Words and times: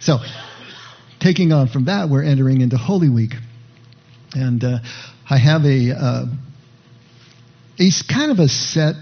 So, 0.00 0.18
taking 1.20 1.52
on 1.52 1.68
from 1.68 1.86
that, 1.86 2.08
we're 2.08 2.24
entering 2.24 2.60
into 2.60 2.76
Holy 2.76 3.08
Week. 3.08 3.32
And 4.34 4.62
uh, 4.62 4.78
I 5.28 5.38
have 5.38 5.64
a, 5.64 5.92
uh, 5.92 6.26
a 7.78 7.90
kind 8.12 8.30
of 8.30 8.38
a 8.38 8.48
set 8.48 8.94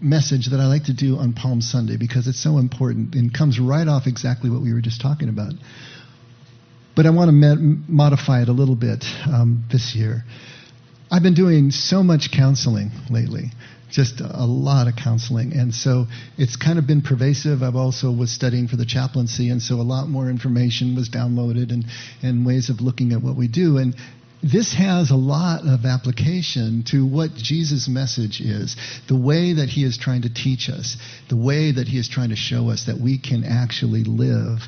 message 0.00 0.50
that 0.50 0.60
I 0.60 0.66
like 0.66 0.84
to 0.84 0.94
do 0.94 1.16
on 1.16 1.32
Palm 1.32 1.60
Sunday 1.60 1.96
because 1.96 2.26
it's 2.28 2.42
so 2.42 2.58
important 2.58 3.14
and 3.14 3.32
comes 3.32 3.58
right 3.58 3.86
off 3.86 4.06
exactly 4.06 4.50
what 4.50 4.62
we 4.62 4.72
were 4.72 4.80
just 4.80 5.00
talking 5.00 5.28
about. 5.28 5.52
But 6.94 7.06
I 7.06 7.10
want 7.10 7.30
to 7.30 7.56
modify 7.88 8.42
it 8.42 8.48
a 8.48 8.52
little 8.52 8.76
bit 8.76 9.04
um, 9.26 9.64
this 9.70 9.94
year. 9.94 10.24
I've 11.10 11.22
been 11.22 11.34
doing 11.34 11.70
so 11.70 12.02
much 12.02 12.32
counseling 12.32 12.90
lately, 13.10 13.52
just 13.90 14.20
a 14.20 14.44
lot 14.44 14.88
of 14.88 14.96
counseling, 14.96 15.52
and 15.52 15.72
so 15.72 16.06
it's 16.36 16.56
kind 16.56 16.80
of 16.80 16.86
been 16.88 17.00
pervasive. 17.00 17.62
I've 17.62 17.76
also 17.76 18.10
was 18.10 18.32
studying 18.32 18.66
for 18.66 18.74
the 18.74 18.84
chaplaincy, 18.84 19.50
and 19.50 19.62
so 19.62 19.76
a 19.76 19.86
lot 19.86 20.08
more 20.08 20.28
information 20.28 20.96
was 20.96 21.08
downloaded 21.08 21.70
and 21.70 21.84
and 22.22 22.44
ways 22.44 22.70
of 22.70 22.80
looking 22.80 23.12
at 23.12 23.22
what 23.22 23.36
we 23.36 23.46
do. 23.46 23.78
And 23.78 23.94
this 24.42 24.74
has 24.74 25.10
a 25.12 25.16
lot 25.16 25.64
of 25.64 25.84
application 25.84 26.82
to 26.88 27.06
what 27.06 27.34
Jesus' 27.34 27.88
message 27.88 28.40
is, 28.40 28.76
the 29.06 29.16
way 29.16 29.52
that 29.52 29.68
he 29.68 29.84
is 29.84 29.96
trying 29.96 30.22
to 30.22 30.34
teach 30.34 30.68
us, 30.68 30.96
the 31.28 31.36
way 31.36 31.70
that 31.70 31.86
he 31.86 31.98
is 31.98 32.08
trying 32.08 32.30
to 32.30 32.36
show 32.36 32.70
us 32.70 32.86
that 32.86 32.98
we 32.98 33.18
can 33.18 33.44
actually 33.44 34.02
live 34.02 34.58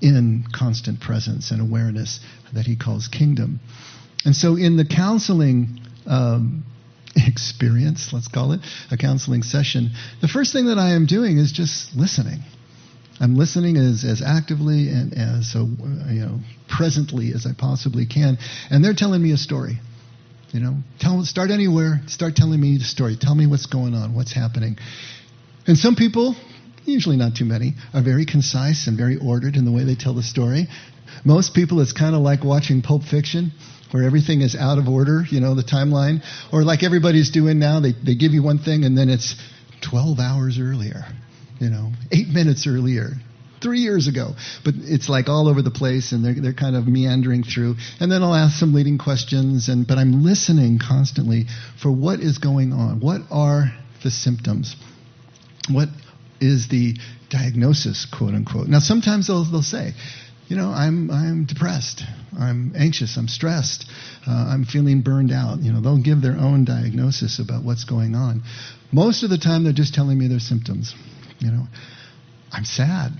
in 0.00 0.44
constant 0.52 1.00
presence 1.00 1.50
and 1.50 1.60
awareness 1.60 2.20
that 2.54 2.64
he 2.64 2.76
calls 2.76 3.08
kingdom. 3.08 3.60
And 4.24 4.34
so, 4.34 4.56
in 4.56 4.76
the 4.76 4.84
counseling 4.84 5.80
um, 6.06 6.64
experience, 7.16 8.12
let's 8.12 8.28
call 8.28 8.52
it 8.52 8.60
a 8.90 8.96
counseling 8.96 9.42
session, 9.42 9.92
the 10.20 10.28
first 10.28 10.52
thing 10.52 10.66
that 10.66 10.78
I 10.78 10.90
am 10.90 11.06
doing 11.06 11.38
is 11.38 11.52
just 11.52 11.94
listening. 11.96 12.40
I'm 13.20 13.36
listening 13.36 13.76
as, 13.76 14.04
as 14.04 14.22
actively 14.22 14.90
and 14.90 15.12
as 15.12 15.50
so, 15.50 15.68
you 16.08 16.20
know 16.20 16.40
presently 16.68 17.32
as 17.34 17.46
I 17.46 17.50
possibly 17.58 18.06
can, 18.06 18.38
and 18.70 18.84
they're 18.84 18.94
telling 18.94 19.22
me 19.22 19.32
a 19.32 19.36
story. 19.36 19.80
You 20.52 20.60
know, 20.60 20.76
tell 20.98 21.24
start 21.24 21.50
anywhere. 21.50 22.00
Start 22.06 22.36
telling 22.36 22.60
me 22.60 22.78
the 22.78 22.84
story. 22.84 23.16
Tell 23.20 23.34
me 23.34 23.46
what's 23.46 23.66
going 23.66 23.94
on, 23.94 24.14
what's 24.14 24.32
happening. 24.32 24.78
And 25.66 25.76
some 25.76 25.94
people, 25.94 26.36
usually 26.86 27.16
not 27.16 27.34
too 27.34 27.44
many, 27.44 27.74
are 27.92 28.02
very 28.02 28.24
concise 28.24 28.86
and 28.86 28.96
very 28.96 29.18
ordered 29.18 29.56
in 29.56 29.66
the 29.66 29.72
way 29.72 29.84
they 29.84 29.94
tell 29.94 30.14
the 30.14 30.22
story. 30.22 30.68
Most 31.24 31.52
people, 31.52 31.80
it's 31.80 31.92
kind 31.92 32.14
of 32.14 32.22
like 32.22 32.44
watching 32.44 32.80
Pulp 32.80 33.02
Fiction 33.02 33.52
where 33.90 34.04
everything 34.04 34.42
is 34.42 34.54
out 34.54 34.78
of 34.78 34.88
order, 34.88 35.24
you 35.30 35.40
know, 35.40 35.54
the 35.54 35.62
timeline. 35.62 36.22
Or 36.52 36.62
like 36.62 36.82
everybody's 36.82 37.30
doing 37.30 37.58
now, 37.58 37.80
they, 37.80 37.92
they 37.92 38.14
give 38.14 38.32
you 38.32 38.42
one 38.42 38.58
thing 38.58 38.84
and 38.84 38.96
then 38.96 39.08
it's 39.08 39.34
12 39.82 40.18
hours 40.18 40.58
earlier 40.60 41.04
you 41.60 41.70
know, 41.70 41.92
eight 42.12 42.28
minutes 42.28 42.66
earlier, 42.66 43.10
three 43.62 43.80
years 43.80 44.06
ago. 44.06 44.30
But 44.64 44.74
it's 44.76 45.08
like 45.08 45.28
all 45.28 45.48
over 45.48 45.62
the 45.62 45.70
place, 45.70 46.12
and 46.12 46.24
they're 46.24 46.34
they're 46.40 46.52
kind 46.52 46.76
of 46.76 46.86
meandering 46.86 47.42
through. 47.42 47.76
And 48.00 48.10
then 48.10 48.22
I'll 48.22 48.34
ask 48.34 48.58
some 48.58 48.74
leading 48.74 48.98
questions, 48.98 49.68
and 49.68 49.86
but 49.86 49.98
I'm 49.98 50.22
listening 50.24 50.78
constantly 50.78 51.46
for 51.80 51.90
what 51.90 52.20
is 52.20 52.38
going 52.38 52.72
on. 52.72 53.00
What 53.00 53.22
are 53.30 53.72
the 54.02 54.10
symptoms? 54.10 54.76
What 55.70 55.88
is 56.40 56.68
the 56.68 56.96
diagnosis, 57.30 58.06
quote 58.06 58.34
unquote? 58.34 58.68
Now 58.68 58.78
sometimes 58.78 59.26
they'll 59.26 59.44
they'll 59.44 59.62
say. 59.62 59.92
You 60.48 60.56
know, 60.56 60.70
I'm 60.70 61.10
I'm 61.10 61.44
depressed. 61.44 62.02
I'm 62.38 62.72
anxious. 62.74 63.18
I'm 63.18 63.28
stressed. 63.28 63.84
Uh, 64.26 64.32
I'm 64.32 64.64
feeling 64.64 65.02
burned 65.02 65.30
out. 65.30 65.60
You 65.60 65.72
know, 65.72 65.82
they'll 65.82 66.02
give 66.02 66.22
their 66.22 66.38
own 66.38 66.64
diagnosis 66.64 67.38
about 67.38 67.64
what's 67.64 67.84
going 67.84 68.14
on. 68.14 68.42
Most 68.90 69.22
of 69.22 69.30
the 69.30 69.36
time, 69.36 69.64
they're 69.64 69.74
just 69.74 69.92
telling 69.92 70.18
me 70.18 70.26
their 70.26 70.38
symptoms. 70.38 70.94
You 71.38 71.50
know, 71.50 71.64
I'm 72.50 72.64
sad. 72.64 73.12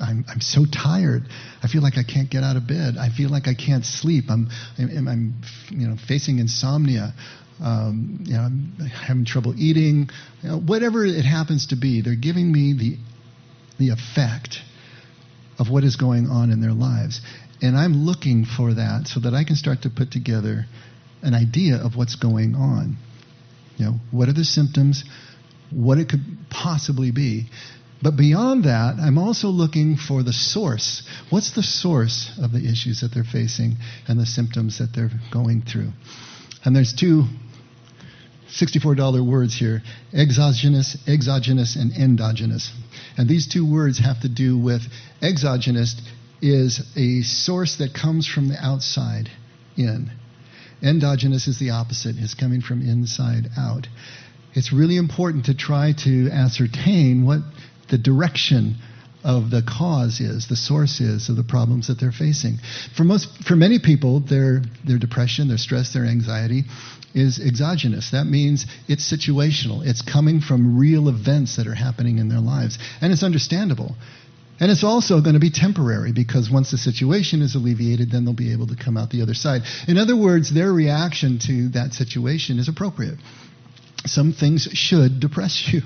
I'm, 0.00 0.24
I'm 0.28 0.40
so 0.40 0.64
tired. 0.64 1.24
I 1.60 1.66
feel 1.66 1.82
like 1.82 1.98
I 1.98 2.04
can't 2.04 2.30
get 2.30 2.44
out 2.44 2.56
of 2.56 2.68
bed. 2.68 2.94
I 2.96 3.08
feel 3.08 3.30
like 3.30 3.48
I 3.48 3.54
can't 3.54 3.84
sleep. 3.84 4.26
I'm, 4.28 4.48
I'm, 4.78 5.08
I'm 5.08 5.34
you 5.70 5.88
know, 5.88 5.96
facing 6.06 6.38
insomnia. 6.38 7.12
Um, 7.60 8.20
you 8.24 8.34
know, 8.34 8.42
I'm 8.42 8.72
having 8.88 9.24
trouble 9.24 9.54
eating. 9.58 10.08
You 10.42 10.50
know, 10.50 10.60
whatever 10.60 11.04
it 11.04 11.24
happens 11.24 11.66
to 11.68 11.76
be, 11.76 12.00
they're 12.02 12.14
giving 12.14 12.52
me 12.52 12.74
the, 12.78 12.96
the 13.84 13.90
effect 13.90 14.60
of 15.58 15.70
what 15.70 15.84
is 15.84 15.96
going 15.96 16.26
on 16.26 16.50
in 16.50 16.60
their 16.60 16.72
lives. 16.72 17.20
And 17.60 17.76
I'm 17.76 18.04
looking 18.04 18.44
for 18.44 18.74
that 18.74 19.08
so 19.08 19.20
that 19.20 19.34
I 19.34 19.44
can 19.44 19.56
start 19.56 19.82
to 19.82 19.90
put 19.90 20.10
together 20.10 20.66
an 21.22 21.34
idea 21.34 21.76
of 21.76 21.96
what's 21.96 22.14
going 22.14 22.54
on. 22.54 22.96
You 23.76 23.84
know, 23.86 23.94
what 24.10 24.28
are 24.28 24.32
the 24.32 24.44
symptoms? 24.44 25.04
what 25.70 25.98
it 25.98 26.08
could 26.08 26.24
possibly 26.50 27.10
be. 27.10 27.46
But 28.00 28.16
beyond 28.16 28.64
that, 28.64 28.96
I'm 29.00 29.18
also 29.18 29.48
looking 29.48 29.96
for 29.96 30.22
the 30.22 30.32
source. 30.32 31.02
What's 31.30 31.54
the 31.54 31.64
source 31.64 32.30
of 32.40 32.52
the 32.52 32.64
issues 32.64 33.00
that 33.00 33.12
they're 33.12 33.24
facing 33.24 33.76
and 34.06 34.20
the 34.20 34.26
symptoms 34.26 34.78
that 34.78 34.94
they're 34.94 35.10
going 35.32 35.62
through? 35.62 35.90
And 36.64 36.76
there's 36.76 36.92
two 36.92 37.24
$64 38.50 39.26
words 39.26 39.54
here 39.54 39.82
exogenous, 40.12 40.96
exogenous, 41.06 41.76
and 41.76 41.92
endogenous. 41.92 42.72
And 43.16 43.28
these 43.28 43.46
two 43.46 43.70
words 43.70 43.98
have 43.98 44.20
to 44.22 44.28
do 44.28 44.58
with 44.58 44.82
exogenous 45.22 46.00
is 46.40 46.80
a 46.96 47.22
source 47.22 47.76
that 47.76 47.94
comes 47.94 48.26
from 48.26 48.48
the 48.48 48.56
outside 48.64 49.28
in. 49.76 50.10
Endogenous 50.82 51.48
is 51.48 51.58
the 51.58 51.70
opposite, 51.70 52.16
is 52.16 52.34
coming 52.34 52.60
from 52.60 52.80
inside 52.82 53.48
out 53.56 53.88
it's 54.54 54.72
really 54.72 54.96
important 54.96 55.46
to 55.46 55.54
try 55.54 55.92
to 56.04 56.30
ascertain 56.30 57.24
what 57.24 57.40
the 57.90 57.98
direction 57.98 58.76
of 59.24 59.50
the 59.50 59.62
cause 59.62 60.20
is, 60.20 60.48
the 60.48 60.56
source 60.56 61.00
is 61.00 61.28
of 61.28 61.36
the 61.36 61.44
problems 61.44 61.88
that 61.88 61.98
they're 61.98 62.12
facing. 62.12 62.58
For 62.96 63.04
most, 63.04 63.28
for 63.44 63.56
many 63.56 63.78
people, 63.78 64.20
their 64.20 64.62
their 64.86 64.98
depression, 64.98 65.48
their 65.48 65.58
stress, 65.58 65.92
their 65.92 66.04
anxiety 66.04 66.64
is 67.14 67.40
exogenous. 67.40 68.10
That 68.10 68.26
means 68.26 68.66
it's 68.86 69.10
situational. 69.10 69.84
It's 69.84 70.02
coming 70.02 70.40
from 70.40 70.78
real 70.78 71.08
events 71.08 71.56
that 71.56 71.66
are 71.66 71.74
happening 71.74 72.18
in 72.18 72.28
their 72.28 72.40
lives, 72.40 72.78
and 73.00 73.12
it's 73.12 73.22
understandable. 73.22 73.96
And 74.60 74.72
it's 74.72 74.82
also 74.82 75.20
going 75.20 75.34
to 75.34 75.40
be 75.40 75.50
temporary 75.50 76.12
because 76.12 76.50
once 76.50 76.72
the 76.72 76.78
situation 76.78 77.42
is 77.42 77.54
alleviated, 77.54 78.10
then 78.10 78.24
they'll 78.24 78.34
be 78.34 78.52
able 78.52 78.66
to 78.68 78.76
come 78.76 78.96
out 78.96 79.10
the 79.10 79.22
other 79.22 79.34
side. 79.34 79.62
In 79.86 79.98
other 79.98 80.16
words, 80.16 80.52
their 80.52 80.72
reaction 80.72 81.38
to 81.46 81.68
that 81.70 81.94
situation 81.94 82.58
is 82.58 82.68
appropriate. 82.68 83.18
Some 84.08 84.32
things 84.32 84.68
should 84.72 85.20
depress 85.20 85.68
you. 85.72 85.82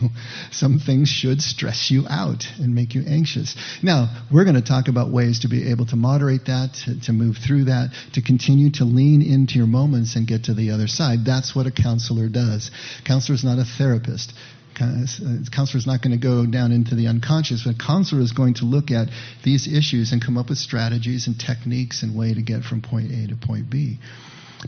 Some 0.51 0.79
things 0.79 1.09
should 1.09 1.43
stress 1.43 1.91
you 1.91 2.07
out 2.09 2.47
and 2.59 2.75
make 2.75 2.95
you 2.95 3.03
anxious. 3.07 3.57
Now, 3.83 4.25
we're 4.31 4.45
going 4.45 4.57
to 4.57 4.63
talk 4.63 4.89
about 4.89 5.11
ways 5.11 5.41
to 5.41 5.49
be 5.49 5.71
able 5.71 5.87
to 5.87 5.97
moderate 5.97 6.47
that, 6.47 6.75
to, 6.85 7.01
to, 7.03 7.13
move 7.13 7.37
through 7.37 7.65
that, 7.65 7.91
to 8.15 8.23
continue 8.23 8.71
to 8.73 8.85
lean 8.85 9.23
into 9.23 9.55
your 9.55 9.67
moments 9.67 10.17
and 10.17 10.27
get 10.27 10.45
to 10.45 10.55
the 10.55 10.71
other 10.71 10.87
side. 10.87 11.25
That's 11.25 11.55
what 11.55 11.67
a 11.67 11.71
counselor 11.71 12.29
does. 12.29 12.71
Counselor 13.05 13.35
is 13.35 13.45
not 13.45 13.59
a 13.59 13.65
therapist. 13.65 14.33
Uh, 14.81 15.05
counselor 15.53 15.79
is 15.79 15.87
not 15.87 16.03
going 16.03 16.19
to 16.19 16.23
go 16.23 16.47
down 16.47 16.73
into 16.73 16.95
the 16.95 17.07
unconscious, 17.07 17.63
but 17.65 17.79
counselor 17.79 18.23
is 18.23 18.33
going 18.33 18.55
to 18.55 18.65
look 18.65 18.91
at 18.91 19.09
these 19.45 19.69
issues 19.69 20.13
and 20.13 20.25
come 20.25 20.39
up 20.39 20.49
with 20.49 20.59
strategies 20.59 21.27
and 21.27 21.39
techniques 21.39 22.03
and 22.03 22.17
way 22.17 22.33
to 22.33 22.43
get 22.43 22.63
from 22.65 22.81
point 22.81 23.13
A 23.13 23.29
to 23.29 23.37
point 23.37 23.69
B. 23.69 23.99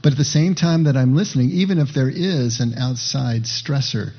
But 0.03 0.13
at 0.13 0.19
the 0.19 0.25
same 0.25 0.55
time 0.55 0.85
that 0.85 0.97
I'm 0.97 1.15
listening, 1.15 1.51
even 1.51 1.79
if 1.79 1.95
there 1.95 2.11
is 2.11 2.61
an 2.61 2.75
outside 2.75 3.45
stressor, 3.45 4.13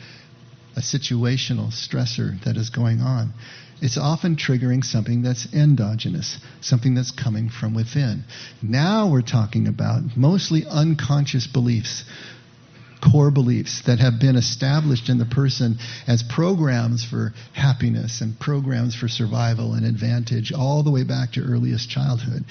a 0.76 0.82
situational 0.82 1.72
stressor 1.72 2.42
that 2.44 2.58
is 2.58 2.70
going 2.70 3.02
on, 3.02 3.34
it's 3.82 3.98
often 3.98 4.38
triggering 4.38 4.84
something 4.84 5.22
that's 5.22 5.54
endogenous, 5.54 6.40
something 6.62 6.96
that's 6.96 7.12
coming 7.12 7.50
from 7.50 7.74
within. 7.74 8.24
Now 8.62 9.10
we're 9.10 9.22
talking 9.22 9.68
about 9.68 10.16
mostly 10.16 10.66
unconscious 10.66 11.46
beliefs, 11.46 12.06
core 13.02 13.32
beliefs 13.32 13.82
that 13.86 14.00
have 14.00 14.20
been 14.20 14.38
established 14.38 15.10
in 15.10 15.18
the 15.18 15.26
person 15.26 15.78
as 16.08 16.24
programs 16.24 17.04
for 17.04 17.34
happiness 17.54 18.22
and 18.22 18.40
programs 18.40 18.96
for 18.96 19.10
survival 19.10 19.74
and 19.74 19.86
advantage 19.86 20.54
all 20.54 20.82
the 20.82 20.92
way 20.92 21.04
back 21.04 21.34
to 21.34 21.42
earliest 21.42 21.90
childhood. 21.90 22.46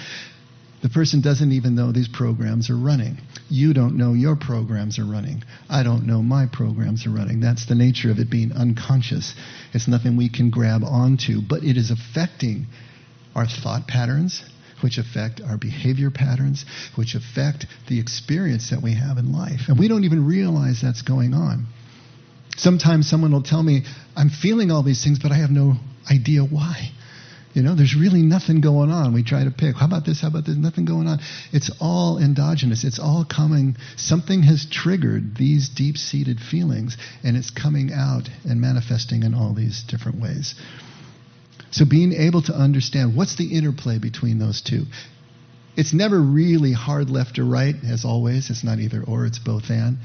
The 0.84 0.90
person 0.90 1.22
doesn't 1.22 1.52
even 1.52 1.74
know 1.74 1.92
these 1.92 2.08
programs 2.08 2.68
are 2.68 2.76
running. 2.76 3.16
You 3.48 3.72
don't 3.72 3.96
know 3.96 4.12
your 4.12 4.36
programs 4.36 4.98
are 4.98 5.06
running. 5.06 5.42
I 5.66 5.82
don't 5.82 6.06
know 6.06 6.20
my 6.20 6.44
programs 6.44 7.06
are 7.06 7.10
running. 7.10 7.40
That's 7.40 7.64
the 7.64 7.74
nature 7.74 8.10
of 8.10 8.18
it 8.18 8.28
being 8.28 8.52
unconscious. 8.52 9.34
It's 9.72 9.88
nothing 9.88 10.18
we 10.18 10.28
can 10.28 10.50
grab 10.50 10.84
onto, 10.84 11.40
but 11.40 11.64
it 11.64 11.78
is 11.78 11.90
affecting 11.90 12.66
our 13.34 13.46
thought 13.46 13.88
patterns, 13.88 14.44
which 14.82 14.98
affect 14.98 15.40
our 15.40 15.56
behavior 15.56 16.10
patterns, 16.10 16.66
which 16.96 17.14
affect 17.14 17.64
the 17.88 17.98
experience 17.98 18.68
that 18.68 18.82
we 18.82 18.92
have 18.92 19.16
in 19.16 19.32
life. 19.32 19.62
And 19.68 19.78
we 19.78 19.88
don't 19.88 20.04
even 20.04 20.26
realize 20.26 20.82
that's 20.82 21.00
going 21.00 21.32
on. 21.32 21.64
Sometimes 22.58 23.08
someone 23.08 23.32
will 23.32 23.42
tell 23.42 23.62
me, 23.62 23.84
I'm 24.14 24.28
feeling 24.28 24.70
all 24.70 24.82
these 24.82 25.02
things, 25.02 25.18
but 25.18 25.32
I 25.32 25.36
have 25.36 25.50
no 25.50 25.76
idea 26.10 26.42
why. 26.42 26.90
You 27.54 27.62
know, 27.62 27.76
there's 27.76 27.96
really 27.96 28.22
nothing 28.22 28.60
going 28.60 28.90
on. 28.90 29.14
We 29.14 29.22
try 29.22 29.44
to 29.44 29.50
pick, 29.52 29.76
how 29.76 29.86
about 29.86 30.04
this, 30.04 30.20
how 30.20 30.28
about 30.28 30.44
this? 30.44 30.56
Nothing 30.56 30.84
going 30.84 31.06
on. 31.06 31.20
It's 31.52 31.70
all 31.80 32.18
endogenous. 32.18 32.82
It's 32.82 32.98
all 32.98 33.24
coming. 33.24 33.76
Something 33.96 34.42
has 34.42 34.66
triggered 34.68 35.36
these 35.36 35.68
deep 35.68 35.96
seated 35.96 36.40
feelings, 36.40 36.96
and 37.22 37.36
it's 37.36 37.50
coming 37.50 37.92
out 37.92 38.28
and 38.44 38.60
manifesting 38.60 39.22
in 39.22 39.34
all 39.34 39.54
these 39.54 39.84
different 39.84 40.20
ways. 40.20 40.56
So 41.70 41.84
being 41.84 42.12
able 42.12 42.42
to 42.42 42.52
understand 42.52 43.16
what's 43.16 43.36
the 43.36 43.56
interplay 43.56 43.98
between 44.00 44.40
those 44.40 44.60
two. 44.60 44.84
It's 45.76 45.94
never 45.94 46.20
really 46.20 46.72
hard 46.72 47.08
left 47.08 47.38
or 47.38 47.44
right, 47.44 47.74
as 47.88 48.04
always. 48.04 48.50
It's 48.50 48.64
not 48.64 48.78
either 48.78 49.02
or, 49.02 49.26
it's 49.26 49.38
both 49.38 49.70
and. 49.70 49.98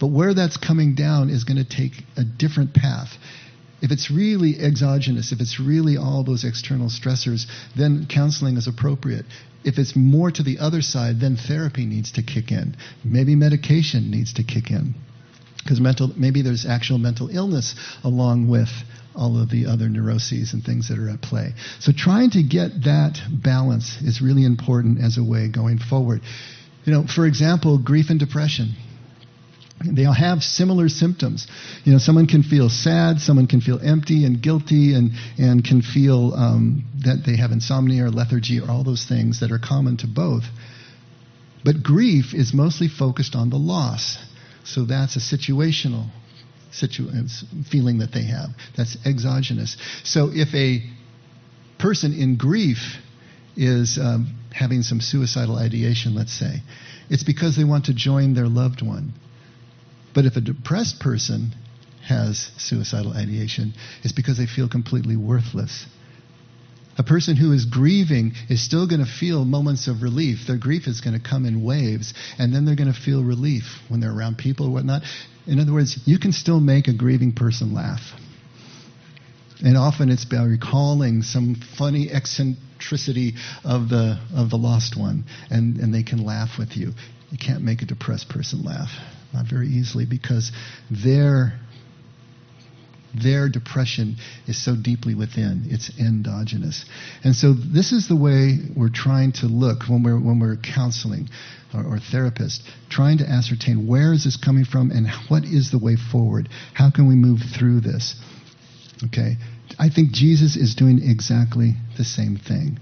But 0.00 0.08
where 0.08 0.34
that's 0.34 0.56
coming 0.56 0.94
down 0.94 1.28
is 1.28 1.44
going 1.44 1.58
to 1.58 1.68
take 1.68 1.92
a 2.16 2.24
different 2.24 2.72
path. 2.72 3.10
If 3.82 3.90
it's 3.90 4.10
really 4.10 4.58
exogenous, 4.60 5.32
if 5.32 5.40
it's 5.40 5.58
really 5.58 5.96
all 5.96 6.22
those 6.22 6.44
external 6.44 6.88
stressors, 6.88 7.46
then 7.76 8.06
counseling 8.08 8.56
is 8.56 8.66
appropriate. 8.66 9.24
If 9.64 9.78
it's 9.78 9.96
more 9.96 10.30
to 10.30 10.42
the 10.42 10.58
other 10.58 10.82
side, 10.82 11.20
then 11.20 11.36
therapy 11.36 11.86
needs 11.86 12.12
to 12.12 12.22
kick 12.22 12.50
in. 12.50 12.76
Maybe 13.04 13.34
medication 13.34 14.10
needs 14.10 14.34
to 14.34 14.42
kick 14.42 14.70
in. 14.70 14.94
Because 15.62 15.80
mental, 15.80 16.10
maybe 16.16 16.42
there's 16.42 16.66
actual 16.66 16.98
mental 16.98 17.28
illness 17.28 17.74
along 18.02 18.48
with 18.48 18.70
all 19.14 19.40
of 19.40 19.50
the 19.50 19.66
other 19.66 19.88
neuroses 19.88 20.52
and 20.52 20.64
things 20.64 20.88
that 20.88 20.98
are 20.98 21.10
at 21.10 21.20
play. 21.20 21.52
So 21.80 21.92
trying 21.92 22.30
to 22.30 22.42
get 22.42 22.84
that 22.84 23.18
balance 23.30 23.98
is 24.02 24.22
really 24.22 24.44
important 24.44 25.02
as 25.02 25.18
a 25.18 25.24
way 25.24 25.48
going 25.48 25.78
forward. 25.78 26.22
You 26.84 26.92
know, 26.92 27.06
for 27.06 27.26
example, 27.26 27.78
grief 27.78 28.06
and 28.08 28.18
depression. 28.18 28.74
They 29.84 30.04
all 30.04 30.12
have 30.12 30.42
similar 30.42 30.88
symptoms. 30.88 31.46
You 31.84 31.92
know, 31.92 31.98
someone 31.98 32.26
can 32.26 32.42
feel 32.42 32.68
sad, 32.68 33.20
someone 33.20 33.46
can 33.46 33.62
feel 33.62 33.80
empty 33.82 34.24
and 34.24 34.42
guilty, 34.42 34.94
and, 34.94 35.12
and 35.38 35.64
can 35.64 35.80
feel 35.80 36.34
um, 36.34 36.84
that 37.04 37.24
they 37.24 37.36
have 37.36 37.50
insomnia 37.50 38.04
or 38.04 38.10
lethargy 38.10 38.60
or 38.60 38.70
all 38.70 38.84
those 38.84 39.06
things 39.06 39.40
that 39.40 39.50
are 39.50 39.58
common 39.58 39.96
to 39.98 40.06
both. 40.06 40.44
But 41.64 41.82
grief 41.82 42.34
is 42.34 42.52
mostly 42.52 42.88
focused 42.88 43.34
on 43.34 43.48
the 43.50 43.56
loss. 43.56 44.18
So 44.64 44.84
that's 44.84 45.16
a 45.16 45.20
situational 45.20 46.10
situ- 46.72 47.10
feeling 47.70 47.98
that 47.98 48.12
they 48.12 48.24
have. 48.24 48.50
That's 48.76 48.96
exogenous. 49.06 49.76
So 50.04 50.30
if 50.32 50.54
a 50.54 50.82
person 51.78 52.12
in 52.12 52.36
grief 52.36 52.98
is 53.56 53.98
um, 53.98 54.38
having 54.52 54.82
some 54.82 55.00
suicidal 55.00 55.56
ideation, 55.56 56.14
let's 56.14 56.32
say, 56.32 56.62
it's 57.08 57.24
because 57.24 57.56
they 57.56 57.64
want 57.64 57.86
to 57.86 57.94
join 57.94 58.34
their 58.34 58.46
loved 58.46 58.82
one. 58.86 59.14
But 60.14 60.24
if 60.24 60.36
a 60.36 60.40
depressed 60.40 61.00
person 61.00 61.54
has 62.06 62.50
suicidal 62.56 63.12
ideation, 63.12 63.74
it's 64.02 64.12
because 64.12 64.38
they 64.38 64.46
feel 64.46 64.68
completely 64.68 65.16
worthless. 65.16 65.86
A 66.98 67.02
person 67.02 67.36
who 67.36 67.52
is 67.52 67.64
grieving 67.64 68.32
is 68.48 68.62
still 68.62 68.86
going 68.86 69.00
to 69.00 69.10
feel 69.10 69.44
moments 69.44 69.88
of 69.88 70.02
relief. 70.02 70.46
Their 70.46 70.58
grief 70.58 70.86
is 70.86 71.00
going 71.00 71.18
to 71.18 71.28
come 71.28 71.46
in 71.46 71.62
waves, 71.62 72.12
and 72.38 72.54
then 72.54 72.64
they're 72.64 72.76
going 72.76 72.92
to 72.92 73.00
feel 73.00 73.22
relief 73.22 73.64
when 73.88 74.00
they're 74.00 74.14
around 74.14 74.38
people 74.38 74.66
or 74.66 74.72
whatnot. 74.72 75.02
In 75.46 75.60
other 75.60 75.72
words, 75.72 75.98
you 76.04 76.18
can 76.18 76.32
still 76.32 76.60
make 76.60 76.88
a 76.88 76.92
grieving 76.92 77.32
person 77.32 77.72
laugh. 77.72 78.02
And 79.62 79.76
often 79.76 80.10
it's 80.10 80.24
by 80.24 80.42
recalling 80.42 81.22
some 81.22 81.54
funny 81.78 82.10
eccentricity 82.10 83.34
of 83.64 83.88
the, 83.88 84.18
of 84.34 84.50
the 84.50 84.56
lost 84.56 84.98
one, 84.98 85.24
and, 85.50 85.76
and 85.78 85.94
they 85.94 86.02
can 86.02 86.24
laugh 86.24 86.58
with 86.58 86.76
you. 86.76 86.92
You 87.30 87.38
can't 87.38 87.62
make 87.62 87.82
a 87.82 87.86
depressed 87.86 88.28
person 88.28 88.62
laugh, 88.62 88.90
not 89.32 89.46
very 89.46 89.68
easily, 89.68 90.06
because 90.06 90.52
their 90.90 91.58
their 93.14 93.48
depression 93.48 94.16
is 94.46 94.62
so 94.62 94.76
deeply 94.76 95.14
within. 95.14 95.64
It's 95.66 95.90
endogenous. 95.98 96.84
And 97.24 97.34
so 97.34 97.52
this 97.52 97.92
is 97.92 98.08
the 98.08 98.16
way 98.16 98.58
we're 98.76 98.88
trying 98.88 99.32
to 99.40 99.46
look 99.46 99.88
when 99.88 100.02
we're, 100.02 100.20
when 100.20 100.38
we're 100.38 100.56
counseling 100.56 101.28
or, 101.74 101.80
or 101.80 101.98
therapists, 101.98 102.60
trying 102.88 103.18
to 103.18 103.28
ascertain 103.28 103.86
where 103.86 104.12
is 104.12 104.24
this 104.24 104.36
coming 104.36 104.64
from 104.64 104.90
and 104.90 105.08
what 105.28 105.44
is 105.44 105.70
the 105.70 105.78
way 105.78 105.96
forward? 105.96 106.48
How 106.74 106.90
can 106.90 107.08
we 107.08 107.14
move 107.14 107.40
through 107.58 107.80
this? 107.80 108.14
Okay. 109.06 109.36
I 109.78 109.88
think 109.88 110.12
Jesus 110.12 110.56
is 110.56 110.74
doing 110.74 111.00
exactly 111.02 111.74
the 111.96 112.04
same 112.04 112.36
thing. 112.36 112.78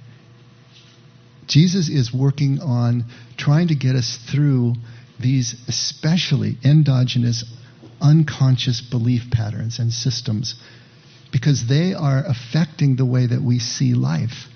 Jesus 1.46 1.88
is 1.88 2.12
working 2.12 2.58
on 2.60 3.04
trying 3.38 3.68
to 3.68 3.74
get 3.74 3.96
us 3.96 4.18
through 4.30 4.74
these 5.20 5.54
especially 5.68 6.56
endogenous 6.64 7.44
unconscious 8.00 8.80
belief 8.80 9.22
patterns 9.30 9.78
and 9.78 9.92
systems 9.92 10.54
because 11.32 11.66
they 11.68 11.94
are 11.94 12.24
affecting 12.26 12.96
the 12.96 13.04
way 13.04 13.26
that 13.26 13.42
we 13.42 13.58
see 13.58 13.94
life. 13.94 14.46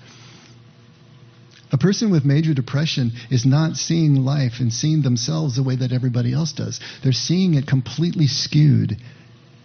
A 1.71 1.77
person 1.77 2.11
with 2.11 2.23
major 2.23 2.53
depression 2.53 3.11
is 3.31 3.45
not 3.45 3.75
seeing 3.75 4.15
life 4.15 4.53
and 4.59 4.71
seeing 4.71 5.01
themselves 5.01 5.55
the 5.55 5.63
way 5.63 5.75
that 5.75 5.91
everybody 5.91 6.31
else 6.31 6.53
does. 6.53 6.79
They're 7.01 7.11
seeing 7.11 7.55
it 7.55 7.67
completely 7.67 8.27
skewed 8.27 8.95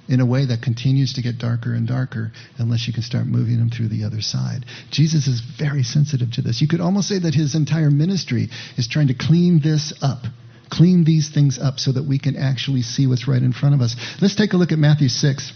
in 0.09 0.21
a 0.21 0.27
way 0.27 0.47
that 0.47 0.63
continues 0.63 1.13
to 1.15 1.23
get 1.23 1.37
darker 1.37 1.75
and 1.75 1.87
darker 1.87 2.33
unless 2.57 2.87
you 2.87 2.95
can 2.95 3.03
start 3.03 3.27
moving 3.27 3.59
them 3.59 3.69
through 3.69 3.89
the 3.89 4.05
other 4.05 4.23
side. 4.23 4.65
Jesus 4.91 5.27
is 5.27 5.43
very 5.59 5.83
sensitive 5.83 6.33
to 6.33 6.43
this. 6.43 6.63
You 6.63 6.69
could 6.69 6.81
almost 6.81 7.09
say 7.09 7.19
that 7.19 7.35
his 7.35 7.55
entire 7.55 7.91
ministry 7.91 8.49
is 8.79 8.89
trying 8.89 9.09
to 9.09 9.15
clean 9.15 9.61
this 9.63 9.93
up 10.01 10.25
clean 10.71 11.05
these 11.05 11.31
things 11.31 11.59
up 11.59 11.79
so 11.79 11.93
that 11.93 12.05
we 12.05 12.19
can 12.19 12.37
actually 12.37 12.83
see 12.83 13.07
what's 13.07 13.29
right 13.29 13.43
in 13.43 13.53
front 13.53 13.75
of 13.75 13.81
us. 13.81 13.97
Let's 14.21 14.37
take 14.37 14.53
a 14.53 14.57
look 14.57 14.73
at 14.73 14.79
Matthew 14.79 15.09
6, 15.09 15.53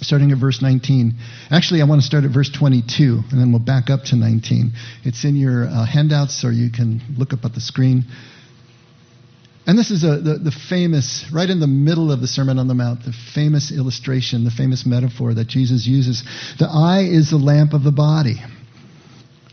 starting 0.00 0.32
at 0.32 0.38
verse 0.38 0.62
19. 0.62 1.14
Actually, 1.50 1.82
I 1.82 1.84
want 1.84 2.00
to 2.00 2.06
start 2.06 2.24
at 2.24 2.30
verse 2.30 2.50
22, 2.50 3.20
and 3.30 3.40
then 3.40 3.52
we'll 3.52 3.60
back 3.60 3.90
up 3.90 4.04
to 4.06 4.16
19. 4.16 4.72
It's 5.04 5.24
in 5.24 5.36
your 5.36 5.66
uh, 5.66 5.86
handouts, 5.86 6.44
or 6.44 6.52
you 6.52 6.70
can 6.70 7.00
look 7.16 7.32
up 7.32 7.44
at 7.44 7.54
the 7.54 7.60
screen. 7.60 8.04
And 9.64 9.78
this 9.78 9.90
is 9.90 10.02
a, 10.02 10.18
the, 10.18 10.38
the 10.38 10.50
famous, 10.50 11.24
right 11.32 11.48
in 11.48 11.60
the 11.60 11.68
middle 11.68 12.10
of 12.10 12.20
the 12.20 12.26
Sermon 12.26 12.58
on 12.58 12.66
the 12.66 12.74
Mount, 12.74 13.04
the 13.04 13.14
famous 13.34 13.70
illustration, 13.70 14.44
the 14.44 14.50
famous 14.50 14.84
metaphor 14.84 15.34
that 15.34 15.46
Jesus 15.46 15.86
uses. 15.86 16.24
The 16.58 16.66
eye 16.66 17.04
is 17.08 17.30
the 17.30 17.36
lamp 17.36 17.72
of 17.72 17.84
the 17.84 17.92
body. 17.92 18.42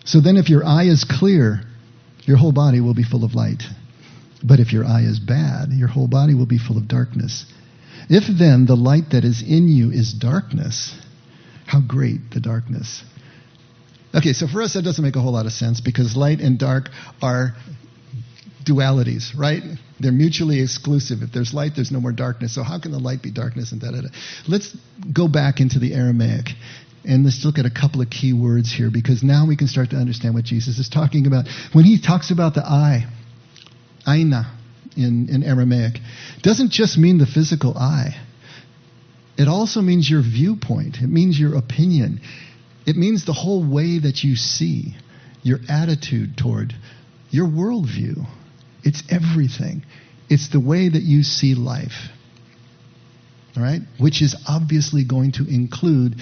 So 0.06 0.20
then, 0.20 0.38
if 0.38 0.50
your 0.50 0.66
eye 0.66 0.86
is 0.86 1.04
clear, 1.04 1.62
your 2.24 2.38
whole 2.38 2.52
body 2.52 2.82
will 2.82 2.96
be 2.96 3.04
full 3.04 3.24
of 3.24 3.36
light. 3.36 3.62
But 4.44 4.59
if 4.59 4.71
your 4.71 4.86
eye 4.86 5.01
is 5.01 5.19
bad, 5.19 5.71
your 5.71 5.88
whole 5.88 6.07
body 6.07 6.33
will 6.33 6.45
be 6.45 6.57
full 6.57 6.77
of 6.77 6.88
darkness. 6.88 7.45
If 8.09 8.24
then 8.38 8.65
the 8.65 8.75
light 8.75 9.12
that 9.12 9.24
is 9.25 9.41
in 9.41 9.68
you 9.68 9.91
is 9.91 10.13
darkness, 10.13 10.95
how 11.68 11.81
great 11.81 12.31
the 12.31 12.39
darkness. 12.39 13.03
Okay, 14.15 14.33
so 14.33 14.47
for 14.47 14.62
us 14.62 14.74
that 14.74 14.83
doesn't 14.83 15.03
make 15.03 15.15
a 15.15 15.21
whole 15.21 15.33
lot 15.33 15.45
of 15.45 15.51
sense 15.51 15.81
because 15.81 16.15
light 16.15 16.39
and 16.39 16.57
dark 16.57 16.89
are 17.21 17.53
dualities, 18.65 19.38
right? 19.38 19.62
They're 20.00 20.12
mutually 20.12 20.62
exclusive. 20.62 21.21
If 21.21 21.31
there's 21.31 21.53
light, 21.53 21.74
there's 21.75 21.91
no 21.91 22.00
more 22.00 22.12
darkness. 22.12 22.56
So 22.56 22.63
how 22.63 22.80
can 22.80 22.91
the 22.91 23.00
light 23.00 23.21
be 23.21 23.31
darkness 23.31 23.71
and 23.71 23.81
da 23.81 23.91
da 23.91 24.01
da? 24.01 24.07
Let's 24.47 24.75
go 25.13 25.27
back 25.27 25.59
into 25.59 25.80
the 25.80 25.94
Aramaic 25.94 26.47
and 27.06 27.24
let's 27.24 27.44
look 27.45 27.57
at 27.57 27.65
a 27.65 27.71
couple 27.71 28.01
of 28.01 28.09
key 28.09 28.33
words 28.33 28.74
here 28.74 28.89
because 28.91 29.24
now 29.24 29.45
we 29.47 29.56
can 29.56 29.68
start 29.68 29.91
to 29.91 29.97
understand 29.97 30.33
what 30.33 30.44
Jesus 30.44 30.80
is 30.80 30.89
talking 30.89 31.27
about. 31.27 31.46
When 31.74 31.86
he 31.86 32.01
talks 32.01 32.31
about 32.31 32.55
the 32.55 32.63
eye, 32.63 33.05
aina 34.08 34.58
in, 34.96 35.29
in 35.29 35.44
Aramaic, 35.44 36.00
doesn't 36.41 36.72
just 36.72 36.98
mean 36.98 37.18
the 37.18 37.25
physical 37.25 37.77
eye. 37.77 38.15
It 39.38 39.48
also 39.48 39.82
means 39.82 40.10
your 40.10 40.22
viewpoint. 40.22 40.98
It 41.01 41.08
means 41.08 41.39
your 41.39 41.58
opinion. 41.58 42.22
It 42.86 42.96
means 42.96 43.25
the 43.25 43.34
whole 43.34 43.63
way 43.63 44.00
that 44.00 44.24
you 44.24 44.36
see, 44.36 44.96
your 45.44 45.60
attitude 45.70 46.38
toward 46.38 46.74
your 47.32 47.48
worldview. 47.48 48.25
It's 48.84 49.03
everything. 49.10 49.86
It's 50.29 50.50
the 50.50 50.60
way 50.60 50.89
that 50.89 51.03
you 51.03 51.24
see 51.24 51.56
life. 51.56 52.10
All 53.56 53.63
right? 53.63 53.82
Which 53.98 54.22
is 54.22 54.36
obviously 54.48 55.03
going 55.03 55.34
to 55.34 55.48
include 55.48 56.15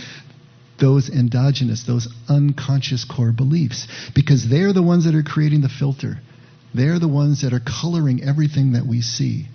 those 0.80 1.10
endogenous, 1.10 1.84
those 1.84 2.08
unconscious 2.30 3.04
core 3.04 3.32
beliefs, 3.32 3.88
because 4.14 4.48
they're 4.48 4.74
the 4.74 4.84
ones 4.84 5.06
that 5.06 5.16
are 5.16 5.24
creating 5.24 5.62
the 5.62 5.70
filter. 5.70 6.20
They're 6.74 7.00
the 7.00 7.08
ones 7.08 7.42
that 7.42 7.54
are 7.54 7.62
coloring 7.62 8.24
everything 8.24 8.74
that 8.74 8.86
we 8.86 9.02
see. 9.02 9.46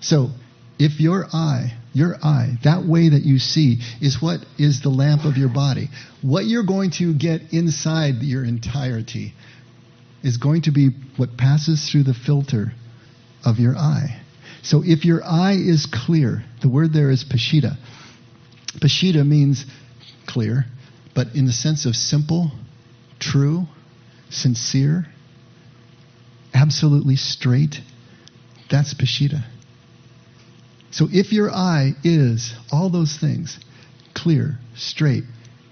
So, 0.00 0.30
if 0.78 1.00
your 1.00 1.26
eye, 1.32 1.74
your 1.92 2.16
eye, 2.22 2.58
that 2.64 2.84
way 2.86 3.10
that 3.10 3.22
you 3.22 3.38
see, 3.38 3.80
is 4.00 4.22
what 4.22 4.40
is 4.58 4.80
the 4.80 4.88
lamp 4.88 5.24
of 5.24 5.36
your 5.36 5.50
body, 5.50 5.88
what 6.22 6.46
you're 6.46 6.64
going 6.64 6.90
to 6.92 7.12
get 7.14 7.52
inside 7.52 8.22
your 8.22 8.44
entirety 8.44 9.34
is 10.22 10.36
going 10.36 10.62
to 10.62 10.70
be 10.70 10.90
what 11.16 11.36
passes 11.36 11.90
through 11.90 12.04
the 12.04 12.14
filter 12.14 12.72
of 13.44 13.58
your 13.58 13.76
eye. 13.76 14.20
So 14.62 14.82
if 14.84 15.04
your 15.04 15.24
eye 15.24 15.56
is 15.56 15.86
clear, 15.86 16.44
the 16.60 16.68
word 16.68 16.92
there 16.92 17.10
is 17.10 17.24
pashita. 17.24 17.76
Pashita 18.78 19.26
means 19.26 19.64
clear, 20.26 20.66
but 21.14 21.28
in 21.34 21.46
the 21.46 21.52
sense 21.52 21.86
of 21.86 21.96
simple, 21.96 22.52
true, 23.18 23.66
sincere, 24.28 25.06
absolutely 26.54 27.16
straight, 27.16 27.80
that's 28.70 28.94
Pashita. 28.94 29.44
So 30.90 31.08
if 31.10 31.32
your 31.32 31.50
eye 31.50 31.92
is 32.02 32.52
all 32.72 32.90
those 32.90 33.16
things, 33.16 33.58
clear, 34.14 34.58
straight, 34.74 35.24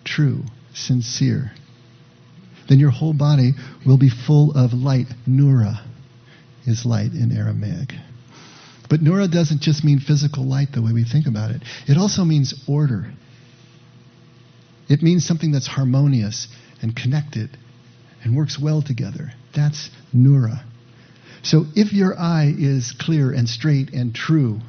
true, 0.05 0.43
sincere, 0.75 1.53
then 2.69 2.79
your 2.79 2.91
whole 2.91 3.15
body 3.15 3.53
will 3.87 3.99
be 3.99 4.11
full 4.11 4.53
of 4.53 4.73
light. 4.73 5.07
Nura 5.27 5.85
is 6.67 6.85
light 6.85 7.13
in 7.13 7.37
Aramaic. 7.37 7.95
But 8.89 9.01
Nura 9.01 9.31
doesn't 9.31 9.61
just 9.61 9.85
mean 9.85 9.99
physical 9.99 10.45
light 10.45 10.73
the 10.73 10.83
way 10.83 10.93
we 10.93 11.05
think 11.05 11.27
about 11.27 11.51
it. 11.51 11.63
It 11.87 11.97
also 11.97 12.25
means 12.25 12.55
order. 12.69 13.13
It 14.89 15.03
means 15.03 15.27
something 15.27 15.53
that's 15.53 15.67
harmonious 15.67 16.49
and 16.81 16.95
connected 16.95 17.57
and 18.23 18.37
works 18.37 18.59
well 18.59 18.83
together. 18.83 19.33
That's 19.55 19.91
Nura. 20.15 20.65
So 21.43 21.65
if 21.75 21.93
your 21.93 22.19
eye 22.19 22.53
is 22.57 22.95
clear 22.99 23.33
and 23.33 23.49
straight 23.49 23.93
and 23.93 24.15
true, 24.15 24.61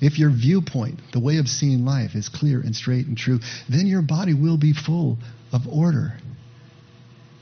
if 0.00 0.18
your 0.18 0.30
viewpoint, 0.30 1.00
the 1.12 1.20
way 1.20 1.38
of 1.38 1.48
seeing 1.48 1.84
life, 1.84 2.14
is 2.14 2.28
clear 2.28 2.60
and 2.60 2.74
straight 2.74 3.06
and 3.06 3.16
true, 3.16 3.40
then 3.68 3.86
your 3.86 4.02
body 4.02 4.34
will 4.34 4.56
be 4.56 4.72
full 4.72 5.18
of 5.52 5.66
order. 5.66 6.14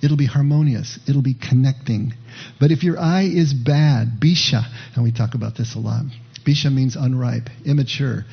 It'll 0.02 0.16
be 0.16 0.26
harmonious. 0.26 0.98
It'll 1.08 1.22
be 1.22 1.34
connecting. 1.34 2.12
But 2.60 2.70
if 2.70 2.82
your 2.82 2.98
eye 2.98 3.24
is 3.24 3.52
bad, 3.52 4.20
bisha, 4.20 4.62
and 4.94 5.04
we 5.04 5.12
talk 5.12 5.34
about 5.34 5.56
this 5.56 5.74
a 5.74 5.78
lot, 5.78 6.04
bisha 6.44 6.72
means 6.72 6.96
unripe, 6.96 7.48
immature, 7.64 8.24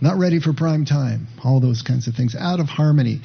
not 0.00 0.18
ready 0.18 0.40
for 0.40 0.52
prime 0.52 0.84
time, 0.84 1.28
all 1.44 1.60
those 1.60 1.82
kinds 1.82 2.08
of 2.08 2.14
things, 2.14 2.36
out 2.38 2.60
of 2.60 2.66
harmony, 2.66 3.20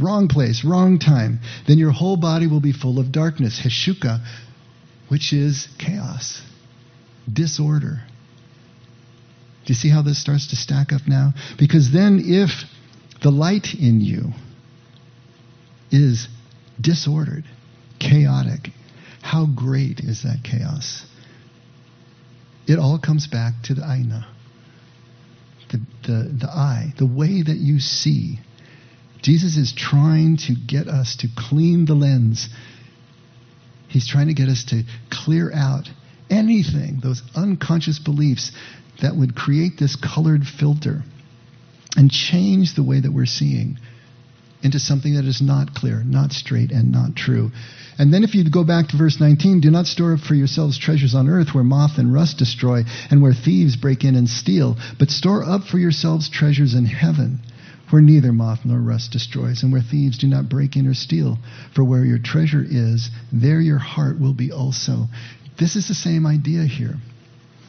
wrong 0.00 0.28
place, 0.28 0.64
wrong 0.64 0.98
time, 0.98 1.40
then 1.66 1.78
your 1.78 1.90
whole 1.90 2.16
body 2.16 2.46
will 2.46 2.60
be 2.60 2.72
full 2.72 2.98
of 2.98 3.12
darkness, 3.12 3.60
heshuka, 3.60 4.24
which 5.08 5.32
is 5.32 5.68
chaos, 5.78 6.42
disorder. 7.32 8.02
Do 9.64 9.72
you 9.72 9.74
see 9.74 9.88
how 9.88 10.02
this 10.02 10.20
starts 10.20 10.48
to 10.48 10.56
stack 10.56 10.92
up 10.92 11.02
now? 11.08 11.32
Because 11.58 11.92
then, 11.92 12.22
if 12.24 12.50
the 13.22 13.30
light 13.30 13.74
in 13.74 14.00
you 14.00 14.32
is 15.90 16.28
disordered, 16.80 17.44
chaotic, 17.98 18.70
how 19.22 19.46
great 19.46 20.00
is 20.00 20.22
that 20.22 20.44
chaos? 20.44 21.04
It 22.66 22.78
all 22.78 22.98
comes 22.98 23.26
back 23.26 23.54
to 23.64 23.74
the 23.74 23.82
aina, 23.82 24.26
the, 25.70 25.78
the, 26.02 26.36
the 26.40 26.48
eye, 26.48 26.92
the 26.98 27.06
way 27.06 27.42
that 27.42 27.56
you 27.56 27.80
see. 27.80 28.38
Jesus 29.26 29.56
is 29.56 29.72
trying 29.72 30.36
to 30.46 30.54
get 30.54 30.86
us 30.86 31.16
to 31.16 31.28
clean 31.36 31.84
the 31.84 31.94
lens. 31.94 32.48
He's 33.88 34.06
trying 34.06 34.28
to 34.28 34.34
get 34.34 34.48
us 34.48 34.66
to 34.66 34.84
clear 35.10 35.52
out 35.52 35.88
anything, 36.30 37.00
those 37.02 37.24
unconscious 37.34 37.98
beliefs 37.98 38.52
that 39.02 39.16
would 39.16 39.34
create 39.34 39.80
this 39.80 39.96
colored 39.96 40.44
filter 40.46 41.02
and 41.96 42.08
change 42.08 42.76
the 42.76 42.84
way 42.84 43.00
that 43.00 43.12
we're 43.12 43.26
seeing 43.26 43.78
into 44.62 44.78
something 44.78 45.16
that 45.16 45.24
is 45.24 45.42
not 45.42 45.74
clear, 45.74 46.04
not 46.04 46.30
straight, 46.30 46.70
and 46.70 46.92
not 46.92 47.16
true. 47.16 47.50
And 47.98 48.14
then 48.14 48.22
if 48.22 48.32
you 48.36 48.48
go 48.48 48.62
back 48.62 48.90
to 48.90 48.96
verse 48.96 49.18
19, 49.18 49.60
do 49.60 49.72
not 49.72 49.86
store 49.86 50.14
up 50.14 50.20
for 50.20 50.36
yourselves 50.36 50.78
treasures 50.78 51.16
on 51.16 51.28
earth 51.28 51.48
where 51.52 51.64
moth 51.64 51.98
and 51.98 52.14
rust 52.14 52.38
destroy 52.38 52.82
and 53.10 53.20
where 53.20 53.34
thieves 53.34 53.74
break 53.74 54.04
in 54.04 54.14
and 54.14 54.28
steal, 54.28 54.76
but 55.00 55.10
store 55.10 55.42
up 55.42 55.64
for 55.64 55.78
yourselves 55.78 56.30
treasures 56.30 56.74
in 56.74 56.84
heaven 56.84 57.40
where 57.90 58.02
neither 58.02 58.32
moth 58.32 58.60
nor 58.64 58.80
rust 58.80 59.12
destroys 59.12 59.62
and 59.62 59.72
where 59.72 59.82
thieves 59.82 60.18
do 60.18 60.26
not 60.26 60.48
break 60.48 60.76
in 60.76 60.86
or 60.86 60.94
steal. 60.94 61.38
For 61.74 61.84
where 61.84 62.04
your 62.04 62.18
treasure 62.18 62.64
is, 62.66 63.10
there 63.32 63.60
your 63.60 63.78
heart 63.78 64.20
will 64.20 64.34
be 64.34 64.50
also. 64.52 65.06
This 65.58 65.76
is 65.76 65.88
the 65.88 65.94
same 65.94 66.26
idea 66.26 66.64
here. 66.64 66.96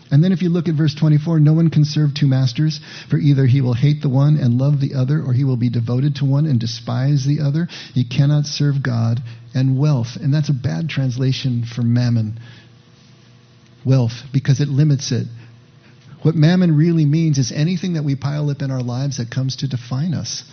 And 0.10 0.24
then 0.24 0.32
if 0.32 0.42
you 0.42 0.50
look 0.50 0.68
at 0.68 0.76
verse 0.76 0.96
24, 0.96 1.40
no 1.40 1.54
one 1.54 1.70
can 1.70 1.84
serve 1.84 2.14
two 2.14 2.28
masters, 2.28 2.80
for 3.10 3.18
either 3.18 3.46
he 3.46 3.60
will 3.60 3.74
hate 3.74 4.02
the 4.02 4.10
one 4.10 4.38
and 4.38 4.58
love 4.58 4.80
the 4.80 4.94
other, 4.96 5.22
or 5.22 5.34
he 5.34 5.44
will 5.44 5.58
be 5.58 5.70
devoted 5.70 6.16
to 6.16 6.26
one 6.26 6.46
and 6.46 6.60
despise 6.60 7.26
the 7.26 7.42
other. 7.42 7.68
You 7.94 8.06
cannot 8.08 8.46
serve 8.46 8.82
God 8.82 9.22
and 9.54 9.78
wealth. 9.78 10.16
And 10.22 10.34
that's 10.34 10.50
a 10.50 10.54
bad 10.54 10.88
translation 10.88 11.66
for 11.66 11.82
mammon. 11.82 12.40
Wealth, 13.86 14.24
because 14.32 14.62
it 14.62 14.70
limits 14.70 15.12
it. 15.12 15.28
What 16.28 16.36
mammon 16.36 16.76
really 16.76 17.06
means 17.06 17.38
is 17.38 17.54
anything 17.54 17.94
that 17.94 18.04
we 18.04 18.18
pile 18.18 18.50
up 18.50 18.62
in 18.62 18.70
our 18.70 18.84
lives 18.84 19.16
that 19.16 19.32
comes 19.32 19.56
to 19.58 19.68
define 19.70 20.14
us. 20.14 20.44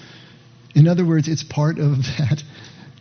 In 0.72 0.86
other 0.86 1.04
words, 1.04 1.26
it's 1.26 1.42
part 1.42 1.80
of 1.80 1.96
that, 2.18 2.44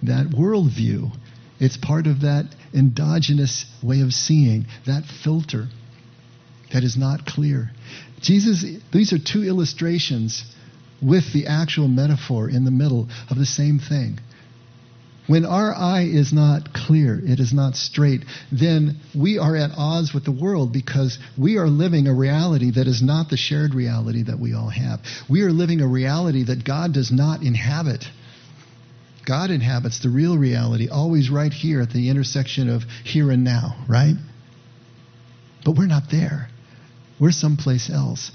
that 0.02 0.32
worldview. 0.32 1.16
It's 1.60 1.78
part 1.78 2.08
of 2.08 2.22
that 2.22 2.46
endogenous 2.74 3.68
way 3.84 4.02
of 4.02 4.12
seeing, 4.12 4.66
that 4.88 5.04
filter 5.06 5.68
that 6.74 6.84
is 6.84 6.98
not 6.98 7.28
clear. 7.28 7.70
Jesus, 8.22 8.66
these 8.92 9.14
are 9.14 9.20
two 9.20 9.44
illustrations 9.44 10.44
with 11.00 11.32
the 11.32 11.46
actual 11.46 11.88
metaphor 11.88 12.50
in 12.50 12.66
the 12.66 12.72
middle 12.72 13.08
of 13.30 13.38
the 13.38 13.46
same 13.46 13.78
thing. 13.78 14.20
When 15.26 15.46
our 15.46 15.74
eye 15.74 16.04
is 16.04 16.34
not 16.34 16.74
clear, 16.74 17.20
it 17.24 17.40
is 17.40 17.54
not 17.54 17.76
straight, 17.76 18.26
then 18.52 18.98
we 19.16 19.38
are 19.38 19.56
at 19.56 19.72
odds 19.78 20.14
with 20.14 20.26
the 20.26 20.34
world 20.34 20.74
because 20.74 21.18
we 21.38 21.58
are 21.58 21.68
living 21.68 22.08
a 22.08 22.14
reality 22.14 22.72
that 22.72 22.88
is 22.88 23.02
not 23.02 23.30
the 23.30 23.38
shared 23.38 23.74
reality 23.74 24.24
that 24.24 24.40
we 24.40 24.54
all 24.54 24.70
have. 24.70 25.00
We 25.30 25.44
are 25.44 25.52
living 25.52 25.80
a 25.80 25.88
reality 25.88 26.44
that 26.46 26.66
God 26.66 26.94
does 26.94 27.10
not 27.10 27.42
inhabit. 27.42 28.04
God 29.26 29.50
inhabits 29.50 30.00
the 30.00 30.10
real 30.10 30.38
reality, 30.38 30.90
always 30.90 31.30
right 31.30 31.54
here 31.54 31.82
at 31.82 31.92
the 31.92 32.10
intersection 32.10 32.70
of 32.70 32.84
here 33.06 33.32
and 33.32 33.46
now, 33.46 33.86
right? 33.88 34.16
But 35.64 35.78
we're 35.78 35.88
not 35.88 36.12
there. 36.12 36.50
We're 37.18 37.32
someplace 37.32 37.90
else. 37.90 38.32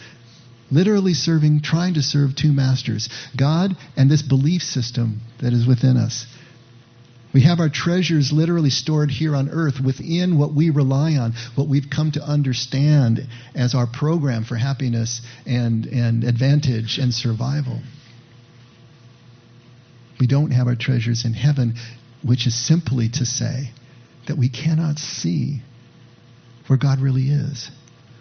Literally 0.71 1.13
serving, 1.13 1.61
trying 1.63 1.95
to 1.95 2.03
serve 2.03 2.35
two 2.35 2.53
masters 2.53 3.09
God 3.37 3.77
and 3.97 4.11
this 4.11 4.23
belief 4.23 4.63
system 4.63 5.21
that 5.43 5.53
is 5.53 5.67
within 5.67 5.99
us. 5.99 6.27
We 7.35 7.43
have 7.43 7.61
our 7.61 7.69
treasures 7.69 8.33
literally 8.33 8.71
stored 8.71 9.11
here 9.11 9.37
on 9.37 9.51
earth 9.51 9.81
within 9.85 10.39
what 10.39 10.55
we 10.55 10.71
rely 10.71 11.17
on, 11.17 11.35
what 11.55 11.69
we've 11.69 11.91
come 11.95 12.13
to 12.13 12.23
understand 12.23 13.21
as 13.55 13.75
our 13.75 13.87
program 13.87 14.45
for 14.45 14.57
happiness 14.57 15.21
and, 15.47 15.87
and 15.87 16.25
advantage 16.25 16.99
and 16.99 17.13
survival. 17.13 17.81
We 20.19 20.27
don't 20.27 20.53
have 20.53 20.67
our 20.67 20.77
treasures 20.77 21.25
in 21.25 21.35
heaven, 21.35 21.75
which 22.25 22.47
is 22.47 22.67
simply 22.67 23.09
to 23.11 23.27
say 23.27 23.73
that 24.27 24.39
we 24.39 24.49
cannot 24.49 24.99
see 24.99 25.61
where 26.67 26.79
God 26.79 27.01
really 27.01 27.29
is 27.29 27.71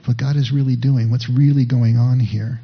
what 0.07 0.17
God 0.17 0.37
is 0.37 0.51
really 0.51 0.77
doing, 0.77 1.11
what's 1.11 1.29
really 1.29 1.65
going 1.65 1.97
on 1.97 2.19
here. 2.19 2.61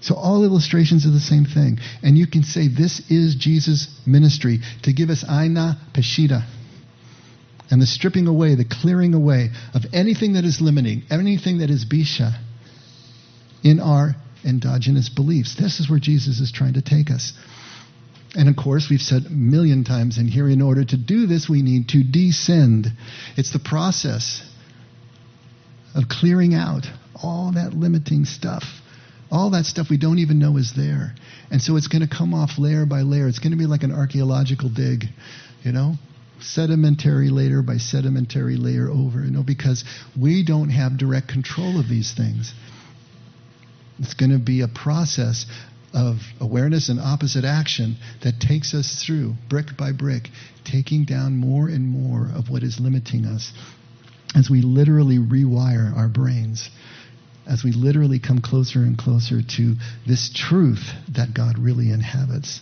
So 0.00 0.14
all 0.14 0.44
illustrations 0.44 1.06
are 1.06 1.10
the 1.10 1.20
same 1.20 1.44
thing. 1.44 1.78
And 2.02 2.16
you 2.16 2.26
can 2.26 2.42
say 2.42 2.68
this 2.68 3.02
is 3.10 3.34
Jesus' 3.34 3.88
ministry 4.06 4.60
to 4.82 4.92
give 4.92 5.10
us 5.10 5.24
aina 5.28 5.78
peshita. 5.94 6.46
And 7.70 7.80
the 7.80 7.86
stripping 7.86 8.26
away, 8.26 8.54
the 8.54 8.64
clearing 8.64 9.14
away 9.14 9.50
of 9.74 9.84
anything 9.92 10.32
that 10.32 10.44
is 10.44 10.60
limiting, 10.60 11.02
anything 11.10 11.58
that 11.58 11.70
is 11.70 11.84
bisha 11.84 12.32
in 13.62 13.78
our 13.78 14.16
endogenous 14.44 15.08
beliefs. 15.08 15.54
This 15.54 15.80
is 15.80 15.88
where 15.88 16.00
Jesus 16.00 16.40
is 16.40 16.50
trying 16.50 16.74
to 16.74 16.82
take 16.82 17.10
us. 17.10 17.32
And 18.34 18.48
of 18.48 18.56
course, 18.56 18.88
we've 18.90 19.00
said 19.00 19.26
a 19.26 19.30
million 19.30 19.84
times 19.84 20.18
in 20.18 20.28
here, 20.28 20.48
in 20.48 20.62
order 20.62 20.84
to 20.84 20.96
do 20.96 21.26
this, 21.26 21.48
we 21.48 21.62
need 21.62 21.88
to 21.88 22.02
descend. 22.02 22.86
It's 23.36 23.52
the 23.52 23.58
process 23.58 24.42
of 25.94 26.04
clearing 26.08 26.54
out 26.54 26.86
all 27.22 27.52
that 27.52 27.74
limiting 27.74 28.24
stuff. 28.24 28.64
All 29.30 29.50
that 29.50 29.66
stuff 29.66 29.88
we 29.90 29.96
don't 29.96 30.18
even 30.18 30.38
know 30.38 30.56
is 30.56 30.72
there. 30.76 31.14
And 31.50 31.62
so 31.62 31.76
it's 31.76 31.86
going 31.86 32.06
to 32.06 32.08
come 32.08 32.34
off 32.34 32.58
layer 32.58 32.84
by 32.86 33.02
layer. 33.02 33.28
It's 33.28 33.38
going 33.38 33.52
to 33.52 33.58
be 33.58 33.66
like 33.66 33.82
an 33.82 33.92
archaeological 33.92 34.68
dig, 34.68 35.04
you 35.62 35.72
know? 35.72 35.94
Sedimentary 36.40 37.28
layer 37.28 37.62
by 37.62 37.76
sedimentary 37.76 38.56
layer 38.56 38.88
over, 38.88 39.22
you 39.22 39.30
know, 39.30 39.42
because 39.42 39.84
we 40.18 40.44
don't 40.44 40.70
have 40.70 40.98
direct 40.98 41.28
control 41.28 41.78
of 41.78 41.88
these 41.88 42.12
things. 42.12 42.54
It's 43.98 44.14
going 44.14 44.32
to 44.32 44.38
be 44.38 44.62
a 44.62 44.68
process 44.68 45.44
of 45.92 46.16
awareness 46.40 46.88
and 46.88 46.98
opposite 46.98 47.44
action 47.44 47.96
that 48.22 48.40
takes 48.40 48.74
us 48.74 49.02
through, 49.04 49.34
brick 49.48 49.76
by 49.76 49.92
brick, 49.92 50.28
taking 50.64 51.04
down 51.04 51.36
more 51.36 51.68
and 51.68 51.86
more 51.86 52.30
of 52.34 52.48
what 52.48 52.62
is 52.62 52.80
limiting 52.80 53.26
us 53.26 53.52
as 54.34 54.48
we 54.48 54.62
literally 54.62 55.18
rewire 55.18 55.94
our 55.96 56.08
brains, 56.08 56.70
as 57.50 57.64
we 57.64 57.72
literally 57.72 58.20
come 58.20 58.40
closer 58.40 58.78
and 58.78 58.96
closer 58.96 59.42
to 59.42 59.74
this 60.06 60.30
truth 60.32 60.92
that 61.08 61.34
God 61.34 61.58
really 61.58 61.90
inhabits, 61.90 62.60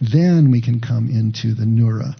then 0.00 0.50
we 0.50 0.62
can 0.62 0.80
come 0.80 1.08
into 1.10 1.54
the 1.54 1.66
Nura. 1.66 2.16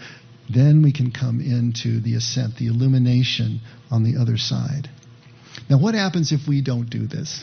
Then 0.52 0.82
we 0.82 0.92
can 0.92 1.10
come 1.10 1.40
into 1.40 2.00
the 2.00 2.16
ascent, 2.16 2.56
the 2.56 2.66
illumination 2.66 3.60
on 3.90 4.04
the 4.04 4.20
other 4.20 4.36
side. 4.36 4.90
Now, 5.70 5.78
what 5.78 5.94
happens 5.94 6.32
if 6.32 6.46
we 6.46 6.60
don't 6.60 6.90
do 6.90 7.06
this? 7.06 7.42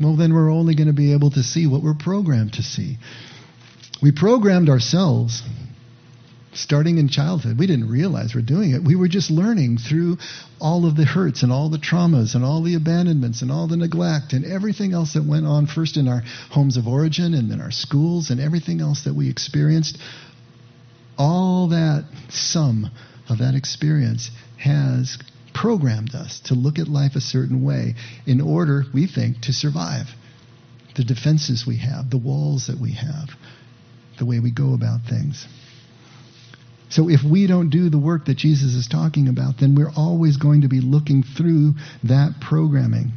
Well, 0.00 0.16
then 0.16 0.32
we're 0.32 0.50
only 0.50 0.74
going 0.74 0.88
to 0.88 0.94
be 0.94 1.12
able 1.12 1.30
to 1.32 1.42
see 1.42 1.66
what 1.66 1.82
we're 1.82 1.94
programmed 1.94 2.54
to 2.54 2.62
see. 2.62 2.96
We 4.02 4.12
programmed 4.12 4.70
ourselves 4.70 5.42
starting 6.56 6.98
in 6.98 7.08
childhood. 7.08 7.58
We 7.58 7.66
didn't 7.66 7.88
realize 7.88 8.34
we're 8.34 8.42
doing 8.42 8.72
it. 8.72 8.82
We 8.82 8.96
were 8.96 9.08
just 9.08 9.30
learning 9.30 9.78
through 9.78 10.18
all 10.60 10.86
of 10.86 10.96
the 10.96 11.04
hurts 11.04 11.42
and 11.42 11.52
all 11.52 11.68
the 11.68 11.78
traumas 11.78 12.34
and 12.34 12.44
all 12.44 12.62
the 12.62 12.74
abandonments 12.74 13.42
and 13.42 13.50
all 13.50 13.68
the 13.68 13.76
neglect 13.76 14.32
and 14.32 14.44
everything 14.44 14.92
else 14.92 15.14
that 15.14 15.24
went 15.24 15.46
on 15.46 15.66
first 15.66 15.96
in 15.96 16.08
our 16.08 16.22
homes 16.50 16.76
of 16.76 16.86
origin 16.88 17.34
and 17.34 17.50
then 17.50 17.60
our 17.60 17.70
schools 17.70 18.30
and 18.30 18.40
everything 18.40 18.80
else 18.80 19.04
that 19.04 19.14
we 19.14 19.28
experienced. 19.28 19.98
All 21.18 21.68
that 21.68 22.04
sum 22.30 22.90
of 23.28 23.38
that 23.38 23.54
experience 23.54 24.30
has 24.58 25.18
programmed 25.54 26.14
us 26.14 26.40
to 26.40 26.54
look 26.54 26.78
at 26.78 26.88
life 26.88 27.16
a 27.16 27.20
certain 27.20 27.64
way 27.64 27.94
in 28.26 28.40
order, 28.40 28.84
we 28.92 29.06
think, 29.06 29.40
to 29.42 29.52
survive 29.52 30.06
the 30.96 31.04
defenses 31.04 31.64
we 31.66 31.78
have, 31.78 32.10
the 32.10 32.18
walls 32.18 32.66
that 32.68 32.78
we 32.80 32.92
have, 32.92 33.30
the 34.18 34.26
way 34.26 34.40
we 34.40 34.50
go 34.50 34.74
about 34.74 35.00
things. 35.08 35.46
So 36.88 37.08
if 37.08 37.20
we 37.22 37.46
don't 37.46 37.70
do 37.70 37.90
the 37.90 37.98
work 37.98 38.26
that 38.26 38.36
Jesus 38.36 38.74
is 38.74 38.86
talking 38.86 39.28
about, 39.28 39.58
then 39.58 39.74
we're 39.74 39.90
always 39.96 40.36
going 40.36 40.60
to 40.60 40.68
be 40.68 40.80
looking 40.80 41.22
through 41.22 41.74
that 42.04 42.40
programming. 42.40 43.12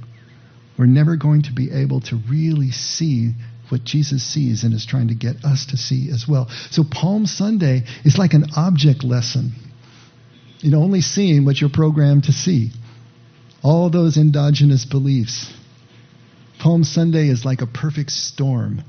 We're 0.78 0.88
never 0.88 1.18
going 1.18 1.44
to 1.44 1.54
be 1.54 1.72
able 1.72 2.02
to 2.02 2.20
really 2.30 2.72
see 2.72 3.34
what 3.70 3.84
Jesus 3.84 4.24
sees 4.24 4.64
and 4.64 4.74
is 4.74 4.86
trying 4.86 5.10
to 5.10 5.16
get 5.16 5.44
us 5.44 5.68
to 5.68 5.78
see 5.78 6.10
as 6.10 6.26
well. 6.28 6.50
So 6.72 6.84
Palm 6.84 7.28
Sunday 7.28 7.84
is 8.04 8.18
like 8.18 8.34
an 8.34 8.46
object 8.56 9.04
lesson. 9.04 9.52
Know, 10.64 10.82
only 10.82 11.02
seeing 11.02 11.46
what 11.46 11.62
you're 11.62 11.70
programmed 11.70 12.24
to 12.26 12.32
see. 12.32 12.72
All 13.64 13.90
those 13.90 14.18
endogenous 14.18 14.86
beliefs. 14.86 15.52
Palm 16.60 16.84
Sunday 16.84 17.30
is 17.30 17.46
like 17.46 17.62
a 17.62 17.68
perfect 17.68 18.12
storm 18.12 18.84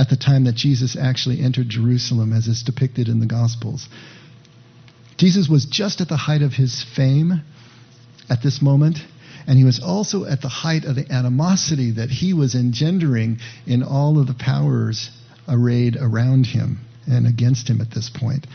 at 0.00 0.08
the 0.08 0.16
time 0.16 0.44
that 0.44 0.54
Jesus 0.54 0.96
actually 0.96 1.42
entered 1.42 1.68
Jerusalem, 1.68 2.32
as 2.32 2.46
is 2.46 2.62
depicted 2.62 3.06
in 3.08 3.20
the 3.20 3.26
Gospels. 3.26 3.86
Jesus 5.18 5.46
was 5.46 5.66
just 5.66 6.00
at 6.00 6.08
the 6.08 6.16
height 6.16 6.40
of 6.40 6.54
his 6.54 6.82
fame 6.96 7.42
at 8.30 8.42
this 8.42 8.62
moment, 8.62 8.96
and 9.46 9.58
he 9.58 9.64
was 9.64 9.78
also 9.78 10.24
at 10.24 10.40
the 10.40 10.48
height 10.48 10.86
of 10.86 10.96
the 10.96 11.12
animosity 11.12 11.90
that 11.92 12.08
he 12.08 12.32
was 12.32 12.54
engendering 12.54 13.40
in 13.66 13.82
all 13.82 14.18
of 14.18 14.26
the 14.26 14.32
powers 14.32 15.10
arrayed 15.46 15.98
around 16.00 16.46
him 16.46 16.78
and 17.06 17.26
against 17.26 17.68
him 17.68 17.82
at 17.82 17.90
this 17.90 18.08
point. 18.08 18.46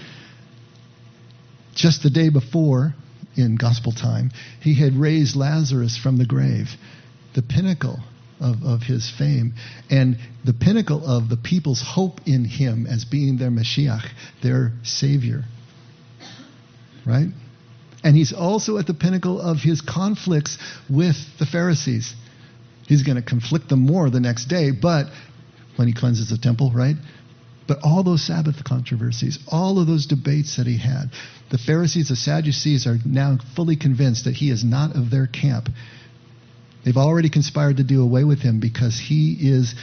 Just 1.75 2.01
the 2.01 2.09
day 2.09 2.29
before, 2.29 2.95
in 3.35 3.55
gospel 3.55 3.91
time, 3.91 4.31
he 4.61 4.73
had 4.73 4.95
raised 4.95 5.35
Lazarus 5.35 5.95
from 5.95 6.17
the 6.17 6.25
grave, 6.25 6.69
the 7.35 7.43
pinnacle 7.43 7.99
of, 8.39 8.63
of 8.63 8.81
his 8.81 9.09
fame 9.17 9.53
and 9.89 10.17
the 10.43 10.53
pinnacle 10.53 11.05
of 11.05 11.29
the 11.29 11.37
people's 11.37 11.81
hope 11.81 12.19
in 12.25 12.45
him 12.45 12.85
as 12.87 13.05
being 13.05 13.37
their 13.37 13.49
Mashiach, 13.49 14.07
their 14.43 14.73
Savior. 14.83 15.43
Right? 17.05 17.27
And 18.03 18.15
he's 18.15 18.33
also 18.33 18.77
at 18.77 18.87
the 18.87 18.93
pinnacle 18.93 19.39
of 19.41 19.57
his 19.57 19.81
conflicts 19.81 20.57
with 20.89 21.15
the 21.39 21.45
Pharisees. 21.45 22.13
He's 22.87 23.03
going 23.03 23.15
to 23.15 23.23
conflict 23.23 23.69
them 23.69 23.79
more 23.79 24.09
the 24.09 24.19
next 24.19 24.45
day, 24.45 24.71
but 24.71 25.07
when 25.75 25.87
he 25.87 25.93
cleanses 25.93 26.29
the 26.29 26.37
temple, 26.37 26.71
right? 26.73 26.95
But 27.67 27.79
all 27.83 28.03
those 28.03 28.25
Sabbath 28.25 28.63
controversies, 28.63 29.39
all 29.47 29.79
of 29.79 29.87
those 29.87 30.05
debates 30.05 30.57
that 30.57 30.67
he 30.67 30.77
had, 30.77 31.09
the 31.49 31.57
Pharisees, 31.57 32.09
the 32.09 32.15
Sadducees 32.15 32.85
are 32.85 32.97
now 33.03 33.39
fully 33.55 33.75
convinced 33.75 34.25
that 34.25 34.35
he 34.35 34.51
is 34.51 34.63
not 34.63 34.95
of 34.95 35.09
their 35.09 35.25
camp. 35.25 35.69
They've 36.85 36.95
already 36.95 37.29
conspired 37.29 37.77
to 37.77 37.83
do 37.83 38.03
away 38.03 38.23
with 38.23 38.39
him 38.39 38.59
because 38.59 38.97
he 38.97 39.33
is 39.41 39.73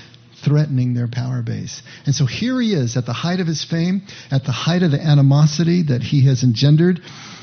threatening 0.45 0.95
their 0.95 1.09
power 1.09 1.43
base. 1.43 1.83
And 2.07 2.15
so 2.15 2.27
here 2.27 2.61
he 2.61 2.75
is 2.75 2.97
at 2.97 3.07
the 3.07 3.13
height 3.13 3.41
of 3.41 3.47
his 3.47 3.65
fame, 3.65 4.03
at 4.31 4.45
the 4.45 4.53
height 4.53 4.83
of 4.83 4.93
the 4.93 5.01
animosity 5.01 5.83
that 5.85 6.03
he 6.03 6.27
has 6.27 6.43
engendered. 6.43 7.01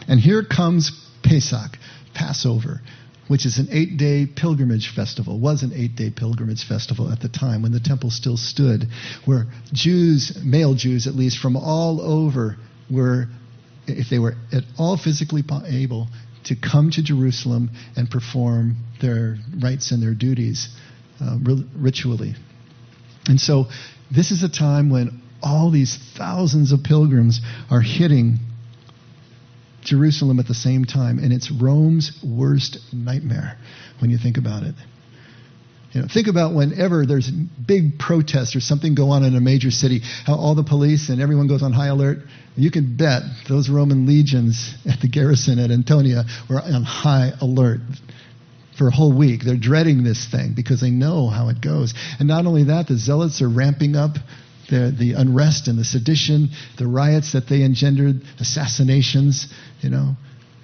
And 0.08 0.20
here 0.20 0.44
comes 0.44 0.92
Pesach, 1.24 1.78
Passover, 2.14 2.82
which 3.28 3.46
is 3.46 3.58
an 3.58 3.68
eight 3.72 3.98
day 3.98 4.26
pilgrimage 4.26 4.94
festival, 4.96 5.40
was 5.40 5.62
an 5.64 5.72
eight 5.74 5.96
day 5.96 6.10
pilgrimage 6.10 6.66
festival 6.66 7.12
at 7.12 7.22
the 7.22 7.30
time 7.30 7.62
when 7.62 7.72
the 7.72 7.80
temple 7.80 8.12
still 8.12 8.38
stood, 8.38 8.88
where 9.26 9.48
Jews, 9.74 10.38
male 10.44 10.74
Jews 10.74 11.06
at 11.06 11.16
least, 11.16 11.38
from 11.38 11.56
all 11.56 12.02
over 12.02 12.58
were, 12.90 13.28
if 13.88 14.10
they 14.10 14.20
were 14.20 14.36
at 14.52 14.64
all 14.78 14.98
physically 14.98 15.44
able, 15.68 16.08
to 16.46 16.56
come 16.56 16.92
to 16.92 17.04
Jerusalem 17.04 17.72
and 17.96 18.10
perform 18.10 18.78
their 19.02 19.38
rites 19.62 19.92
and 19.92 20.02
their 20.02 20.14
duties 20.14 20.70
uh, 21.22 21.38
ritually. 21.76 22.36
And 23.28 23.40
so 23.40 23.66
this 24.10 24.32
is 24.32 24.44
a 24.44 24.50
time 24.50 24.90
when 24.90 25.22
all 25.42 25.72
these 25.72 25.98
thousands 26.18 26.72
of 26.72 26.84
pilgrims 26.84 27.42
are 27.70 27.82
hitting 27.82 28.40
Jerusalem 29.82 30.40
at 30.40 30.48
the 30.48 30.54
same 30.54 30.86
time, 30.86 31.20
and 31.20 31.32
it's 31.32 31.52
Rome's 31.52 32.12
worst 32.24 32.80
nightmare 32.92 33.58
when 34.00 34.12
you 34.12 34.18
think 34.18 34.38
about 34.38 34.64
it. 34.64 34.76
You 35.92 36.02
know, 36.02 36.08
think 36.08 36.28
about 36.28 36.54
whenever 36.54 37.06
there's 37.06 37.30
big 37.30 37.98
protests 37.98 38.56
or 38.56 38.60
something 38.60 38.94
go 38.94 39.10
on 39.10 39.24
in 39.24 39.36
a 39.36 39.42
major 39.42 39.72
city, 39.72 40.02
how 40.26 40.36
all 40.36 40.54
the 40.54 40.64
police 40.64 41.10
and 41.10 41.20
everyone 41.20 41.48
goes 41.48 41.64
on 41.64 41.74
high 41.74 41.88
alert. 41.88 42.20
You 42.56 42.70
can 42.70 42.96
bet 42.96 43.24
those 43.48 43.70
Roman 43.70 44.06
legions 44.06 44.76
at 44.86 45.02
the 45.02 45.08
garrison 45.08 45.58
at 45.58 45.72
Antonia 45.72 46.26
were 46.50 46.62
on 46.62 46.84
high 46.84 47.32
alert 47.42 47.80
for 48.78 48.88
a 48.88 48.92
whole 48.92 49.16
week. 49.16 49.42
They're 49.44 49.58
dreading 49.58 50.04
this 50.04 50.28
thing 50.30 50.54
because 50.56 50.80
they 50.80 50.92
know 50.92 51.28
how 51.28 51.50
it 51.50 51.60
goes. 51.60 51.94
And 52.20 52.28
not 52.28 52.46
only 52.46 52.66
that, 52.66 52.88
the 52.88 52.98
zealots 52.98 53.42
are 53.42 53.50
ramping 53.50 53.96
up 53.96 54.18
the, 54.70 54.96
the 54.98 55.14
unrest 55.14 55.68
and 55.68 55.80
the 55.80 55.84
sedition, 55.84 56.50
the 56.78 56.88
riots 56.88 57.34
that 57.34 57.50
they 57.50 57.64
engendered, 57.64 58.22
assassinations, 58.40 59.52
you 59.82 59.90
know. 59.90 60.16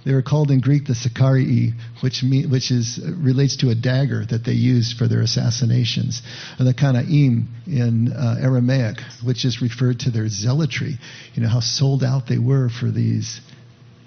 They 0.06 0.14
were 0.14 0.22
called 0.22 0.52
in 0.52 0.60
Greek 0.60 0.86
the 0.86 0.94
Sicarii, 0.94 1.74
which, 2.02 2.24
mean, 2.24 2.52
which 2.52 2.70
is, 2.70 3.00
uh, 3.04 3.12
relates 3.16 3.58
to 3.58 3.72
a 3.72 3.76
dagger 3.76 4.24
that 4.26 4.46
they 4.46 4.54
used 4.54 4.98
for 4.98 5.08
their 5.08 5.22
assassinations. 5.22 6.22
And 6.60 6.68
the 6.68 6.76
Kanaim 6.76 7.48
in 7.66 8.14
uh, 8.14 8.38
Aramaic, 8.40 9.00
which 9.24 9.46
is 9.46 9.64
referred 9.64 10.02
to 10.02 10.12
their 10.12 10.30
zealotry, 10.30 11.00
you 11.34 11.42
know, 11.42 11.50
how 11.50 11.60
sold 11.60 12.04
out 12.04 12.28
they 12.28 12.38
were 12.38 12.70
for 12.70 12.92
these, 12.92 13.42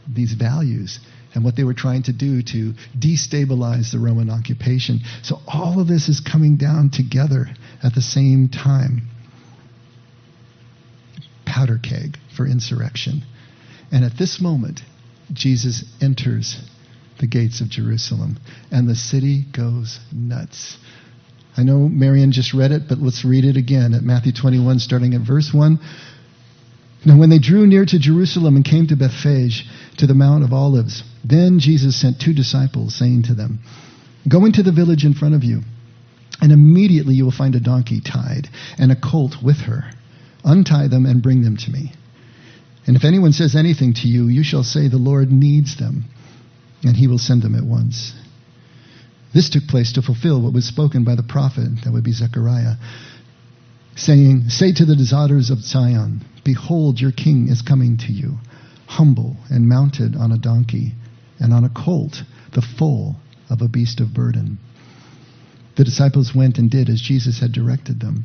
these 0.09 0.33
values 0.33 1.01
and 1.35 1.45
what 1.45 1.57
they 1.57 1.65
were 1.65 1.75
trying 1.75 2.05
to 2.05 2.13
do 2.13 2.43
to 2.43 2.75
destabilize 2.97 3.91
the 3.91 3.99
Roman 3.99 4.31
occupation. 4.31 5.01
So 5.23 5.41
all 5.49 5.81
of 5.81 5.89
this 5.89 6.09
is 6.09 6.21
coming 6.21 6.57
down 6.57 6.91
together 6.91 7.49
at 7.83 7.95
the 7.95 8.03
same 8.03 8.49
time. 8.49 9.09
Powder 11.45 11.81
keg 11.83 12.19
for 12.37 12.47
insurrection. 12.47 13.23
And 13.91 14.05
at 14.05 14.17
this 14.17 14.41
moment, 14.41 14.81
Jesus 15.33 15.85
enters 16.01 16.61
the 17.19 17.27
gates 17.27 17.61
of 17.61 17.69
Jerusalem, 17.69 18.39
and 18.71 18.89
the 18.89 18.95
city 18.95 19.45
goes 19.53 19.99
nuts. 20.13 20.79
I 21.57 21.65
know 21.65 21.89
Marion 21.89 22.33
just 22.33 22.55
read 22.55 22.71
it, 22.71 22.83
but 22.89 22.99
let's 22.99 23.25
read 23.25 23.45
it 23.45 23.57
again 23.57 23.95
at 23.95 24.03
Matthew 24.03 24.33
21, 24.33 24.79
starting 24.79 25.15
at 25.15 25.27
verse 25.27 25.51
1. 25.53 25.79
Now, 27.05 27.19
when 27.19 27.31
they 27.31 27.39
drew 27.39 27.67
near 27.67 27.85
to 27.85 27.99
Jerusalem 27.99 28.57
and 28.57 28.65
came 28.65 28.87
to 28.89 28.97
Bethphage, 28.97 29.65
to 29.99 30.07
the 30.07 30.15
Mount 30.15 30.45
of 30.45 30.53
Olives, 30.53 31.03
then 31.25 31.59
Jesus 31.59 32.01
sent 32.01 32.21
two 32.21 32.33
disciples, 32.33 32.95
saying 32.95 33.25
to 33.25 33.35
them, 33.35 33.61
Go 34.29 34.45
into 34.45 34.63
the 34.63 34.73
village 34.73 35.05
in 35.05 35.15
front 35.15 35.35
of 35.35 35.45
you, 35.45 35.63
and 36.41 36.53
immediately 36.53 37.15
you 37.15 37.25
will 37.25 37.33
find 37.33 37.55
a 37.55 37.61
donkey 37.61 38.01
tied, 38.01 38.49
and 38.79 38.93
a 38.93 38.97
colt 38.97 39.37
with 39.43 39.59
her. 39.59 39.91
Untie 40.45 40.89
them 40.89 41.07
and 41.07 41.23
bring 41.23 41.43
them 41.43 41.57
to 41.57 41.71
me. 41.71 41.93
And 42.89 42.97
if 42.97 43.05
anyone 43.05 43.35
says 43.35 43.55
anything 43.55 43.93
to 43.95 44.09
you, 44.09 44.29
you 44.29 44.43
shall 44.43 44.65
say, 44.65 44.89
The 44.89 44.97
Lord 44.97 45.31
needs 45.31 45.77
them, 45.77 46.07
and 46.83 46.97
he 46.97 47.07
will 47.07 47.19
send 47.19 47.43
them 47.43 47.55
at 47.55 47.63
once. 47.63 48.15
This 49.35 49.51
took 49.51 49.67
place 49.69 49.93
to 49.93 50.03
fulfill 50.03 50.41
what 50.41 50.55
was 50.55 50.65
spoken 50.65 51.05
by 51.05 51.15
the 51.15 51.23
prophet, 51.23 51.69
that 51.85 51.93
would 51.93 52.03
be 52.03 52.13
Zechariah, 52.13 52.77
saying, 53.95 54.49
Say 54.49 54.73
to 54.73 54.87
the 54.87 54.97
daughters 54.97 55.51
of 55.51 55.59
Zion, 55.59 56.25
Behold, 56.45 56.99
your 56.99 57.13
king 57.13 57.49
is 57.49 57.61
coming 57.61 57.99
to 57.99 58.13
you, 58.13 58.39
humble 58.87 59.37
and 59.51 59.69
mounted 59.69 60.17
on 60.17 60.33
a 60.33 60.39
donkey, 60.39 60.95
and 61.39 61.53
on 61.53 61.65
a 61.65 61.69
colt, 61.69 62.23
the 62.55 62.63
foal 62.63 63.17
of 63.51 63.61
a 63.61 63.69
beast 63.69 64.01
of 64.01 64.15
burden. 64.15 64.57
The 65.77 65.85
disciples 65.85 66.35
went 66.35 66.57
and 66.57 66.71
did 66.71 66.89
as 66.89 67.03
Jesus 67.03 67.41
had 67.41 67.53
directed 67.53 68.01
them. 68.01 68.25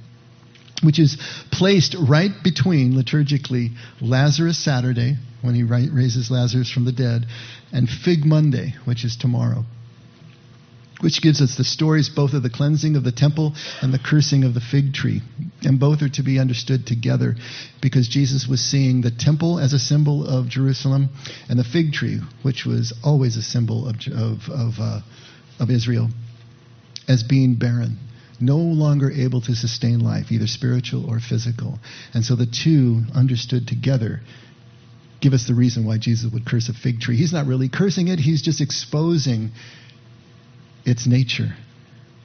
which 0.81 0.99
is 0.99 1.17
placed 1.51 1.95
right 1.95 2.31
between 2.43 2.93
liturgically 2.93 3.75
Lazarus 3.99 4.57
Saturday, 4.57 5.17
when 5.41 5.55
he 5.55 5.63
raises 5.63 6.31
Lazarus 6.31 6.71
from 6.71 6.85
the 6.85 6.91
dead, 6.91 7.25
and 7.71 7.89
Fig 7.89 8.25
Monday, 8.25 8.75
which 8.85 9.05
is 9.05 9.15
tomorrow. 9.15 9.63
Which 10.99 11.21
gives 11.21 11.41
us 11.41 11.57
the 11.57 11.63
stories 11.63 12.09
both 12.09 12.33
of 12.33 12.43
the 12.43 12.49
cleansing 12.51 12.95
of 12.95 13.03
the 13.03 13.11
temple 13.11 13.55
and 13.81 13.91
the 13.91 13.97
cursing 13.97 14.43
of 14.43 14.53
the 14.53 14.61
fig 14.61 14.93
tree. 14.93 15.23
And 15.63 15.79
both 15.79 16.03
are 16.03 16.09
to 16.09 16.21
be 16.21 16.37
understood 16.37 16.85
together 16.85 17.35
because 17.81 18.07
Jesus 18.07 18.47
was 18.47 18.61
seeing 18.61 19.01
the 19.01 19.09
temple 19.09 19.57
as 19.57 19.73
a 19.73 19.79
symbol 19.79 20.27
of 20.27 20.47
Jerusalem 20.47 21.09
and 21.49 21.57
the 21.57 21.63
fig 21.63 21.93
tree, 21.93 22.19
which 22.43 22.67
was 22.67 22.93
always 23.03 23.35
a 23.35 23.41
symbol 23.41 23.87
of, 23.87 23.95
of, 24.13 24.41
of, 24.51 24.73
uh, 24.79 25.01
of 25.59 25.71
Israel, 25.71 26.09
as 27.07 27.23
being 27.23 27.55
barren 27.55 27.97
no 28.41 28.57
longer 28.57 29.11
able 29.11 29.41
to 29.41 29.55
sustain 29.55 29.99
life, 29.99 30.31
either 30.31 30.47
spiritual 30.47 31.09
or 31.09 31.19
physical. 31.19 31.79
And 32.13 32.23
so 32.23 32.35
the 32.35 32.45
two 32.45 33.01
understood 33.13 33.67
together 33.67 34.21
give 35.21 35.33
us 35.33 35.47
the 35.47 35.53
reason 35.53 35.85
why 35.85 35.99
Jesus 35.99 36.31
would 36.33 36.45
curse 36.45 36.67
a 36.67 36.73
fig 36.73 36.99
tree. 36.99 37.15
He's 37.15 37.31
not 37.31 37.45
really 37.45 37.69
cursing 37.69 38.07
it, 38.07 38.19
he's 38.19 38.41
just 38.41 38.59
exposing 38.59 39.51
its 40.83 41.05
nature, 41.05 41.55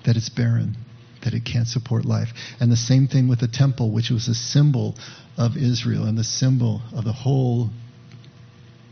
that 0.06 0.16
it's 0.16 0.30
barren, 0.30 0.76
that 1.22 1.34
it 1.34 1.44
can't 1.44 1.68
support 1.68 2.06
life. 2.06 2.30
And 2.58 2.72
the 2.72 2.76
same 2.76 3.06
thing 3.06 3.28
with 3.28 3.40
the 3.40 3.48
temple, 3.48 3.90
which 3.92 4.10
was 4.10 4.28
a 4.28 4.34
symbol 4.34 4.96
of 5.36 5.56
Israel 5.56 6.04
and 6.04 6.16
the 6.16 6.24
symbol 6.24 6.80
of 6.94 7.04
the 7.04 7.12
whole 7.12 7.68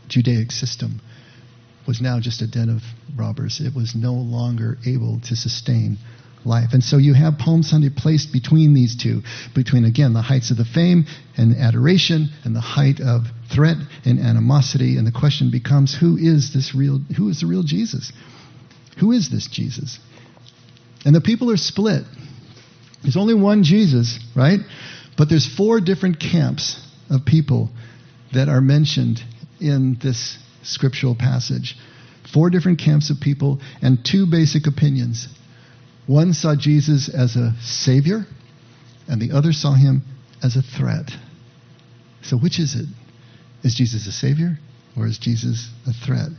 Judaic 0.07 0.51
system 0.51 1.01
was 1.87 2.01
now 2.01 2.19
just 2.19 2.41
a 2.41 2.47
den 2.47 2.69
of 2.69 2.81
robbers. 3.17 3.59
It 3.59 3.75
was 3.75 3.95
no 3.95 4.13
longer 4.13 4.77
able 4.85 5.19
to 5.21 5.35
sustain 5.35 5.97
life. 6.45 6.69
And 6.73 6.83
so 6.83 6.97
you 6.97 7.13
have 7.13 7.37
Palm 7.37 7.63
Sunday 7.63 7.89
placed 7.89 8.31
between 8.31 8.73
these 8.73 8.95
two, 8.95 9.21
between, 9.53 9.85
again, 9.85 10.13
the 10.13 10.21
heights 10.21 10.51
of 10.51 10.57
the 10.57 10.65
fame 10.65 11.05
and 11.37 11.55
adoration 11.55 12.29
and 12.43 12.55
the 12.55 12.61
height 12.61 12.99
of 12.99 13.23
threat 13.53 13.77
and 14.05 14.19
animosity. 14.19 14.97
And 14.97 15.05
the 15.05 15.11
question 15.11 15.51
becomes 15.51 15.95
who 15.95 16.17
is 16.17 16.53
this 16.53 16.75
real, 16.75 16.99
who 17.17 17.29
is 17.29 17.41
the 17.41 17.47
real 17.47 17.63
Jesus? 17.63 18.11
Who 18.99 19.11
is 19.11 19.29
this 19.29 19.47
Jesus? 19.47 19.99
And 21.05 21.15
the 21.15 21.21
people 21.21 21.51
are 21.51 21.57
split. 21.57 22.03
There's 23.03 23.17
only 23.17 23.35
one 23.35 23.63
Jesus, 23.63 24.19
right? 24.35 24.59
But 25.17 25.29
there's 25.29 25.45
four 25.45 25.79
different 25.79 26.19
camps 26.19 26.79
of 27.09 27.25
people 27.25 27.69
that 28.33 28.49
are 28.49 28.61
mentioned 28.61 29.21
in 29.59 29.97
this 30.01 30.37
scriptural 30.63 31.15
passage. 31.15 31.77
Four 32.33 32.49
different 32.49 32.79
camps 32.79 33.11
of 33.11 33.19
people 33.21 33.61
and 33.81 34.03
two 34.03 34.25
basic 34.25 34.67
opinions. 34.67 35.27
One 36.07 36.33
saw 36.33 36.55
Jesus 36.55 37.09
as 37.09 37.35
a 37.35 37.53
savior, 37.61 38.25
and 39.07 39.21
the 39.21 39.31
other 39.31 39.53
saw 39.53 39.73
him 39.73 40.03
as 40.43 40.55
a 40.55 40.61
threat. 40.61 41.11
So, 42.21 42.37
which 42.37 42.59
is 42.59 42.75
it? 42.75 42.85
Is 43.63 43.73
Jesus 43.73 44.05
a 44.07 44.11
savior, 44.11 44.59
or 44.95 45.07
is 45.07 45.17
Jesus 45.17 45.69
a 45.87 45.93
threat? 45.93 46.29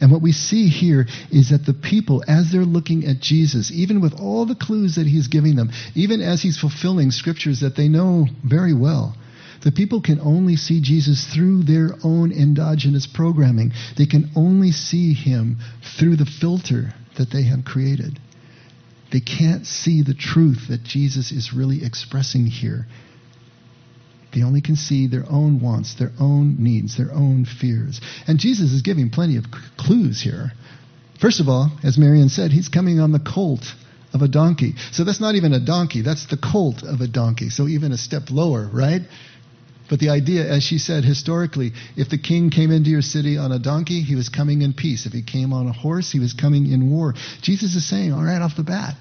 And 0.00 0.12
what 0.12 0.20
we 0.20 0.32
see 0.32 0.68
here 0.68 1.06
is 1.30 1.50
that 1.50 1.64
the 1.64 1.72
people, 1.72 2.22
as 2.28 2.52
they're 2.52 2.62
looking 2.62 3.06
at 3.06 3.20
Jesus, 3.20 3.70
even 3.70 4.02
with 4.02 4.12
all 4.20 4.44
the 4.44 4.54
clues 4.54 4.96
that 4.96 5.06
he's 5.06 5.28
giving 5.28 5.56
them, 5.56 5.70
even 5.94 6.20
as 6.20 6.42
he's 6.42 6.58
fulfilling 6.58 7.10
scriptures 7.10 7.60
that 7.60 7.76
they 7.76 7.88
know 7.88 8.26
very 8.44 8.74
well, 8.74 9.16
the 9.64 9.72
people 9.72 10.02
can 10.02 10.20
only 10.20 10.56
see 10.56 10.82
Jesus 10.82 11.24
through 11.24 11.62
their 11.62 11.90
own 12.04 12.30
endogenous 12.30 13.06
programming. 13.06 13.72
They 13.96 14.04
can 14.04 14.30
only 14.36 14.70
see 14.70 15.14
him 15.14 15.58
through 15.98 16.16
the 16.16 16.26
filter 16.26 16.92
that 17.16 17.30
they 17.30 17.44
have 17.44 17.64
created. 17.64 18.18
They 19.12 19.20
can't 19.20 19.66
see 19.66 20.02
the 20.02 20.14
truth 20.14 20.68
that 20.68 20.82
Jesus 20.82 21.32
is 21.32 21.52
really 21.54 21.84
expressing 21.84 22.46
here. 22.46 22.86
They 24.34 24.42
only 24.42 24.60
can 24.60 24.76
see 24.76 25.06
their 25.06 25.24
own 25.30 25.60
wants, 25.60 25.94
their 25.94 26.12
own 26.20 26.56
needs, 26.58 26.96
their 26.96 27.12
own 27.12 27.46
fears. 27.46 28.00
And 28.26 28.38
Jesus 28.38 28.72
is 28.72 28.82
giving 28.82 29.10
plenty 29.10 29.36
of 29.36 29.44
clues 29.78 30.20
here. 30.20 30.52
First 31.20 31.40
of 31.40 31.48
all, 31.48 31.70
as 31.82 31.96
Marion 31.96 32.28
said, 32.28 32.50
he's 32.50 32.68
coming 32.68 33.00
on 33.00 33.12
the 33.12 33.20
colt 33.20 33.64
of 34.12 34.22
a 34.22 34.28
donkey. 34.28 34.74
So 34.92 35.04
that's 35.04 35.20
not 35.20 35.36
even 35.36 35.52
a 35.52 35.64
donkey, 35.64 36.02
that's 36.02 36.26
the 36.26 36.36
colt 36.36 36.82
of 36.82 37.00
a 37.00 37.08
donkey. 37.08 37.48
So 37.50 37.66
even 37.68 37.92
a 37.92 37.96
step 37.96 38.24
lower, 38.30 38.68
right? 38.72 39.02
But 39.88 40.00
the 40.00 40.08
idea, 40.10 40.50
as 40.50 40.64
she 40.64 40.78
said, 40.78 41.04
historically, 41.04 41.72
if 41.96 42.08
the 42.08 42.18
king 42.18 42.50
came 42.50 42.72
into 42.72 42.90
your 42.90 43.02
city 43.02 43.38
on 43.38 43.52
a 43.52 43.58
donkey, 43.58 44.00
he 44.00 44.16
was 44.16 44.28
coming 44.28 44.62
in 44.62 44.72
peace. 44.72 45.06
If 45.06 45.12
he 45.12 45.22
came 45.22 45.52
on 45.52 45.68
a 45.68 45.72
horse, 45.72 46.10
he 46.10 46.18
was 46.18 46.32
coming 46.32 46.70
in 46.70 46.90
war. 46.90 47.14
Jesus 47.40 47.76
is 47.76 47.88
saying, 47.88 48.12
all 48.12 48.24
right 48.24 48.42
off 48.42 48.56
the 48.56 48.64
bat, 48.64 48.96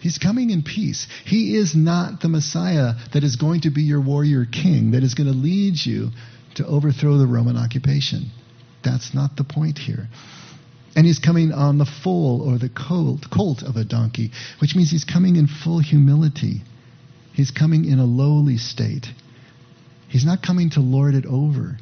he's 0.00 0.18
coming 0.18 0.50
in 0.50 0.62
peace. 0.62 1.06
He 1.24 1.56
is 1.56 1.76
not 1.76 2.20
the 2.20 2.28
Messiah 2.28 2.94
that 3.12 3.22
is 3.22 3.36
going 3.36 3.60
to 3.62 3.70
be 3.70 3.82
your 3.82 4.00
warrior 4.00 4.44
king, 4.44 4.90
that 4.92 5.04
is 5.04 5.14
going 5.14 5.28
to 5.28 5.36
lead 5.36 5.74
you 5.84 6.10
to 6.56 6.66
overthrow 6.66 7.18
the 7.18 7.26
Roman 7.26 7.56
occupation. 7.56 8.30
That's 8.82 9.14
not 9.14 9.36
the 9.36 9.44
point 9.44 9.78
here. 9.78 10.08
And 10.96 11.06
he's 11.06 11.18
coming 11.18 11.52
on 11.52 11.78
the 11.78 11.86
foal 11.86 12.42
or 12.42 12.58
the 12.58 12.68
colt, 12.68 13.26
colt 13.32 13.62
of 13.62 13.76
a 13.76 13.84
donkey, 13.84 14.30
which 14.60 14.76
means 14.76 14.90
he's 14.90 15.04
coming 15.04 15.36
in 15.36 15.46
full 15.46 15.80
humility. 15.80 16.62
He's 17.32 17.50
coming 17.50 17.84
in 17.84 17.98
a 17.98 18.04
lowly 18.04 18.58
state. 18.58 19.06
He's 20.14 20.24
not 20.24 20.42
coming 20.42 20.70
to 20.70 20.80
lord 20.80 21.16
it 21.16 21.26
over. 21.26 21.76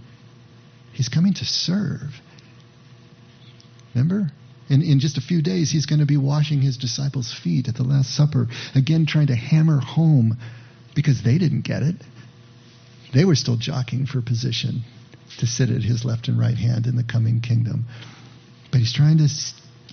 He's 0.94 1.10
coming 1.10 1.34
to 1.34 1.44
serve. 1.44 2.18
Remember? 3.94 4.32
In, 4.70 4.80
in 4.80 5.00
just 5.00 5.18
a 5.18 5.20
few 5.20 5.42
days, 5.42 5.70
he's 5.70 5.84
going 5.84 5.98
to 5.98 6.06
be 6.06 6.16
washing 6.16 6.62
his 6.62 6.78
disciples' 6.78 7.30
feet 7.30 7.68
at 7.68 7.74
the 7.74 7.82
Last 7.82 8.16
Supper, 8.16 8.46
again 8.74 9.04
trying 9.04 9.26
to 9.26 9.34
hammer 9.34 9.80
home 9.80 10.38
because 10.96 11.22
they 11.22 11.36
didn't 11.36 11.60
get 11.60 11.82
it. 11.82 11.96
They 13.12 13.26
were 13.26 13.34
still 13.34 13.58
jockeying 13.58 14.06
for 14.06 14.22
position 14.22 14.80
to 15.38 15.46
sit 15.46 15.68
at 15.68 15.82
his 15.82 16.02
left 16.02 16.28
and 16.28 16.38
right 16.38 16.56
hand 16.56 16.86
in 16.86 16.96
the 16.96 17.04
coming 17.04 17.42
kingdom. 17.42 17.84
But 18.70 18.80
he's 18.80 18.94
trying 18.94 19.18
to 19.18 19.28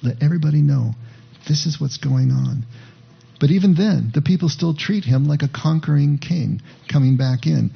let 0.01 0.23
everybody 0.23 0.61
know 0.61 0.93
this 1.49 1.65
is 1.65 1.81
what's 1.81 1.97
going 1.97 2.31
on. 2.31 2.65
But 3.41 3.51
even 3.51 3.75
then, 3.75 4.11
the 4.13 4.21
people 4.21 4.47
still 4.47 4.73
treat 4.73 5.03
him 5.03 5.25
like 5.25 5.41
a 5.41 5.49
conquering 5.49 6.19
king 6.19 6.61
coming 6.87 7.17
back 7.17 7.45
in. 7.45 7.71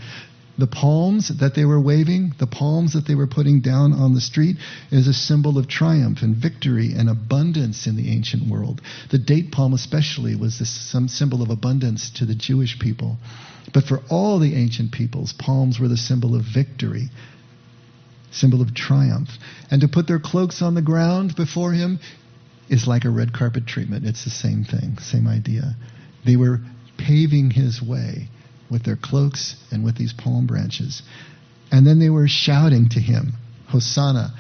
The 0.56 0.68
palms 0.68 1.30
that 1.40 1.56
they 1.56 1.66
were 1.66 1.82
waving, 1.82 2.36
the 2.38 2.46
palms 2.46 2.94
that 2.94 3.08
they 3.08 3.16
were 3.16 3.26
putting 3.26 3.62
down 3.62 3.92
on 3.92 4.14
the 4.14 4.22
street, 4.22 4.58
is 4.92 5.08
a 5.08 5.14
symbol 5.14 5.58
of 5.58 5.68
triumph 5.68 6.22
and 6.22 6.36
victory 6.36 6.94
and 6.94 7.10
abundance 7.10 7.88
in 7.88 7.96
the 7.96 8.12
ancient 8.12 8.48
world. 8.48 8.80
The 9.10 9.18
date 9.18 9.52
palm, 9.52 9.74
especially, 9.74 10.36
was 10.36 10.60
this, 10.60 10.70
some 10.70 11.08
symbol 11.08 11.42
of 11.42 11.50
abundance 11.50 12.12
to 12.12 12.26
the 12.26 12.36
Jewish 12.36 12.78
people. 12.78 13.18
But 13.74 13.86
for 13.86 14.02
all 14.10 14.38
the 14.38 14.54
ancient 14.54 14.92
peoples, 14.92 15.34
palms 15.34 15.80
were 15.80 15.88
the 15.88 15.98
symbol 15.98 16.36
of 16.36 16.44
victory, 16.44 17.10
symbol 18.30 18.62
of 18.62 18.76
triumph. 18.76 19.30
And 19.72 19.82
to 19.82 19.88
put 19.88 20.06
their 20.06 20.20
cloaks 20.20 20.62
on 20.62 20.76
the 20.76 20.84
ground 20.84 21.36
before 21.36 21.74
him 21.74 22.00
is 22.70 22.86
like 22.86 23.06
a 23.06 23.10
red 23.10 23.34
carpet 23.34 23.66
treatment. 23.66 24.06
It's 24.06 24.24
the 24.24 24.30
same 24.30 24.64
thing, 24.66 25.00
same 25.00 25.28
idea. 25.28 25.76
They 26.26 26.36
were 26.36 26.62
paving 26.98 27.52
his 27.52 27.82
way 27.82 28.30
with 28.74 28.84
their 28.84 28.98
cloaks 28.98 29.56
and 29.72 29.86
with 29.86 29.96
these 29.96 30.12
palm 30.12 30.48
branches. 30.48 31.04
And 31.72 31.88
then 31.88 32.00
they 32.00 32.10
were 32.10 32.28
shouting 32.28 32.90
to 32.90 33.00
him, 33.00 33.34
Hosanna. 33.70 34.34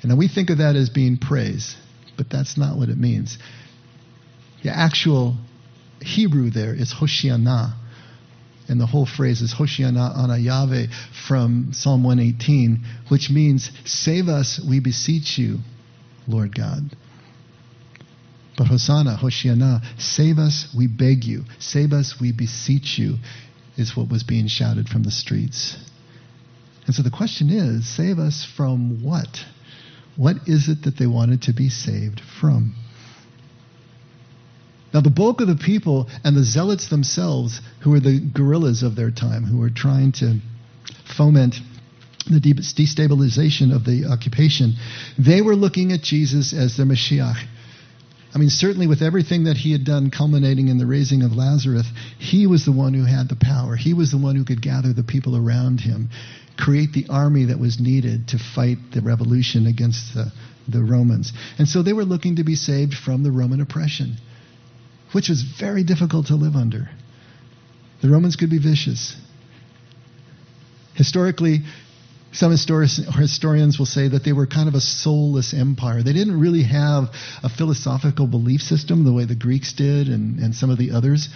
And 0.00 0.10
now 0.10 0.16
we 0.16 0.26
think 0.26 0.50
of 0.50 0.58
that 0.58 0.74
as 0.74 0.88
being 0.88 1.18
praise, 1.18 1.76
but 2.16 2.30
that's 2.30 2.56
not 2.56 2.76
what 2.78 2.88
it 2.88 2.96
means. 2.96 3.38
The 4.64 4.76
actual 4.76 5.36
Hebrew 6.00 6.50
there 6.50 6.74
is 6.74 6.92
Hoshiana. 6.92 7.74
And 8.68 8.80
the 8.80 8.86
whole 8.86 9.06
phrase 9.06 9.40
is 9.40 9.54
Hoshiana 9.54 10.16
ana 10.16 10.36
Yahweh 10.36 10.86
from 11.26 11.70
Psalm 11.72 12.04
118, 12.04 12.84
which 13.08 13.30
means, 13.30 13.70
Save 13.84 14.28
us, 14.28 14.60
we 14.66 14.80
beseech 14.80 15.38
you, 15.38 15.58
Lord 16.26 16.54
God. 16.54 16.96
But 18.58 18.66
Hosanna, 18.66 19.16
Hoshiana, 19.22 19.82
save 19.98 20.38
us, 20.38 20.66
we 20.76 20.86
beg 20.86 21.24
you. 21.24 21.44
Save 21.60 21.92
us, 21.92 22.16
we 22.20 22.32
beseech 22.32 22.98
you 22.98 23.16
is 23.78 23.96
what 23.96 24.10
was 24.10 24.24
being 24.24 24.48
shouted 24.48 24.88
from 24.88 25.04
the 25.04 25.10
streets. 25.10 25.76
And 26.86 26.94
so 26.94 27.02
the 27.02 27.10
question 27.10 27.50
is 27.50 27.88
save 27.88 28.18
us 28.18 28.46
from 28.56 29.02
what? 29.02 29.44
What 30.16 30.36
is 30.46 30.68
it 30.68 30.82
that 30.82 30.98
they 30.98 31.06
wanted 31.06 31.42
to 31.42 31.52
be 31.52 31.68
saved 31.68 32.20
from? 32.40 32.74
Now, 34.92 35.00
the 35.00 35.10
bulk 35.10 35.40
of 35.40 35.48
the 35.48 35.54
people 35.54 36.08
and 36.24 36.36
the 36.36 36.42
zealots 36.42 36.88
themselves, 36.88 37.60
who 37.82 37.90
were 37.90 38.00
the 38.00 38.20
guerrillas 38.20 38.82
of 38.82 38.96
their 38.96 39.10
time, 39.10 39.44
who 39.44 39.58
were 39.58 39.70
trying 39.70 40.12
to 40.12 40.40
foment 41.16 41.56
the 42.26 42.40
destabilization 42.40 43.74
of 43.74 43.84
the 43.84 44.06
occupation, 44.10 44.74
they 45.18 45.42
were 45.42 45.54
looking 45.54 45.92
at 45.92 46.02
Jesus 46.02 46.52
as 46.52 46.76
their 46.76 46.86
Mashiach, 46.86 47.36
I 48.34 48.38
mean, 48.38 48.50
certainly 48.50 48.86
with 48.86 49.00
everything 49.00 49.44
that 49.44 49.56
he 49.56 49.72
had 49.72 49.84
done, 49.84 50.10
culminating 50.10 50.68
in 50.68 50.78
the 50.78 50.86
raising 50.86 51.22
of 51.22 51.32
Lazarus, 51.32 51.86
he 52.18 52.46
was 52.46 52.64
the 52.64 52.72
one 52.72 52.92
who 52.92 53.04
had 53.04 53.28
the 53.28 53.36
power. 53.36 53.74
He 53.74 53.94
was 53.94 54.10
the 54.10 54.18
one 54.18 54.36
who 54.36 54.44
could 54.44 54.60
gather 54.60 54.92
the 54.92 55.02
people 55.02 55.34
around 55.34 55.80
him, 55.80 56.10
create 56.58 56.92
the 56.92 57.06
army 57.08 57.46
that 57.46 57.58
was 57.58 57.80
needed 57.80 58.28
to 58.28 58.38
fight 58.38 58.78
the 58.92 59.00
revolution 59.00 59.66
against 59.66 60.14
the, 60.14 60.30
the 60.68 60.82
Romans. 60.82 61.32
And 61.58 61.66
so 61.66 61.82
they 61.82 61.94
were 61.94 62.04
looking 62.04 62.36
to 62.36 62.44
be 62.44 62.54
saved 62.54 62.94
from 62.94 63.22
the 63.22 63.32
Roman 63.32 63.62
oppression, 63.62 64.16
which 65.12 65.30
was 65.30 65.42
very 65.42 65.82
difficult 65.82 66.26
to 66.26 66.36
live 66.36 66.54
under. 66.54 66.90
The 68.02 68.10
Romans 68.10 68.36
could 68.36 68.50
be 68.50 68.58
vicious. 68.58 69.16
Historically, 70.94 71.60
some 72.32 72.50
historians 72.50 73.78
will 73.78 73.86
say 73.86 74.08
that 74.08 74.22
they 74.24 74.32
were 74.32 74.46
kind 74.46 74.68
of 74.68 74.74
a 74.74 74.80
soulless 74.80 75.54
empire. 75.54 76.02
They 76.02 76.12
didn't 76.12 76.38
really 76.38 76.62
have 76.64 77.04
a 77.42 77.48
philosophical 77.48 78.26
belief 78.26 78.60
system 78.60 79.04
the 79.04 79.12
way 79.12 79.24
the 79.24 79.34
Greeks 79.34 79.72
did 79.72 80.08
and, 80.08 80.38
and 80.38 80.54
some 80.54 80.70
of 80.70 80.78
the 80.78 80.90
others. 80.90 81.28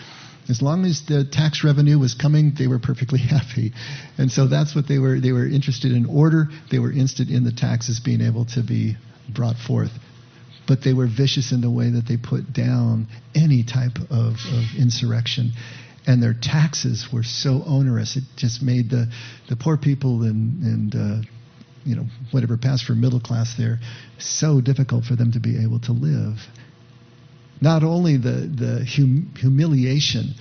As 0.48 0.60
long 0.60 0.84
as 0.84 1.02
the 1.06 1.24
tax 1.24 1.64
revenue 1.64 1.98
was 1.98 2.14
coming, 2.14 2.52
they 2.58 2.66
were 2.66 2.78
perfectly 2.78 3.18
happy. 3.36 3.72
And 4.18 4.30
so 4.30 4.48
that's 4.48 4.74
what 4.74 4.86
they 4.86 4.98
were. 4.98 5.18
They 5.18 5.32
were 5.32 5.46
interested 5.46 5.92
in 5.92 6.04
order. 6.04 6.48
They 6.70 6.78
were 6.78 6.90
interested 6.90 7.30
in 7.30 7.44
the 7.44 7.52
taxes 7.52 8.00
being 8.00 8.20
able 8.20 8.44
to 8.46 8.62
be 8.62 8.96
brought 9.28 9.56
forth. 9.56 9.92
but 10.66 10.82
they 10.84 10.92
were 10.92 11.06
vicious 11.08 11.52
in 11.52 11.60
the 11.60 11.70
way 11.70 11.90
that 11.90 12.06
they 12.06 12.16
put 12.16 12.52
down 12.52 13.08
any 13.34 13.64
type 13.64 13.98
of, 14.10 14.34
of 14.52 14.64
insurrection. 14.78 15.52
And 16.06 16.22
their 16.22 16.34
taxes 16.34 17.08
were 17.12 17.22
so 17.22 17.62
onerous, 17.64 18.16
it 18.16 18.24
just 18.36 18.62
made 18.62 18.90
the, 18.90 19.06
the 19.48 19.56
poor 19.56 19.76
people 19.76 20.22
and, 20.22 20.62
and 20.62 20.94
uh, 20.94 21.28
you 21.84 21.96
know, 21.96 22.06
whatever 22.30 22.56
passed 22.56 22.84
for 22.84 22.94
middle 22.94 23.20
class 23.20 23.54
there 23.56 23.78
so 24.18 24.60
difficult 24.60 25.04
for 25.04 25.16
them 25.16 25.32
to 25.32 25.40
be 25.40 25.62
able 25.62 25.80
to 25.80 25.92
live. 25.92 26.38
Not 27.60 27.84
only 27.84 28.16
the, 28.16 28.50
the 28.52 28.84
hum, 28.84 29.32
humiliation 29.38 30.34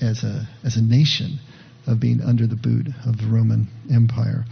as 0.00 0.24
a, 0.24 0.48
as 0.64 0.76
a 0.76 0.82
nation 0.82 1.38
of 1.86 2.00
being 2.00 2.20
under 2.20 2.46
the 2.46 2.56
boot 2.56 2.88
of 3.06 3.18
the 3.18 3.26
Roman 3.26 3.68
Empire, 3.90 4.44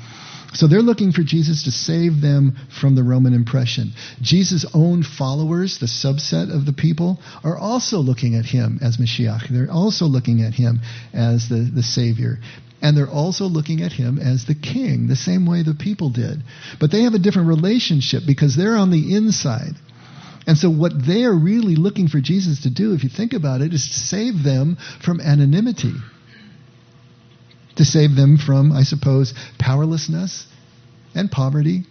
so 0.56 0.66
they're 0.66 0.80
looking 0.80 1.12
for 1.12 1.22
Jesus 1.22 1.64
to 1.64 1.70
save 1.70 2.22
them 2.22 2.56
from 2.80 2.94
the 2.94 3.02
Roman 3.02 3.38
oppression. 3.38 3.92
Jesus' 4.22 4.64
own 4.72 5.02
followers, 5.02 5.78
the 5.78 5.86
subset 5.86 6.54
of 6.54 6.64
the 6.64 6.72
people, 6.72 7.18
are 7.44 7.58
also 7.58 7.98
looking 7.98 8.34
at 8.36 8.46
him 8.46 8.78
as 8.80 8.96
Mashiach. 8.96 9.48
They're 9.50 9.70
also 9.70 10.06
looking 10.06 10.40
at 10.42 10.54
him 10.54 10.80
as 11.12 11.50
the, 11.50 11.70
the 11.74 11.82
Savior. 11.82 12.38
And 12.80 12.96
they're 12.96 13.08
also 13.08 13.44
looking 13.44 13.82
at 13.82 13.92
him 13.92 14.18
as 14.18 14.46
the 14.46 14.54
king, 14.54 15.08
the 15.08 15.16
same 15.16 15.46
way 15.46 15.62
the 15.62 15.74
people 15.74 16.08
did. 16.08 16.42
But 16.80 16.90
they 16.90 17.02
have 17.02 17.14
a 17.14 17.18
different 17.18 17.48
relationship 17.48 18.22
because 18.26 18.56
they're 18.56 18.76
on 18.76 18.90
the 18.90 19.14
inside. 19.14 19.74
And 20.46 20.56
so, 20.56 20.70
what 20.70 20.92
they 21.06 21.24
are 21.24 21.34
really 21.34 21.74
looking 21.74 22.08
for 22.08 22.20
Jesus 22.20 22.62
to 22.62 22.70
do, 22.70 22.94
if 22.94 23.02
you 23.02 23.10
think 23.10 23.32
about 23.32 23.60
it, 23.60 23.74
is 23.74 23.88
to 23.88 23.94
save 23.94 24.42
them 24.42 24.78
from 25.02 25.20
anonymity 25.20 25.94
to 27.76 27.84
save 27.84 28.14
them 28.14 28.38
from, 28.38 28.72
I 28.72 28.82
suppose, 28.82 29.34
powerlessness 29.58 30.46
and 31.14 31.30
poverty. 31.30 31.84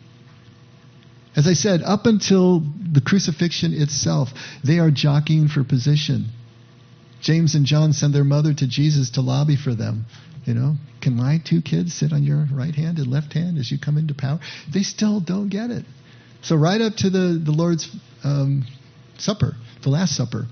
As 1.35 1.47
I 1.47 1.53
said, 1.53 1.81
up 1.81 2.05
until 2.05 2.59
the 2.59 3.01
crucifixion 3.01 3.73
itself, 3.73 4.29
they 4.63 4.79
are 4.79 4.91
jockeying 4.91 5.47
for 5.47 5.63
position. 5.63 6.27
James 7.21 7.55
and 7.55 7.65
John 7.65 7.93
send 7.93 8.13
their 8.13 8.23
mother 8.23 8.53
to 8.53 8.67
Jesus 8.67 9.11
to 9.11 9.21
lobby 9.21 9.55
for 9.55 9.73
them. 9.73 10.05
You 10.45 10.53
know, 10.53 10.75
can 11.01 11.15
my 11.15 11.39
two 11.43 11.61
kids 11.61 11.93
sit 11.93 12.13
on 12.13 12.23
your 12.23 12.47
right 12.53 12.73
hand 12.73 12.99
and 12.99 13.07
left 13.07 13.33
hand 13.33 13.57
as 13.57 13.71
you 13.71 13.79
come 13.79 13.97
into 13.97 14.13
power? 14.13 14.39
They 14.71 14.83
still 14.83 15.19
don't 15.19 15.49
get 15.49 15.71
it. 15.71 15.85
So, 16.43 16.55
right 16.55 16.79
up 16.79 16.93
to 16.97 17.09
the, 17.09 17.41
the 17.43 17.51
Lord's 17.51 17.89
um, 18.23 18.65
Supper, 19.17 19.55
the 19.81 19.89
Last 19.89 20.15
Supper, 20.15 20.45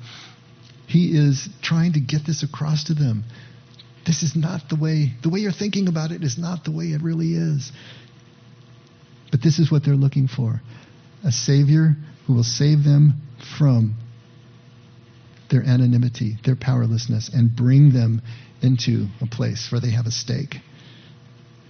he 0.88 1.16
is 1.16 1.48
trying 1.62 1.94
to 1.94 2.00
get 2.00 2.26
this 2.26 2.42
across 2.42 2.86
to 2.86 2.96
them. 2.96 3.24
This 4.06 4.24
is 4.24 4.36
not 4.36 4.70
the 4.70 4.76
way, 4.76 5.14
the 5.22 5.30
way 5.30 5.40
you're 5.40 5.52
thinking 5.52 5.88
about 5.88 6.12
it 6.12 6.24
is 6.24 6.38
not 6.38 6.66
the 6.66 6.72
way 6.72 6.86
it 6.86 7.02
really 7.02 7.34
is. 7.34 7.72
But 9.32 9.42
this 9.42 9.60
is 9.60 9.72
what 9.72 9.84
they're 9.84 9.96
looking 9.96 10.28
for 10.28 10.62
a 11.24 11.32
Savior 11.32 11.96
who 12.28 12.34
will 12.34 12.44
save 12.44 12.84
them 12.84 13.22
from 13.58 13.96
their 15.50 15.64
anonymity, 15.64 16.38
their 16.44 16.56
powerlessness, 16.56 17.30
and 17.34 17.56
bring 17.56 17.94
them 17.94 18.22
into 18.62 19.08
a 19.22 19.28
place 19.28 19.72
where 19.72 19.80
they 19.80 19.92
have 19.92 20.06
a 20.06 20.12
stake. 20.12 20.56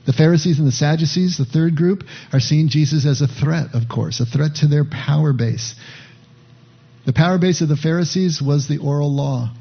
The 0.06 0.14
Pharisees 0.14 0.60
and 0.60 0.68
the 0.68 0.72
Sadducees, 0.72 1.38
the 1.38 1.46
third 1.46 1.76
group, 1.76 2.04
are 2.34 2.40
seeing 2.40 2.68
Jesus 2.68 3.06
as 3.06 3.22
a 3.22 3.28
threat, 3.28 3.74
of 3.74 3.88
course, 3.88 4.20
a 4.20 4.26
threat 4.26 4.56
to 4.56 4.68
their 4.68 4.86
power 4.86 5.34
base. 5.34 5.76
The 7.06 7.14
power 7.14 7.38
base 7.38 7.62
of 7.62 7.70
the 7.70 7.78
Pharisees 7.78 8.42
was 8.42 8.68
the 8.68 8.80
oral 8.80 9.14
law 9.14 9.54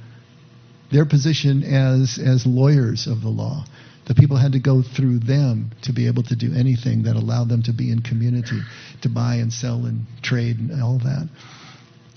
their 0.93 1.07
position 1.07 1.63
as, 1.65 2.19
as 2.25 2.47
lawyers 2.47 3.07
of 3.07 3.23
the 3.23 3.29
law. 3.29 3.65
The 4.07 4.15
people 4.15 4.37
had 4.37 4.53
to 4.53 4.59
go 4.59 4.83
through 4.83 5.21
them 5.21 5.71
to 5.83 5.93
be 5.93 6.07
able 6.07 6.25
to 6.25 6.37
do 6.37 6.53
anything 6.55 7.05
that 7.05 7.17
allowed 7.17 7.49
them 7.49 7.63
to 7.65 7.73
be 7.73 7.91
in 7.91 8.03
community, 8.03 8.61
to 9.03 9.09
buy 9.09 9.37
and 9.37 9.53
sell 9.53 9.87
and 9.87 10.07
trade 10.23 10.59
and 10.59 10.83
all 10.83 10.99
that. 10.99 11.29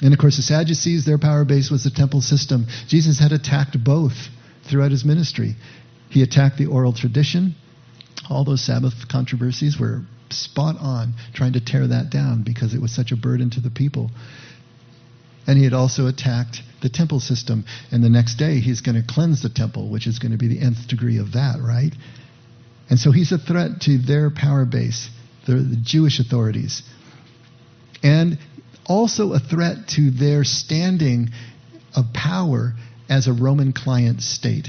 And 0.01 0.13
of 0.13 0.19
course, 0.19 0.37
the 0.37 0.43
Sadducees, 0.43 1.05
their 1.05 1.19
power 1.19 1.45
base 1.45 1.71
was 1.71 1.83
the 1.83 1.91
temple 1.91 2.21
system. 2.21 2.65
Jesus 2.87 3.19
had 3.19 3.31
attacked 3.31 3.81
both 3.81 4.17
throughout 4.69 4.91
his 4.91 5.05
ministry. 5.05 5.55
He 6.09 6.21
attacked 6.21 6.57
the 6.57 6.65
oral 6.65 6.91
tradition. 6.91 7.55
All 8.29 8.43
those 8.43 8.65
Sabbath 8.65 9.07
controversies 9.09 9.79
were 9.79 10.01
spot 10.31 10.75
on 10.79 11.13
trying 11.33 11.53
to 11.53 11.63
tear 11.63 11.87
that 11.87 12.09
down 12.09 12.43
because 12.43 12.73
it 12.73 12.81
was 12.81 12.93
such 12.93 13.11
a 13.11 13.15
burden 13.15 13.51
to 13.51 13.61
the 13.61 13.69
people. 13.69 14.09
And 15.47 15.57
he 15.57 15.63
had 15.63 15.73
also 15.73 16.07
attacked 16.07 16.61
the 16.85 16.89
temple 16.89 17.19
system. 17.19 17.65
And 17.91 18.03
the 18.03 18.09
next 18.09 18.35
day, 18.35 18.59
he's 18.59 18.81
going 18.81 18.95
to 18.95 19.03
cleanse 19.07 19.41
the 19.41 19.49
temple, 19.49 19.89
which 19.89 20.05
is 20.05 20.19
going 20.19 20.31
to 20.31 20.37
be 20.37 20.47
the 20.47 20.61
nth 20.61 20.87
degree 20.87 21.17
of 21.17 21.33
that, 21.33 21.57
right? 21.59 21.91
And 22.89 22.99
so 22.99 23.11
he's 23.11 23.31
a 23.31 23.39
threat 23.39 23.81
to 23.81 23.97
their 23.97 24.29
power 24.29 24.65
base, 24.65 25.09
the, 25.47 25.55
the 25.55 25.77
Jewish 25.81 26.19
authorities. 26.19 26.83
And 28.03 28.37
also 28.85 29.33
a 29.33 29.39
threat 29.39 29.87
to 29.95 30.11
their 30.11 30.43
standing 30.43 31.29
of 31.95 32.13
power 32.13 32.73
as 33.09 33.27
a 33.27 33.33
Roman 33.33 33.73
client 33.73 34.21
state. 34.21 34.67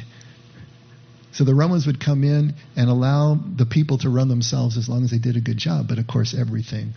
So 1.33 1.45
the 1.45 1.55
Romans 1.55 1.87
would 1.87 2.01
come 2.01 2.25
in 2.25 2.55
and 2.77 2.89
allow 2.89 3.35
the 3.35 3.67
people 3.67 3.99
to 3.99 4.09
run 4.09 4.29
themselves 4.29 4.79
as 4.79 4.89
long 4.89 5.05
as 5.05 5.11
they 5.11 5.19
did 5.19 5.37
a 5.37 5.41
good 5.43 5.59
job. 5.59 5.87
But 5.87 5.99
of 5.99 6.07
course, 6.07 6.35
everything 6.39 6.95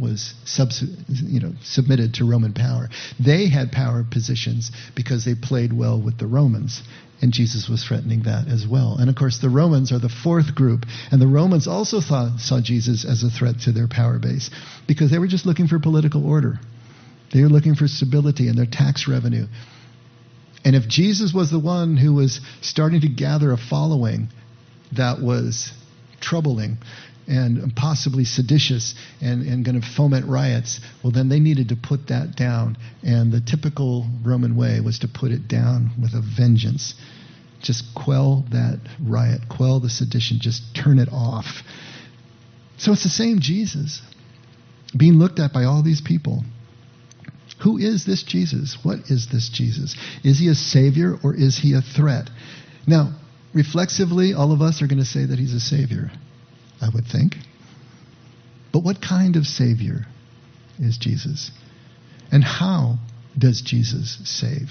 was 0.00 0.34
you 1.08 1.40
know, 1.40 1.52
submitted 1.62 2.14
to 2.14 2.24
Roman 2.24 2.54
power. 2.54 2.88
They 3.18 3.48
had 3.48 3.72
power 3.72 4.04
positions 4.08 4.70
because 4.94 5.24
they 5.24 5.34
played 5.34 5.72
well 5.72 6.00
with 6.00 6.18
the 6.18 6.26
Romans. 6.26 6.82
And 7.20 7.32
Jesus 7.32 7.68
was 7.68 7.84
threatening 7.84 8.24
that 8.24 8.48
as 8.48 8.66
well. 8.66 8.96
And 8.98 9.08
of 9.08 9.14
course, 9.14 9.38
the 9.38 9.48
Romans 9.48 9.92
are 9.92 10.00
the 10.00 10.08
fourth 10.08 10.54
group. 10.54 10.86
And 11.12 11.22
the 11.22 11.28
Romans 11.28 11.68
also 11.68 12.00
thought, 12.00 12.40
saw 12.40 12.60
Jesus 12.60 13.04
as 13.04 13.22
a 13.22 13.30
threat 13.30 13.60
to 13.60 13.72
their 13.72 13.86
power 13.86 14.18
base 14.18 14.50
because 14.88 15.10
they 15.10 15.18
were 15.18 15.28
just 15.28 15.46
looking 15.46 15.68
for 15.68 15.78
political 15.78 16.28
order. 16.28 16.58
They 17.32 17.42
were 17.42 17.48
looking 17.48 17.76
for 17.76 17.86
stability 17.86 18.48
in 18.48 18.56
their 18.56 18.66
tax 18.66 19.06
revenue. 19.06 19.46
And 20.64 20.76
if 20.76 20.88
Jesus 20.88 21.32
was 21.32 21.50
the 21.50 21.58
one 21.58 21.96
who 21.96 22.14
was 22.14 22.40
starting 22.60 23.00
to 23.02 23.08
gather 23.08 23.52
a 23.52 23.56
following 23.56 24.28
that 24.92 25.20
was 25.20 25.72
troubling, 26.20 26.78
and 27.26 27.74
possibly 27.76 28.24
seditious 28.24 28.94
and, 29.20 29.46
and 29.46 29.64
going 29.64 29.80
to 29.80 29.86
foment 29.86 30.26
riots, 30.26 30.80
well, 31.02 31.12
then 31.12 31.28
they 31.28 31.40
needed 31.40 31.68
to 31.68 31.76
put 31.76 32.08
that 32.08 32.36
down. 32.36 32.76
And 33.02 33.32
the 33.32 33.40
typical 33.40 34.06
Roman 34.24 34.56
way 34.56 34.80
was 34.80 35.00
to 35.00 35.08
put 35.08 35.30
it 35.30 35.48
down 35.48 35.92
with 36.00 36.14
a 36.14 36.22
vengeance. 36.36 36.94
Just 37.60 37.84
quell 37.94 38.44
that 38.50 38.80
riot, 39.00 39.42
quell 39.48 39.80
the 39.80 39.90
sedition, 39.90 40.38
just 40.40 40.62
turn 40.74 40.98
it 40.98 41.08
off. 41.12 41.62
So 42.76 42.92
it's 42.92 43.04
the 43.04 43.08
same 43.08 43.38
Jesus 43.40 44.02
being 44.96 45.14
looked 45.14 45.38
at 45.38 45.52
by 45.52 45.64
all 45.64 45.82
these 45.82 46.00
people. 46.00 46.44
Who 47.62 47.78
is 47.78 48.04
this 48.04 48.22
Jesus? 48.24 48.76
What 48.82 48.98
is 49.08 49.28
this 49.30 49.48
Jesus? 49.48 49.96
Is 50.24 50.38
he 50.38 50.48
a 50.48 50.54
savior 50.54 51.16
or 51.22 51.34
is 51.34 51.58
he 51.58 51.74
a 51.74 51.80
threat? 51.80 52.28
Now, 52.86 53.12
reflexively, 53.54 54.34
all 54.34 54.52
of 54.52 54.60
us 54.60 54.82
are 54.82 54.88
going 54.88 54.98
to 54.98 55.04
say 55.04 55.24
that 55.24 55.38
he's 55.38 55.54
a 55.54 55.60
savior. 55.60 56.10
I 56.82 56.88
would 56.92 57.06
think. 57.06 57.36
But 58.72 58.82
what 58.82 59.00
kind 59.00 59.36
of 59.36 59.46
Savior 59.46 60.06
is 60.78 60.98
Jesus? 60.98 61.50
And 62.30 62.42
how 62.42 62.98
does 63.38 63.60
Jesus 63.60 64.18
save? 64.24 64.70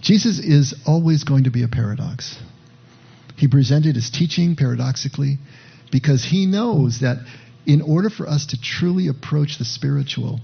Jesus 0.00 0.38
is 0.38 0.74
always 0.86 1.24
going 1.24 1.44
to 1.44 1.50
be 1.50 1.62
a 1.62 1.68
paradox. 1.68 2.36
He 3.36 3.48
presented 3.48 3.94
his 3.94 4.10
teaching 4.10 4.56
paradoxically 4.56 5.38
because 5.90 6.24
he 6.24 6.46
knows 6.46 7.00
that 7.00 7.18
in 7.66 7.80
order 7.80 8.10
for 8.10 8.28
us 8.28 8.46
to 8.46 8.60
truly 8.60 9.08
approach 9.08 9.58
the 9.58 9.64
spiritual, 9.64 10.40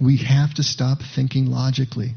we 0.00 0.18
have 0.18 0.54
to 0.54 0.62
stop 0.62 0.98
thinking 1.14 1.46
logically. 1.46 2.14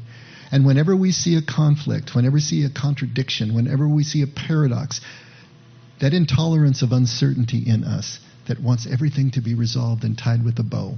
And 0.52 0.66
whenever 0.66 0.96
we 0.96 1.12
see 1.12 1.36
a 1.36 1.42
conflict, 1.42 2.14
whenever 2.14 2.34
we 2.34 2.40
see 2.40 2.64
a 2.64 2.70
contradiction, 2.70 3.54
whenever 3.54 3.88
we 3.88 4.04
see 4.04 4.22
a 4.22 4.26
paradox, 4.26 5.00
that 6.00 6.14
intolerance 6.14 6.82
of 6.82 6.92
uncertainty 6.92 7.62
in 7.66 7.84
us 7.84 8.18
that 8.48 8.60
wants 8.60 8.86
everything 8.90 9.30
to 9.32 9.40
be 9.40 9.54
resolved 9.54 10.04
and 10.04 10.16
tied 10.16 10.44
with 10.44 10.58
a 10.58 10.62
bow 10.62 10.96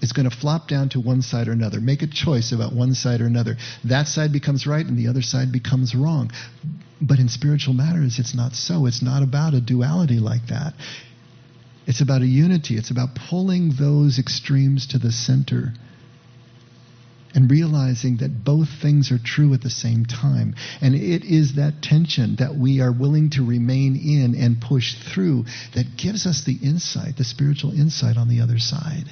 is 0.00 0.12
going 0.12 0.28
to 0.30 0.36
flop 0.36 0.68
down 0.68 0.88
to 0.90 1.00
one 1.00 1.22
side 1.22 1.48
or 1.48 1.52
another. 1.52 1.80
Make 1.80 2.02
a 2.02 2.06
choice 2.06 2.52
about 2.52 2.72
one 2.72 2.94
side 2.94 3.20
or 3.20 3.26
another. 3.26 3.56
That 3.84 4.06
side 4.06 4.32
becomes 4.32 4.66
right 4.66 4.86
and 4.86 4.96
the 4.96 5.08
other 5.08 5.22
side 5.22 5.50
becomes 5.50 5.94
wrong. 5.94 6.30
But 7.00 7.18
in 7.18 7.28
spiritual 7.28 7.74
matters, 7.74 8.18
it's 8.18 8.34
not 8.34 8.52
so. 8.52 8.86
It's 8.86 9.02
not 9.02 9.22
about 9.22 9.54
a 9.54 9.60
duality 9.60 10.20
like 10.20 10.46
that. 10.48 10.74
It's 11.86 12.00
about 12.00 12.22
a 12.22 12.26
unity. 12.26 12.76
It's 12.76 12.90
about 12.90 13.16
pulling 13.28 13.72
those 13.78 14.18
extremes 14.18 14.86
to 14.88 14.98
the 14.98 15.10
center 15.10 15.72
and 17.34 17.50
realizing 17.50 18.18
that 18.18 18.44
both 18.44 18.68
things 18.80 19.12
are 19.12 19.18
true 19.22 19.52
at 19.54 19.62
the 19.62 19.70
same 19.70 20.04
time. 20.04 20.54
And 20.80 20.94
it 20.94 21.24
is 21.24 21.56
that 21.56 21.82
tension 21.82 22.36
that 22.38 22.54
we 22.54 22.80
are 22.80 22.92
willing 22.92 23.30
to 23.30 23.44
remain 23.44 23.96
in 23.96 24.34
and 24.40 24.60
push 24.60 24.94
through 25.12 25.44
that 25.74 25.96
gives 25.96 26.26
us 26.26 26.44
the 26.44 26.58
insight, 26.62 27.16
the 27.16 27.24
spiritual 27.24 27.72
insight 27.72 28.16
on 28.16 28.28
the 28.28 28.40
other 28.40 28.58
side. 28.58 29.04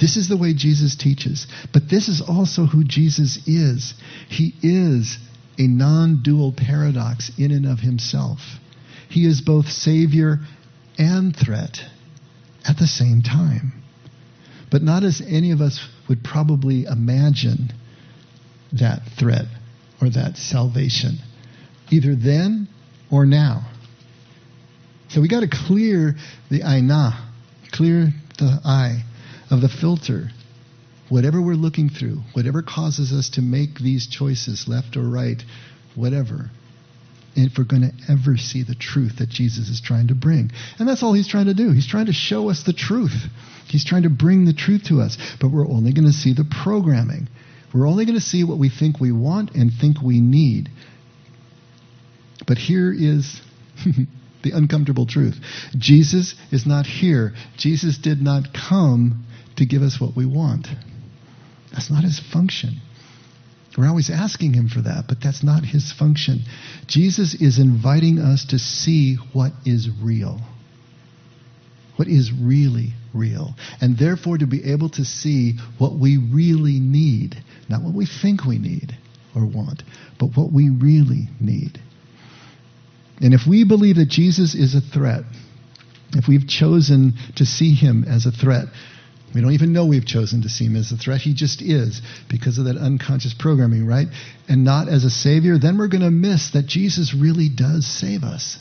This 0.00 0.16
is 0.16 0.28
the 0.28 0.36
way 0.36 0.52
Jesus 0.52 0.96
teaches. 0.96 1.46
But 1.72 1.88
this 1.88 2.08
is 2.08 2.20
also 2.20 2.66
who 2.66 2.82
Jesus 2.82 3.38
is. 3.46 3.94
He 4.28 4.52
is 4.62 5.18
a 5.58 5.66
non 5.68 6.22
dual 6.22 6.52
paradox 6.52 7.30
in 7.38 7.52
and 7.52 7.66
of 7.66 7.78
himself. 7.78 8.40
He 9.08 9.26
is 9.26 9.42
both 9.42 9.66
Savior 9.68 10.38
and 10.98 11.36
threat. 11.36 11.78
at 12.64 12.78
the 12.78 12.86
same 12.86 13.22
time. 13.22 13.81
But 14.72 14.82
not 14.82 15.04
as 15.04 15.20
any 15.20 15.52
of 15.52 15.60
us 15.60 15.86
would 16.08 16.24
probably 16.24 16.84
imagine 16.84 17.72
that 18.72 19.02
threat 19.18 19.44
or 20.00 20.08
that 20.08 20.38
salvation, 20.38 21.18
either 21.90 22.16
then 22.16 22.68
or 23.10 23.26
now. 23.26 23.70
So 25.10 25.20
we 25.20 25.28
got 25.28 25.40
to 25.40 25.48
clear 25.48 26.14
the 26.50 26.62
aina, 26.66 27.30
clear 27.70 28.08
the 28.38 28.60
eye 28.64 29.04
of 29.50 29.60
the 29.60 29.68
filter. 29.68 30.30
Whatever 31.10 31.42
we're 31.42 31.52
looking 31.52 31.90
through, 31.90 32.20
whatever 32.32 32.62
causes 32.62 33.12
us 33.12 33.28
to 33.34 33.42
make 33.42 33.78
these 33.78 34.06
choices, 34.06 34.66
left 34.66 34.96
or 34.96 35.02
right, 35.02 35.42
whatever, 35.94 36.50
if 37.36 37.58
we're 37.58 37.64
going 37.64 37.82
to 37.82 37.92
ever 38.10 38.38
see 38.38 38.62
the 38.62 38.74
truth 38.74 39.18
that 39.18 39.28
Jesus 39.28 39.68
is 39.68 39.82
trying 39.82 40.08
to 40.08 40.14
bring. 40.14 40.50
And 40.78 40.88
that's 40.88 41.02
all 41.02 41.12
he's 41.12 41.28
trying 41.28 41.46
to 41.46 41.54
do. 41.54 41.72
He's 41.72 41.86
trying 41.86 42.06
to 42.06 42.14
show 42.14 42.48
us 42.48 42.62
the 42.64 42.72
truth. 42.72 43.26
He's 43.72 43.86
trying 43.86 44.02
to 44.02 44.10
bring 44.10 44.44
the 44.44 44.52
truth 44.52 44.84
to 44.88 45.00
us. 45.00 45.16
But 45.40 45.48
we're 45.48 45.66
only 45.66 45.94
going 45.94 46.06
to 46.06 46.12
see 46.12 46.34
the 46.34 46.44
programming. 46.44 47.26
We're 47.72 47.88
only 47.88 48.04
going 48.04 48.18
to 48.18 48.24
see 48.24 48.44
what 48.44 48.58
we 48.58 48.68
think 48.68 49.00
we 49.00 49.12
want 49.12 49.52
and 49.54 49.72
think 49.72 50.02
we 50.02 50.20
need. 50.20 50.68
But 52.46 52.58
here 52.58 52.92
is 52.92 53.40
the 54.42 54.50
uncomfortable 54.50 55.06
truth 55.06 55.36
Jesus 55.78 56.34
is 56.50 56.66
not 56.66 56.84
here. 56.84 57.32
Jesus 57.56 57.96
did 57.96 58.20
not 58.20 58.48
come 58.52 59.24
to 59.56 59.64
give 59.64 59.80
us 59.80 59.98
what 59.98 60.14
we 60.14 60.26
want. 60.26 60.66
That's 61.72 61.90
not 61.90 62.04
his 62.04 62.20
function. 62.20 62.82
We're 63.78 63.88
always 63.88 64.10
asking 64.10 64.52
him 64.52 64.68
for 64.68 64.82
that, 64.82 65.04
but 65.08 65.22
that's 65.22 65.42
not 65.42 65.64
his 65.64 65.92
function. 65.92 66.40
Jesus 66.86 67.32
is 67.32 67.58
inviting 67.58 68.18
us 68.18 68.44
to 68.50 68.58
see 68.58 69.16
what 69.32 69.52
is 69.64 69.88
real. 70.02 70.42
What 71.96 72.08
is 72.08 72.32
really 72.32 72.94
real. 73.12 73.54
And 73.80 73.98
therefore 73.98 74.38
to 74.38 74.46
be 74.46 74.72
able 74.72 74.88
to 74.90 75.04
see 75.04 75.58
what 75.78 75.92
we 75.98 76.16
really 76.16 76.80
need. 76.80 77.36
Not 77.68 77.82
what 77.82 77.94
we 77.94 78.06
think 78.06 78.44
we 78.44 78.58
need 78.58 78.96
or 79.34 79.46
want, 79.46 79.82
but 80.18 80.36
what 80.36 80.52
we 80.52 80.70
really 80.70 81.28
need. 81.40 81.80
And 83.20 83.34
if 83.34 83.42
we 83.48 83.64
believe 83.64 83.96
that 83.96 84.08
Jesus 84.08 84.54
is 84.54 84.74
a 84.74 84.80
threat, 84.80 85.22
if 86.14 86.28
we've 86.28 86.46
chosen 86.46 87.14
to 87.36 87.46
see 87.46 87.74
him 87.74 88.04
as 88.06 88.26
a 88.26 88.32
threat, 88.32 88.66
we 89.34 89.40
don't 89.40 89.52
even 89.52 89.72
know 89.72 89.86
we've 89.86 90.04
chosen 90.04 90.42
to 90.42 90.48
see 90.48 90.66
him 90.66 90.76
as 90.76 90.92
a 90.92 90.96
threat. 90.96 91.20
He 91.20 91.32
just 91.32 91.62
is 91.62 92.02
because 92.28 92.58
of 92.58 92.66
that 92.66 92.76
unconscious 92.76 93.34
programming, 93.38 93.86
right? 93.86 94.08
And 94.48 94.64
not 94.64 94.88
as 94.88 95.04
a 95.04 95.10
savior, 95.10 95.56
then 95.56 95.78
we're 95.78 95.88
going 95.88 96.02
to 96.02 96.10
miss 96.10 96.50
that 96.50 96.66
Jesus 96.66 97.14
really 97.14 97.48
does 97.48 97.86
save 97.86 98.24
us. 98.24 98.58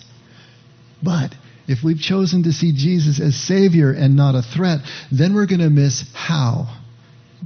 But 1.04 1.36
if 1.72 1.84
we've 1.84 2.00
chosen 2.00 2.44
to 2.44 2.52
see 2.52 2.74
Jesus 2.74 3.20
as 3.22 3.36
savior 3.36 3.92
and 3.92 4.16
not 4.16 4.36
a 4.36 4.42
threat, 4.42 4.82
then 5.12 5.34
we're 5.34 5.46
going 5.46 5.62
to 5.62 5.70
miss 5.70 6.04
how 6.14 6.78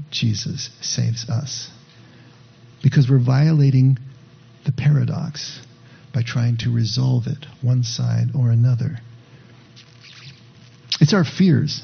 Jesus 0.09 0.69
saves 0.81 1.29
us. 1.29 1.69
Because 2.81 3.09
we're 3.09 3.23
violating 3.23 3.97
the 4.65 4.71
paradox 4.71 5.59
by 6.13 6.23
trying 6.23 6.57
to 6.57 6.71
resolve 6.71 7.27
it 7.27 7.45
one 7.61 7.83
side 7.83 8.29
or 8.35 8.49
another. 8.49 8.97
It's 10.99 11.13
our 11.13 11.25
fears 11.25 11.81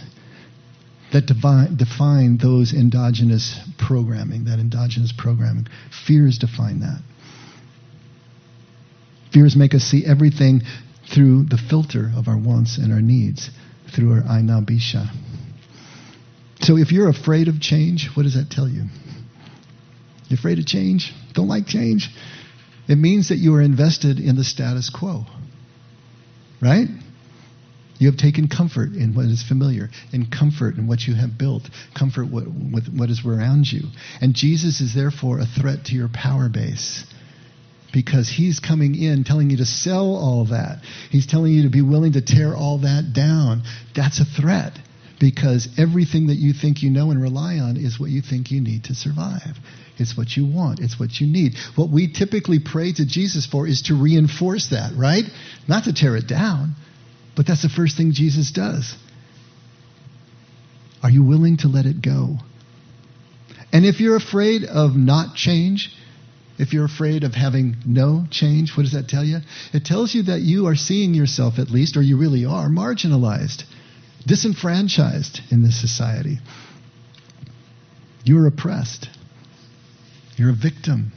that 1.13 1.25
define, 1.25 1.75
define 1.75 2.38
those 2.38 2.73
endogenous 2.73 3.60
programming, 3.77 4.45
that 4.45 4.60
endogenous 4.60 5.13
programming. 5.15 5.67
Fears 6.08 6.38
define 6.39 6.80
that. 6.80 7.01
Fears 9.32 9.56
make 9.56 9.73
us 9.73 9.84
see 9.84 10.06
everything 10.06 10.62
through 11.13 11.43
the 11.43 11.58
filter 11.58 12.12
of 12.15 12.28
our 12.28 12.38
wants 12.38 12.78
and 12.78 12.91
our 12.93 13.02
needs, 13.02 13.50
through 13.93 14.13
our 14.13 14.24
aina 14.38 14.62
bisha. 14.62 15.08
So 16.62 16.78
if 16.78 16.91
you're 16.91 17.10
afraid 17.10 17.47
of 17.47 17.60
change, 17.60 18.10
what 18.13 18.24
does 18.24 18.36
that 18.36 18.50
tell 18.50 18.67
you? 18.67 18.84
You're 20.28 20.39
afraid 20.39 20.60
of 20.60 20.65
change? 20.65 21.13
Don't 21.34 21.47
like 21.47 21.65
change? 21.65 22.10
It 22.88 22.95
means 22.95 23.30
that 23.30 23.38
you 23.38 23.56
are 23.56 23.62
invested 23.62 24.19
in 24.19 24.36
the 24.36 24.43
status 24.43 24.89
quo. 24.89 25.26
Right? 26.62 26.88
You 27.97 28.10
have 28.10 28.17
taken 28.17 28.47
comfort 28.47 28.93
in 28.93 29.13
what 29.13 29.26
is 29.26 29.43
familiar, 29.43 29.89
in 30.12 30.28
comfort 30.28 30.76
in 30.78 30.88
what 30.88 31.02
you 31.02 31.13
have 31.15 31.38
built, 31.38 31.69
comfort 31.97 32.32
with 32.32 32.88
what 32.95 33.10
is 33.10 33.24
around 33.26 33.71
you. 33.71 33.82
And 34.21 34.34
Jesus 34.34 34.82
is 34.82 34.95
therefore 34.95 35.39
a 35.39 35.45
threat 35.45 35.86
to 35.86 35.95
your 35.95 36.10
power 36.10 36.50
base 36.50 37.06
because 37.93 38.30
he's 38.30 38.60
coming 38.60 38.95
in 38.95 39.23
telling 39.23 39.49
you 39.49 39.58
to 39.58 39.65
sell 39.65 40.15
all 40.15 40.45
that. 40.45 40.82
He's 41.10 41.27
telling 41.27 41.54
you 41.54 41.63
to 41.63 41.69
be 41.69 41.82
willing 41.82 42.13
to 42.13 42.21
tear 42.21 42.56
all 42.56 42.80
that 42.80 43.12
down. 43.13 43.63
That's 43.95 44.19
a 44.19 44.25
threat 44.25 44.77
because 45.19 45.67
everything 45.77 46.27
that 46.27 46.38
you 46.38 46.54
think 46.54 46.82
you 46.82 46.89
know 46.89 47.12
and 47.12 47.21
rely 47.21 47.60
on 47.60 47.77
is 47.77 47.99
what 47.99 48.10
you 48.10 48.21
think 48.21 48.51
you 48.51 48.62
need 48.62 48.86
to 48.86 48.95
survive. 48.95 49.58
It's 49.97 50.17
what 50.17 50.36
you 50.36 50.45
want. 50.45 50.80
It's 50.80 50.99
what 50.99 51.19
you 51.19 51.27
need. 51.27 51.54
What 51.75 51.91
we 51.91 52.12
typically 52.12 52.60
pray 52.60 52.91
to 52.93 53.06
Jesus 53.06 53.45
for 53.45 53.67
is 53.67 53.84
to 53.84 53.93
reinforce 53.93 54.69
that, 54.69 54.93
right? 54.97 55.25
Not 55.67 55.84
to 55.84 55.93
tear 55.93 56.15
it 56.15 56.27
down. 56.27 56.75
But 57.36 57.45
that's 57.47 57.62
the 57.62 57.69
first 57.69 57.97
thing 57.97 58.12
Jesus 58.13 58.51
does. 58.51 58.95
Are 61.04 61.10
you 61.10 61.23
willing 61.23 61.58
to 61.58 61.67
let 61.67 61.86
it 61.86 62.01
go? 62.01 62.38
And 63.71 63.86
if 63.86 63.99
you're 63.99 64.15
afraid 64.15 64.63
of 64.63 64.95
not 64.95 65.36
change, 65.36 65.95
if 66.58 66.74
you're 66.74 66.86
afraid 66.86 67.24
of 67.24 67.34
having 67.34 67.78
no 67.86 68.26
change, 68.30 68.76
what 68.76 68.84
does 68.84 68.94
that 68.94 69.08
tell 69.08 69.24
you? 69.24 69.40
It 69.74 69.86
tells 69.86 70.14
you 70.14 70.24
that 70.24 70.42
you 70.42 70.68
are 70.68 70.76
seeing 70.76 71.14
yourself, 71.14 71.60
at 71.60 71.70
least, 71.70 71.98
or 71.98 72.02
you 72.02 72.18
really 72.18 72.46
are, 72.46 72.68
marginalized, 72.68 73.64
disenfranchised 74.26 75.42
in 75.50 75.64
this 75.64 75.80
society. 75.80 76.40
You're 78.24 78.48
oppressed. 78.48 79.10
You're 80.38 80.52
a 80.52 80.56
victim 80.56 81.12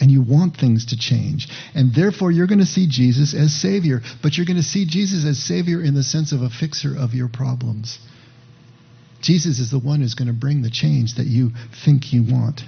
and 0.00 0.10
you 0.10 0.22
want 0.22 0.56
things 0.56 0.86
to 0.86 0.96
change. 0.96 1.48
And 1.74 1.94
therefore, 1.94 2.30
you're 2.30 2.46
going 2.46 2.60
to 2.60 2.66
see 2.66 2.86
Jesus 2.88 3.34
as 3.34 3.52
Savior, 3.52 4.00
but 4.22 4.36
you're 4.36 4.46
going 4.46 4.56
to 4.56 4.62
see 4.62 4.86
Jesus 4.86 5.24
as 5.24 5.42
Savior 5.42 5.82
in 5.82 5.94
the 5.94 6.02
sense 6.02 6.32
of 6.32 6.42
a 6.42 6.50
fixer 6.50 6.96
of 6.96 7.14
your 7.14 7.28
problems. 7.28 7.98
Jesus 9.20 9.58
is 9.58 9.70
the 9.70 9.78
one 9.78 10.00
who's 10.00 10.14
going 10.14 10.28
to 10.28 10.34
bring 10.34 10.62
the 10.62 10.70
change 10.70 11.16
that 11.16 11.26
you 11.26 11.50
think 11.84 12.12
you 12.12 12.22
want. 12.22 12.62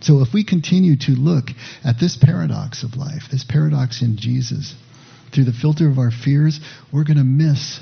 So, 0.00 0.20
if 0.22 0.32
we 0.32 0.44
continue 0.44 0.96
to 0.96 1.12
look 1.12 1.50
at 1.84 2.00
this 2.00 2.16
paradox 2.16 2.82
of 2.82 2.96
life, 2.96 3.24
this 3.30 3.44
paradox 3.44 4.00
in 4.00 4.16
Jesus, 4.16 4.74
through 5.32 5.44
the 5.44 5.52
filter 5.52 5.88
of 5.88 5.98
our 5.98 6.10
fears, 6.10 6.58
we're 6.92 7.04
going 7.04 7.18
to 7.18 7.24
miss 7.24 7.80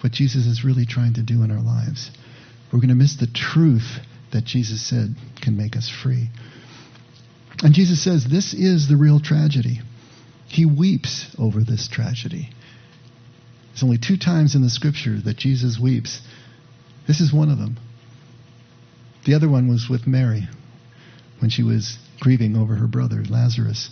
what 0.00 0.12
Jesus 0.12 0.46
is 0.46 0.64
really 0.64 0.86
trying 0.86 1.14
to 1.14 1.22
do 1.22 1.42
in 1.42 1.52
our 1.52 1.62
lives. 1.62 2.10
We're 2.72 2.80
going 2.80 2.88
to 2.88 2.94
miss 2.94 3.16
the 3.16 3.28
truth 3.28 3.98
that 4.32 4.44
Jesus 4.44 4.84
said 4.84 5.14
can 5.40 5.56
make 5.56 5.76
us 5.76 5.88
free. 5.88 6.30
And 7.62 7.74
Jesus 7.74 8.02
says, 8.02 8.26
This 8.26 8.54
is 8.54 8.88
the 8.88 8.96
real 8.96 9.20
tragedy. 9.20 9.80
He 10.48 10.66
weeps 10.66 11.34
over 11.38 11.60
this 11.60 11.88
tragedy. 11.88 12.50
There's 13.68 13.84
only 13.84 13.98
two 13.98 14.16
times 14.16 14.54
in 14.54 14.62
the 14.62 14.68
scripture 14.68 15.18
that 15.24 15.36
Jesus 15.36 15.78
weeps. 15.78 16.20
This 17.06 17.20
is 17.20 17.32
one 17.32 17.50
of 17.50 17.58
them. 17.58 17.78
The 19.24 19.34
other 19.34 19.48
one 19.48 19.68
was 19.68 19.88
with 19.88 20.06
Mary 20.06 20.48
when 21.42 21.50
she 21.50 21.62
was 21.62 21.98
grieving 22.20 22.56
over 22.56 22.76
her 22.76 22.86
brother, 22.86 23.22
Lazarus. 23.28 23.90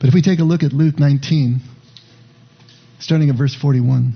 But 0.00 0.08
if 0.08 0.14
we 0.14 0.22
take 0.22 0.38
a 0.38 0.44
look 0.44 0.62
at 0.62 0.72
Luke 0.72 0.98
19, 0.98 1.60
starting 2.98 3.28
at 3.30 3.36
verse 3.36 3.54
41, 3.54 4.14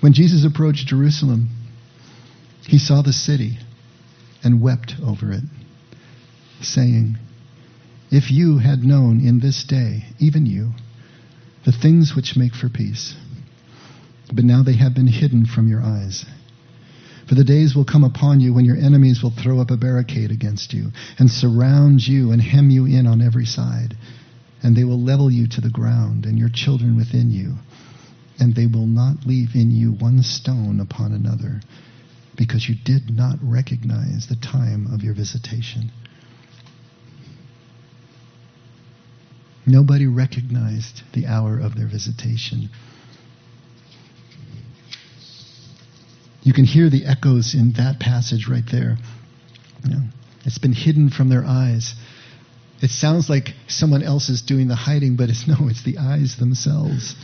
when 0.00 0.12
Jesus 0.12 0.44
approached 0.44 0.86
Jerusalem, 0.86 1.48
he 2.66 2.78
saw 2.78 3.02
the 3.02 3.12
city 3.12 3.58
and 4.44 4.62
wept 4.62 4.94
over 5.02 5.32
it 5.32 5.42
saying, 6.60 7.16
If 8.10 8.30
you 8.30 8.58
had 8.58 8.84
known 8.84 9.26
in 9.26 9.40
this 9.40 9.64
day, 9.64 10.04
even 10.18 10.46
you, 10.46 10.72
the 11.64 11.72
things 11.72 12.12
which 12.14 12.36
make 12.36 12.54
for 12.54 12.68
peace, 12.68 13.14
but 14.32 14.44
now 14.44 14.62
they 14.62 14.76
have 14.76 14.94
been 14.94 15.06
hidden 15.06 15.46
from 15.46 15.68
your 15.68 15.80
eyes. 15.80 16.24
For 17.28 17.34
the 17.34 17.44
days 17.44 17.74
will 17.74 17.84
come 17.84 18.04
upon 18.04 18.40
you 18.40 18.52
when 18.52 18.64
your 18.64 18.76
enemies 18.76 19.22
will 19.22 19.30
throw 19.30 19.60
up 19.60 19.70
a 19.70 19.76
barricade 19.76 20.30
against 20.30 20.72
you 20.72 20.90
and 21.18 21.30
surround 21.30 22.06
you 22.06 22.32
and 22.32 22.42
hem 22.42 22.70
you 22.70 22.86
in 22.86 23.06
on 23.06 23.22
every 23.22 23.46
side. 23.46 23.96
And 24.62 24.76
they 24.76 24.84
will 24.84 25.00
level 25.00 25.30
you 25.30 25.46
to 25.48 25.60
the 25.60 25.70
ground 25.70 26.24
and 26.24 26.38
your 26.38 26.48
children 26.48 26.96
within 26.96 27.30
you. 27.30 27.54
And 28.38 28.54
they 28.54 28.66
will 28.66 28.86
not 28.86 29.26
leave 29.26 29.54
in 29.54 29.70
you 29.70 29.92
one 29.92 30.22
stone 30.22 30.80
upon 30.80 31.12
another 31.12 31.60
because 32.36 32.68
you 32.68 32.74
did 32.84 33.14
not 33.14 33.38
recognize 33.42 34.26
the 34.28 34.36
time 34.36 34.92
of 34.92 35.02
your 35.02 35.14
visitation. 35.14 35.90
Nobody 39.66 40.06
recognized 40.06 41.02
the 41.12 41.26
hour 41.26 41.58
of 41.58 41.76
their 41.76 41.86
visitation. 41.86 42.68
You 46.42 46.52
can 46.52 46.64
hear 46.64 46.90
the 46.90 47.06
echoes 47.06 47.54
in 47.54 47.74
that 47.74 48.00
passage 48.00 48.48
right 48.48 48.64
there. 48.70 48.96
You 49.84 49.90
know, 49.90 50.02
it's 50.44 50.58
been 50.58 50.72
hidden 50.72 51.10
from 51.10 51.28
their 51.28 51.44
eyes. 51.44 51.94
It 52.80 52.90
sounds 52.90 53.30
like 53.30 53.50
someone 53.68 54.02
else 54.02 54.28
is 54.28 54.42
doing 54.42 54.66
the 54.66 54.74
hiding, 54.74 55.16
but 55.16 55.30
it's 55.30 55.46
no, 55.48 55.68
it's 55.68 55.84
the 55.84 55.98
eyes 55.98 56.36
themselves. 56.38 57.14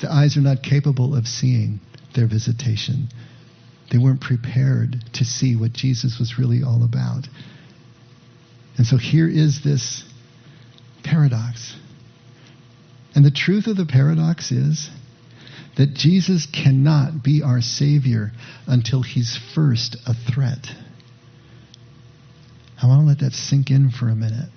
The 0.00 0.10
eyes 0.10 0.36
are 0.36 0.42
not 0.42 0.62
capable 0.62 1.14
of 1.14 1.26
seeing 1.26 1.80
their 2.14 2.26
visitation. 2.26 3.08
They 3.90 3.98
weren't 3.98 4.20
prepared 4.20 4.96
to 5.14 5.24
see 5.24 5.56
what 5.56 5.72
Jesus 5.72 6.18
was 6.18 6.38
really 6.38 6.62
all 6.62 6.84
about. 6.84 7.26
And 8.76 8.86
so 8.86 8.96
here 8.96 9.28
is 9.28 9.62
this 9.64 10.04
paradox. 11.02 11.74
And 13.14 13.24
the 13.24 13.30
truth 13.30 13.66
of 13.66 13.76
the 13.76 13.86
paradox 13.86 14.52
is 14.52 14.88
that 15.78 15.94
Jesus 15.94 16.46
cannot 16.46 17.22
be 17.22 17.40
our 17.42 17.60
Savior 17.60 18.32
until 18.66 19.00
He's 19.00 19.38
first 19.54 19.96
a 20.06 20.12
threat. 20.12 20.66
I 22.82 22.86
want 22.86 23.02
to 23.02 23.06
let 23.06 23.20
that 23.20 23.32
sink 23.32 23.70
in 23.70 23.90
for 23.90 24.08
a 24.08 24.14
minute. 24.16 24.50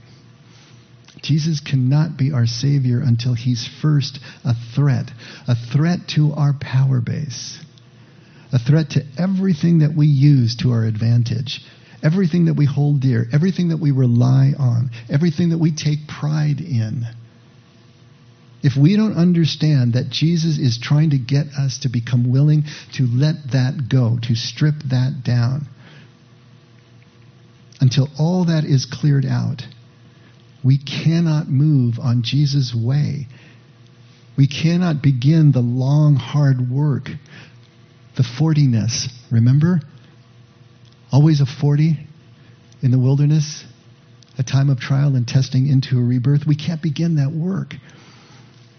Jesus 1.21 1.59
cannot 1.59 2.17
be 2.17 2.31
our 2.31 2.47
Savior 2.47 3.01
until 3.01 3.35
He's 3.35 3.69
first 3.81 4.19
a 4.43 4.53
threat, 4.75 5.11
a 5.47 5.55
threat 5.55 5.99
to 6.15 6.33
our 6.33 6.53
power 6.59 6.99
base, 6.99 7.59
a 8.51 8.57
threat 8.57 8.89
to 8.91 9.05
everything 9.19 9.79
that 9.79 9.95
we 9.95 10.07
use 10.07 10.55
to 10.57 10.71
our 10.71 10.85
advantage, 10.85 11.61
everything 12.03 12.45
that 12.45 12.55
we 12.55 12.65
hold 12.65 12.99
dear, 12.99 13.27
everything 13.31 13.69
that 13.69 13.77
we 13.77 13.91
rely 13.91 14.53
on, 14.57 14.89
everything 15.07 15.49
that 15.49 15.59
we 15.59 15.71
take 15.71 16.07
pride 16.07 16.59
in. 16.59 17.05
If 18.63 18.77
we 18.77 18.95
don't 18.95 19.15
understand 19.15 19.93
that 19.93 20.09
Jesus 20.09 20.59
is 20.59 20.77
trying 20.77 21.11
to 21.11 21.17
get 21.17 21.47
us 21.57 21.79
to 21.79 21.89
become 21.89 22.31
willing 22.31 22.63
to 22.93 23.07
let 23.07 23.51
that 23.53 23.89
go, 23.89 24.19
to 24.23 24.35
strip 24.35 24.75
that 24.89 25.21
down, 25.23 25.67
until 27.79 28.07
all 28.19 28.45
that 28.45 28.63
is 28.63 28.85
cleared 28.85 29.25
out, 29.25 29.63
we 30.63 30.77
cannot 30.77 31.47
move 31.47 31.97
on 31.99 32.21
Jesus' 32.21 32.73
way. 32.75 33.27
We 34.37 34.47
cannot 34.47 35.01
begin 35.01 35.51
the 35.51 35.61
long, 35.61 36.15
hard 36.15 36.69
work, 36.69 37.09
the 38.15 38.23
fortiness. 38.23 39.09
Remember? 39.31 39.81
Always 41.11 41.41
a 41.41 41.45
40 41.47 41.97
in 42.83 42.91
the 42.91 42.99
wilderness, 42.99 43.65
a 44.37 44.43
time 44.43 44.69
of 44.69 44.79
trial 44.79 45.15
and 45.15 45.27
testing 45.27 45.67
into 45.67 45.97
a 45.97 46.03
rebirth. 46.03 46.45
We 46.47 46.55
can't 46.55 46.81
begin 46.81 47.15
that 47.15 47.31
work. 47.31 47.73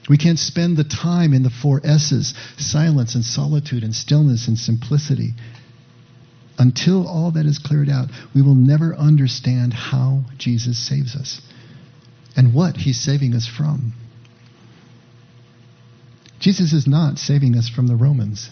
We 0.09 0.19
can't 0.19 0.39
spend 0.39 0.77
the 0.77 0.85
time 0.85 1.33
in 1.33 1.43
the 1.43 1.51
four 1.51 1.81
S's 1.85 2.35
silence 2.59 3.15
and 3.15 3.25
solitude 3.25 3.85
and 3.85 3.95
stillness 3.95 4.49
and 4.49 4.59
simplicity. 4.59 5.35
Until 6.59 7.07
all 7.07 7.31
that 7.33 7.47
is 7.47 7.59
cleared 7.59 7.89
out, 7.89 8.09
we 8.35 8.43
will 8.43 8.55
never 8.55 8.95
understand 8.95 9.73
how 9.73 10.25
Jesus 10.39 10.79
saves 10.79 11.15
us 11.15 11.41
and 12.37 12.55
what 12.55 12.77
he's 12.77 13.01
saving 13.01 13.35
us 13.35 13.47
from. 13.47 13.93
Jesus 16.41 16.73
is 16.73 16.87
not 16.87 17.19
saving 17.19 17.57
us 17.57 17.69
from 17.69 17.87
the 17.87 17.95
Romans, 17.95 18.51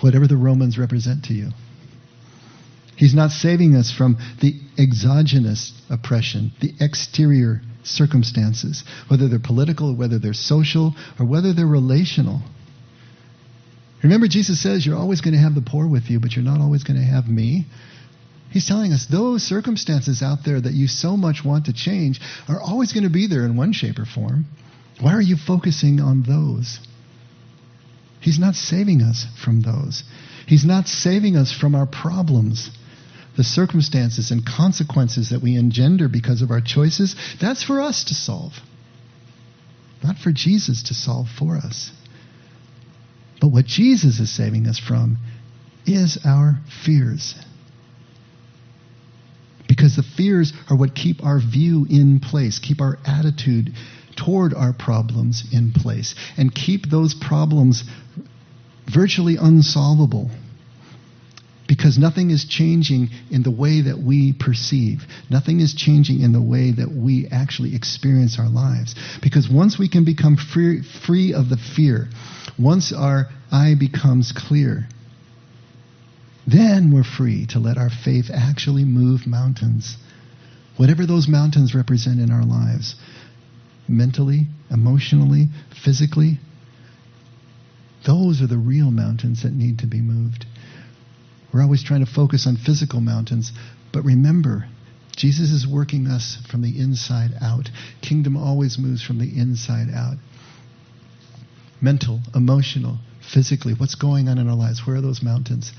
whatever 0.00 0.26
the 0.26 0.36
Romans 0.36 0.78
represent 0.78 1.24
to 1.24 1.34
you. 1.34 1.50
He's 3.02 3.16
not 3.16 3.32
saving 3.32 3.74
us 3.74 3.90
from 3.90 4.16
the 4.40 4.54
exogenous 4.78 5.72
oppression, 5.90 6.52
the 6.60 6.72
exterior 6.78 7.60
circumstances, 7.82 8.84
whether 9.08 9.26
they're 9.26 9.40
political, 9.40 9.96
whether 9.96 10.20
they're 10.20 10.32
social, 10.32 10.94
or 11.18 11.26
whether 11.26 11.52
they're 11.52 11.66
relational. 11.66 12.42
Remember, 14.04 14.28
Jesus 14.28 14.62
says 14.62 14.86
you're 14.86 14.96
always 14.96 15.20
going 15.20 15.34
to 15.34 15.40
have 15.40 15.56
the 15.56 15.68
poor 15.68 15.88
with 15.88 16.10
you, 16.10 16.20
but 16.20 16.36
you're 16.36 16.44
not 16.44 16.60
always 16.60 16.84
going 16.84 16.96
to 16.96 17.04
have 17.04 17.26
me. 17.26 17.66
He's 18.52 18.68
telling 18.68 18.92
us 18.92 19.04
those 19.10 19.42
circumstances 19.42 20.22
out 20.22 20.44
there 20.46 20.60
that 20.60 20.72
you 20.72 20.86
so 20.86 21.16
much 21.16 21.44
want 21.44 21.66
to 21.66 21.72
change 21.72 22.20
are 22.48 22.60
always 22.60 22.92
going 22.92 23.02
to 23.02 23.10
be 23.10 23.26
there 23.26 23.44
in 23.44 23.56
one 23.56 23.72
shape 23.72 23.98
or 23.98 24.04
form. 24.04 24.44
Why 25.00 25.12
are 25.14 25.20
you 25.20 25.34
focusing 25.36 25.98
on 25.98 26.22
those? 26.22 26.78
He's 28.20 28.38
not 28.38 28.54
saving 28.54 29.02
us 29.02 29.26
from 29.44 29.62
those. 29.62 30.04
He's 30.46 30.64
not 30.64 30.86
saving 30.86 31.34
us 31.34 31.52
from 31.52 31.74
our 31.74 31.86
problems. 31.86 32.70
The 33.36 33.44
circumstances 33.44 34.30
and 34.30 34.44
consequences 34.44 35.30
that 35.30 35.42
we 35.42 35.56
engender 35.56 36.08
because 36.08 36.42
of 36.42 36.50
our 36.50 36.60
choices, 36.60 37.16
that's 37.40 37.62
for 37.62 37.80
us 37.80 38.04
to 38.04 38.14
solve. 38.14 38.52
Not 40.02 40.18
for 40.18 40.32
Jesus 40.32 40.82
to 40.84 40.94
solve 40.94 41.28
for 41.28 41.56
us. 41.56 41.90
But 43.40 43.48
what 43.48 43.66
Jesus 43.66 44.20
is 44.20 44.30
saving 44.30 44.66
us 44.66 44.78
from 44.78 45.18
is 45.86 46.18
our 46.24 46.60
fears. 46.84 47.34
Because 49.66 49.96
the 49.96 50.02
fears 50.02 50.52
are 50.68 50.76
what 50.76 50.94
keep 50.94 51.24
our 51.24 51.40
view 51.40 51.86
in 51.88 52.20
place, 52.20 52.58
keep 52.58 52.80
our 52.80 52.98
attitude 53.06 53.72
toward 54.16 54.54
our 54.54 54.72
problems 54.72 55.44
in 55.52 55.72
place, 55.72 56.14
and 56.36 56.54
keep 56.54 56.90
those 56.90 57.14
problems 57.14 57.82
virtually 58.92 59.36
unsolvable. 59.36 60.30
Because 61.72 61.96
nothing 61.96 62.30
is 62.30 62.44
changing 62.44 63.08
in 63.30 63.44
the 63.44 63.50
way 63.50 63.80
that 63.80 63.96
we 63.96 64.34
perceive. 64.34 65.04
Nothing 65.30 65.60
is 65.60 65.72
changing 65.72 66.20
in 66.20 66.32
the 66.32 66.42
way 66.42 66.70
that 66.70 66.92
we 66.92 67.26
actually 67.32 67.74
experience 67.74 68.38
our 68.38 68.50
lives. 68.50 68.94
Because 69.22 69.48
once 69.48 69.78
we 69.78 69.88
can 69.88 70.04
become 70.04 70.36
free, 70.36 70.82
free 71.06 71.32
of 71.32 71.48
the 71.48 71.56
fear, 71.56 72.10
once 72.58 72.92
our 72.92 73.30
eye 73.50 73.74
becomes 73.80 74.32
clear, 74.32 74.86
then 76.46 76.92
we're 76.92 77.04
free 77.04 77.46
to 77.46 77.58
let 77.58 77.78
our 77.78 77.88
faith 77.88 78.30
actually 78.30 78.84
move 78.84 79.26
mountains. 79.26 79.96
Whatever 80.76 81.06
those 81.06 81.26
mountains 81.26 81.74
represent 81.74 82.20
in 82.20 82.30
our 82.30 82.44
lives 82.44 82.96
mentally, 83.88 84.46
emotionally, 84.70 85.48
physically 85.82 86.38
those 88.04 88.42
are 88.42 88.46
the 88.46 88.58
real 88.58 88.90
mountains 88.90 89.42
that 89.42 89.52
need 89.52 89.78
to 89.78 89.86
be 89.86 90.00
moved. 90.00 90.44
We're 91.52 91.62
always 91.62 91.82
trying 91.82 92.04
to 92.04 92.10
focus 92.10 92.46
on 92.46 92.56
physical 92.56 93.00
mountains, 93.00 93.52
but 93.92 94.02
remember, 94.04 94.66
Jesus 95.16 95.50
is 95.50 95.66
working 95.66 96.06
us 96.06 96.38
from 96.50 96.62
the 96.62 96.78
inside 96.80 97.32
out. 97.40 97.68
Kingdom 98.00 98.36
always 98.36 98.78
moves 98.78 99.02
from 99.02 99.18
the 99.18 99.38
inside 99.38 99.88
out. 99.94 100.16
Mental, 101.80 102.20
emotional, 102.34 102.98
physically, 103.20 103.74
what's 103.74 103.96
going 103.96 104.28
on 104.28 104.38
in 104.38 104.48
our 104.48 104.56
lives? 104.56 104.86
Where 104.86 104.96
are 104.96 105.02
those 105.02 105.22
mountains? 105.22 105.72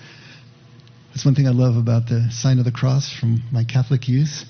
That's 1.09 1.25
one 1.25 1.35
thing 1.35 1.47
I 1.47 1.51
love 1.51 1.75
about 1.75 2.07
the 2.07 2.29
sign 2.31 2.59
of 2.59 2.65
the 2.65 2.71
cross 2.71 3.11
from 3.11 3.43
my 3.51 3.63
Catholic 3.63 4.07
youth 4.07 4.45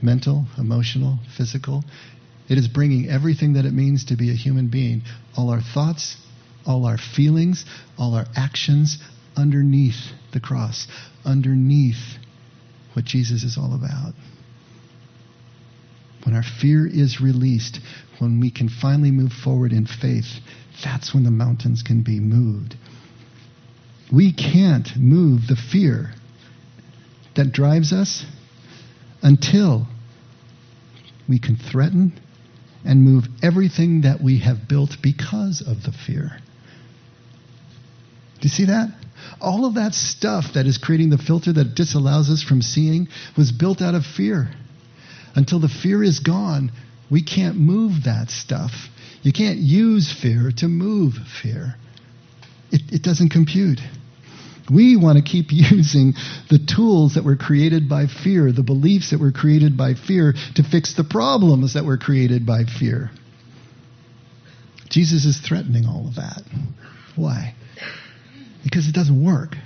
mental, 0.00 0.46
emotional, 0.56 1.18
physical. 1.36 1.82
It 2.48 2.56
is 2.56 2.68
bringing 2.68 3.08
everything 3.08 3.54
that 3.54 3.64
it 3.64 3.72
means 3.72 4.04
to 4.06 4.16
be 4.16 4.30
a 4.30 4.34
human 4.34 4.68
being, 4.68 5.02
all 5.36 5.50
our 5.50 5.60
thoughts, 5.60 6.16
all 6.64 6.86
our 6.86 6.98
feelings, 6.98 7.64
all 7.98 8.14
our 8.14 8.26
actions 8.36 8.98
underneath 9.38 10.12
the 10.32 10.40
cross, 10.40 10.88
underneath 11.24 12.18
what 12.92 13.04
Jesus 13.04 13.44
is 13.44 13.56
all 13.56 13.74
about. 13.74 14.12
When 16.24 16.34
our 16.34 16.42
fear 16.42 16.86
is 16.86 17.20
released, 17.20 17.78
when 18.18 18.40
we 18.40 18.50
can 18.50 18.68
finally 18.68 19.12
move 19.12 19.32
forward 19.32 19.72
in 19.72 19.86
faith, 19.86 20.40
that's 20.82 21.14
when 21.14 21.22
the 21.22 21.30
mountains 21.30 21.82
can 21.82 22.02
be 22.02 22.18
moved. 22.18 22.76
We 24.12 24.32
can't 24.32 24.88
move 24.96 25.46
the 25.46 25.56
fear 25.56 26.12
that 27.36 27.52
drives 27.52 27.92
us 27.92 28.24
until 29.22 29.86
we 31.28 31.38
can 31.38 31.56
threaten 31.56 32.18
and 32.84 33.02
move 33.02 33.24
everything 33.42 34.02
that 34.02 34.20
we 34.22 34.40
have 34.40 34.68
built 34.68 34.96
because 35.02 35.62
of 35.66 35.82
the 35.82 35.92
fear. 35.92 36.40
Do 38.40 38.44
you 38.46 38.50
see 38.50 38.66
that? 38.66 38.88
All 39.40 39.64
of 39.66 39.74
that 39.74 39.94
stuff 39.94 40.54
that 40.54 40.66
is 40.66 40.78
creating 40.78 41.10
the 41.10 41.18
filter 41.18 41.52
that 41.52 41.74
disallows 41.74 42.30
us 42.30 42.42
from 42.42 42.62
seeing 42.62 43.08
was 43.36 43.52
built 43.52 43.82
out 43.82 43.94
of 43.94 44.04
fear. 44.04 44.50
Until 45.34 45.60
the 45.60 45.68
fear 45.68 46.02
is 46.02 46.20
gone, 46.20 46.72
we 47.10 47.22
can't 47.22 47.56
move 47.56 48.04
that 48.04 48.30
stuff. 48.30 48.72
You 49.22 49.32
can't 49.32 49.58
use 49.58 50.12
fear 50.12 50.52
to 50.58 50.68
move 50.68 51.14
fear. 51.42 51.74
It, 52.70 52.82
it 52.92 53.02
doesn't 53.02 53.30
compute. 53.30 53.80
We 54.70 54.96
want 54.96 55.16
to 55.18 55.24
keep 55.24 55.46
using 55.50 56.14
the 56.50 56.58
tools 56.58 57.14
that 57.14 57.24
were 57.24 57.36
created 57.36 57.88
by 57.88 58.06
fear, 58.06 58.52
the 58.52 58.62
beliefs 58.62 59.10
that 59.10 59.20
were 59.20 59.32
created 59.32 59.76
by 59.76 59.94
fear, 59.94 60.34
to 60.54 60.62
fix 60.62 60.94
the 60.94 61.04
problems 61.04 61.74
that 61.74 61.84
were 61.84 61.98
created 61.98 62.46
by 62.46 62.64
fear. 62.64 63.10
Jesus 64.90 65.24
is 65.24 65.38
threatening 65.38 65.86
all 65.86 66.08
of 66.08 66.14
that. 66.16 66.42
Why? 67.16 67.54
Because 68.64 68.88
it 68.88 68.94
doesn't 68.94 69.22
work. 69.24 69.56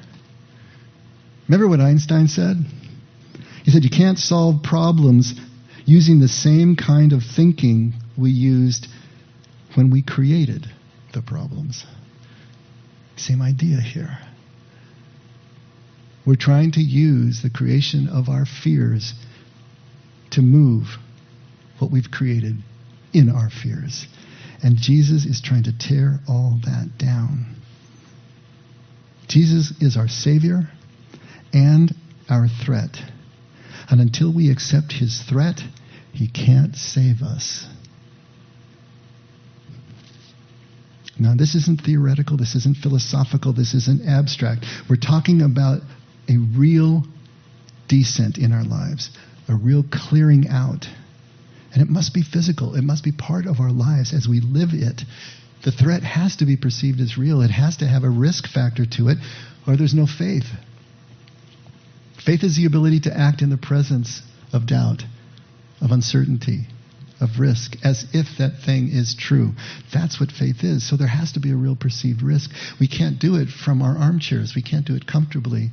Remember 1.48 1.68
what 1.68 1.80
Einstein 1.80 2.28
said? 2.28 2.56
He 3.64 3.70
said, 3.70 3.84
You 3.84 3.90
can't 3.90 4.18
solve 4.18 4.62
problems 4.62 5.34
using 5.84 6.20
the 6.20 6.28
same 6.28 6.76
kind 6.76 7.12
of 7.12 7.22
thinking 7.22 7.94
we 8.16 8.30
used 8.30 8.86
when 9.74 9.90
we 9.90 10.02
created 10.02 10.66
the 11.12 11.22
problems. 11.22 11.84
Same 13.16 13.42
idea 13.42 13.80
here. 13.80 14.18
We're 16.24 16.36
trying 16.36 16.72
to 16.72 16.80
use 16.80 17.42
the 17.42 17.50
creation 17.50 18.08
of 18.08 18.28
our 18.28 18.46
fears 18.46 19.14
to 20.30 20.40
move 20.40 20.96
what 21.78 21.90
we've 21.90 22.10
created 22.10 22.56
in 23.12 23.28
our 23.28 23.50
fears. 23.50 24.06
And 24.62 24.76
Jesus 24.76 25.26
is 25.26 25.40
trying 25.40 25.64
to 25.64 25.76
tear 25.76 26.20
all 26.28 26.60
that 26.64 26.92
down. 26.96 27.56
Jesus 29.32 29.72
is 29.80 29.96
our 29.96 30.08
Savior 30.08 30.68
and 31.54 31.90
our 32.28 32.48
threat. 32.48 32.98
And 33.88 33.98
until 33.98 34.30
we 34.30 34.50
accept 34.50 34.92
his 34.92 35.22
threat, 35.22 35.58
he 36.12 36.28
can't 36.28 36.76
save 36.76 37.22
us. 37.22 37.66
Now, 41.18 41.34
this 41.34 41.54
isn't 41.54 41.80
theoretical, 41.80 42.36
this 42.36 42.54
isn't 42.56 42.76
philosophical, 42.76 43.54
this 43.54 43.72
isn't 43.72 44.06
abstract. 44.06 44.66
We're 44.90 44.96
talking 44.96 45.40
about 45.40 45.80
a 46.28 46.36
real 46.36 47.04
descent 47.88 48.36
in 48.36 48.52
our 48.52 48.64
lives, 48.64 49.08
a 49.48 49.56
real 49.56 49.82
clearing 49.90 50.48
out. 50.48 50.86
And 51.72 51.80
it 51.80 51.88
must 51.88 52.12
be 52.12 52.22
physical, 52.22 52.74
it 52.74 52.82
must 52.82 53.02
be 53.02 53.12
part 53.12 53.46
of 53.46 53.60
our 53.60 53.72
lives 53.72 54.12
as 54.12 54.28
we 54.28 54.40
live 54.40 54.70
it. 54.74 55.04
The 55.64 55.72
threat 55.72 56.02
has 56.02 56.36
to 56.36 56.46
be 56.46 56.56
perceived 56.56 57.00
as 57.00 57.16
real, 57.16 57.40
it 57.40 57.50
has 57.50 57.76
to 57.78 57.86
have 57.86 58.02
a 58.02 58.10
risk 58.10 58.48
factor 58.48 58.84
to 58.96 59.08
it, 59.08 59.18
or 59.66 59.76
there's 59.76 59.94
no 59.94 60.06
faith. 60.06 60.46
Faith 62.24 62.42
is 62.42 62.56
the 62.56 62.66
ability 62.66 63.00
to 63.00 63.16
act 63.16 63.42
in 63.42 63.50
the 63.50 63.56
presence 63.56 64.22
of 64.52 64.66
doubt, 64.66 65.04
of 65.80 65.90
uncertainty, 65.92 66.66
of 67.20 67.38
risk, 67.38 67.76
as 67.84 68.04
if 68.12 68.38
that 68.38 68.58
thing 68.64 68.88
is 68.88 69.14
true. 69.14 69.52
That's 69.92 70.18
what 70.18 70.32
faith 70.32 70.64
is. 70.64 70.88
So 70.88 70.96
there 70.96 71.06
has 71.06 71.32
to 71.32 71.40
be 71.40 71.52
a 71.52 71.56
real 71.56 71.76
perceived 71.76 72.22
risk. 72.22 72.50
We 72.80 72.88
can't 72.88 73.20
do 73.20 73.36
it 73.36 73.48
from 73.48 73.82
our 73.82 73.96
armchairs, 73.96 74.54
we 74.56 74.62
can't 74.62 74.86
do 74.86 74.96
it 74.96 75.06
comfortably 75.06 75.70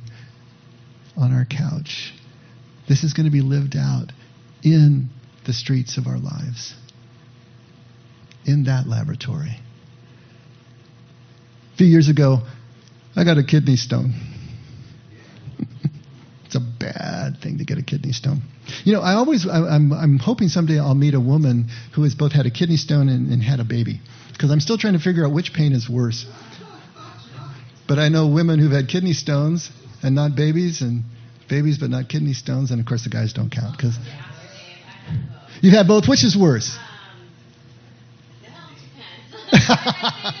on 1.16 1.32
our 1.32 1.44
couch. 1.44 2.14
This 2.88 3.02
is 3.04 3.12
going 3.12 3.26
to 3.26 3.32
be 3.32 3.42
lived 3.42 3.76
out 3.76 4.12
in 4.62 5.10
the 5.46 5.52
streets 5.52 5.96
of 5.98 6.06
our 6.06 6.18
lives, 6.18 6.74
in 8.44 8.64
that 8.64 8.86
laboratory. 8.86 9.58
Few 11.80 11.88
years 11.88 12.10
ago, 12.10 12.42
I 13.16 13.24
got 13.24 13.38
a 13.38 13.42
kidney 13.42 13.76
stone. 13.76 14.12
it's 16.44 16.54
a 16.54 16.60
bad 16.60 17.38
thing 17.42 17.56
to 17.56 17.64
get 17.64 17.78
a 17.78 17.82
kidney 17.82 18.12
stone. 18.12 18.42
You 18.84 18.92
know, 18.92 19.00
I 19.00 19.14
always, 19.14 19.48
I, 19.48 19.56
am 19.56 19.64
I'm, 19.64 19.92
I'm 19.94 20.18
hoping 20.18 20.48
someday 20.48 20.78
I'll 20.78 20.94
meet 20.94 21.14
a 21.14 21.20
woman 21.20 21.70
who 21.94 22.02
has 22.02 22.14
both 22.14 22.32
had 22.32 22.44
a 22.44 22.50
kidney 22.50 22.76
stone 22.76 23.08
and, 23.08 23.32
and 23.32 23.42
had 23.42 23.60
a 23.60 23.64
baby. 23.64 24.02
Because 24.30 24.50
I'm 24.50 24.60
still 24.60 24.76
trying 24.76 24.92
to 24.92 24.98
figure 24.98 25.24
out 25.24 25.32
which 25.32 25.54
pain 25.54 25.72
is 25.72 25.88
worse. 25.88 26.26
But 27.88 27.98
I 27.98 28.10
know 28.10 28.28
women 28.28 28.58
who've 28.58 28.72
had 28.72 28.86
kidney 28.88 29.14
stones 29.14 29.70
and 30.02 30.14
not 30.14 30.36
babies, 30.36 30.82
and 30.82 31.04
babies 31.48 31.78
but 31.78 31.88
not 31.88 32.10
kidney 32.10 32.34
stones, 32.34 32.72
and 32.72 32.80
of 32.80 32.84
course 32.84 33.04
the 33.04 33.08
guys 33.08 33.32
don't 33.32 33.48
count 33.48 33.74
because 33.74 33.96
you've 35.62 35.72
had 35.72 35.88
both. 35.88 36.06
Which 36.10 36.24
is 36.24 36.36
worse? 36.36 36.76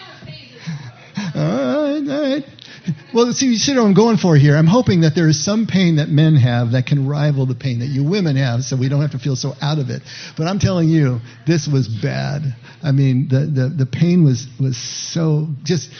Well, 3.14 3.32
see, 3.32 3.46
you 3.46 3.56
see 3.56 3.74
what 3.74 3.84
I'm 3.84 3.94
going 3.94 4.18
for 4.18 4.36
here. 4.36 4.56
I'm 4.56 4.68
hoping 4.68 5.00
that 5.00 5.16
there 5.16 5.28
is 5.28 5.44
some 5.44 5.66
pain 5.66 5.96
that 5.96 6.08
men 6.08 6.36
have 6.36 6.72
that 6.72 6.86
can 6.86 7.08
rival 7.08 7.44
the 7.44 7.56
pain 7.56 7.80
that 7.80 7.88
you 7.88 8.04
women 8.04 8.36
have, 8.36 8.62
so 8.62 8.76
we 8.76 8.88
don't 8.88 9.00
have 9.00 9.10
to 9.12 9.18
feel 9.18 9.34
so 9.34 9.52
out 9.60 9.78
of 9.78 9.90
it. 9.90 10.02
But 10.36 10.46
I'm 10.46 10.60
telling 10.60 10.88
you, 10.88 11.20
this 11.46 11.66
was 11.66 11.88
bad. 11.88 12.42
I 12.82 12.92
mean, 12.92 13.28
the 13.28 13.40
the, 13.40 13.68
the 13.68 13.86
pain 13.86 14.24
was 14.24 14.46
was 14.60 14.76
so 14.76 15.48
just 15.64 15.90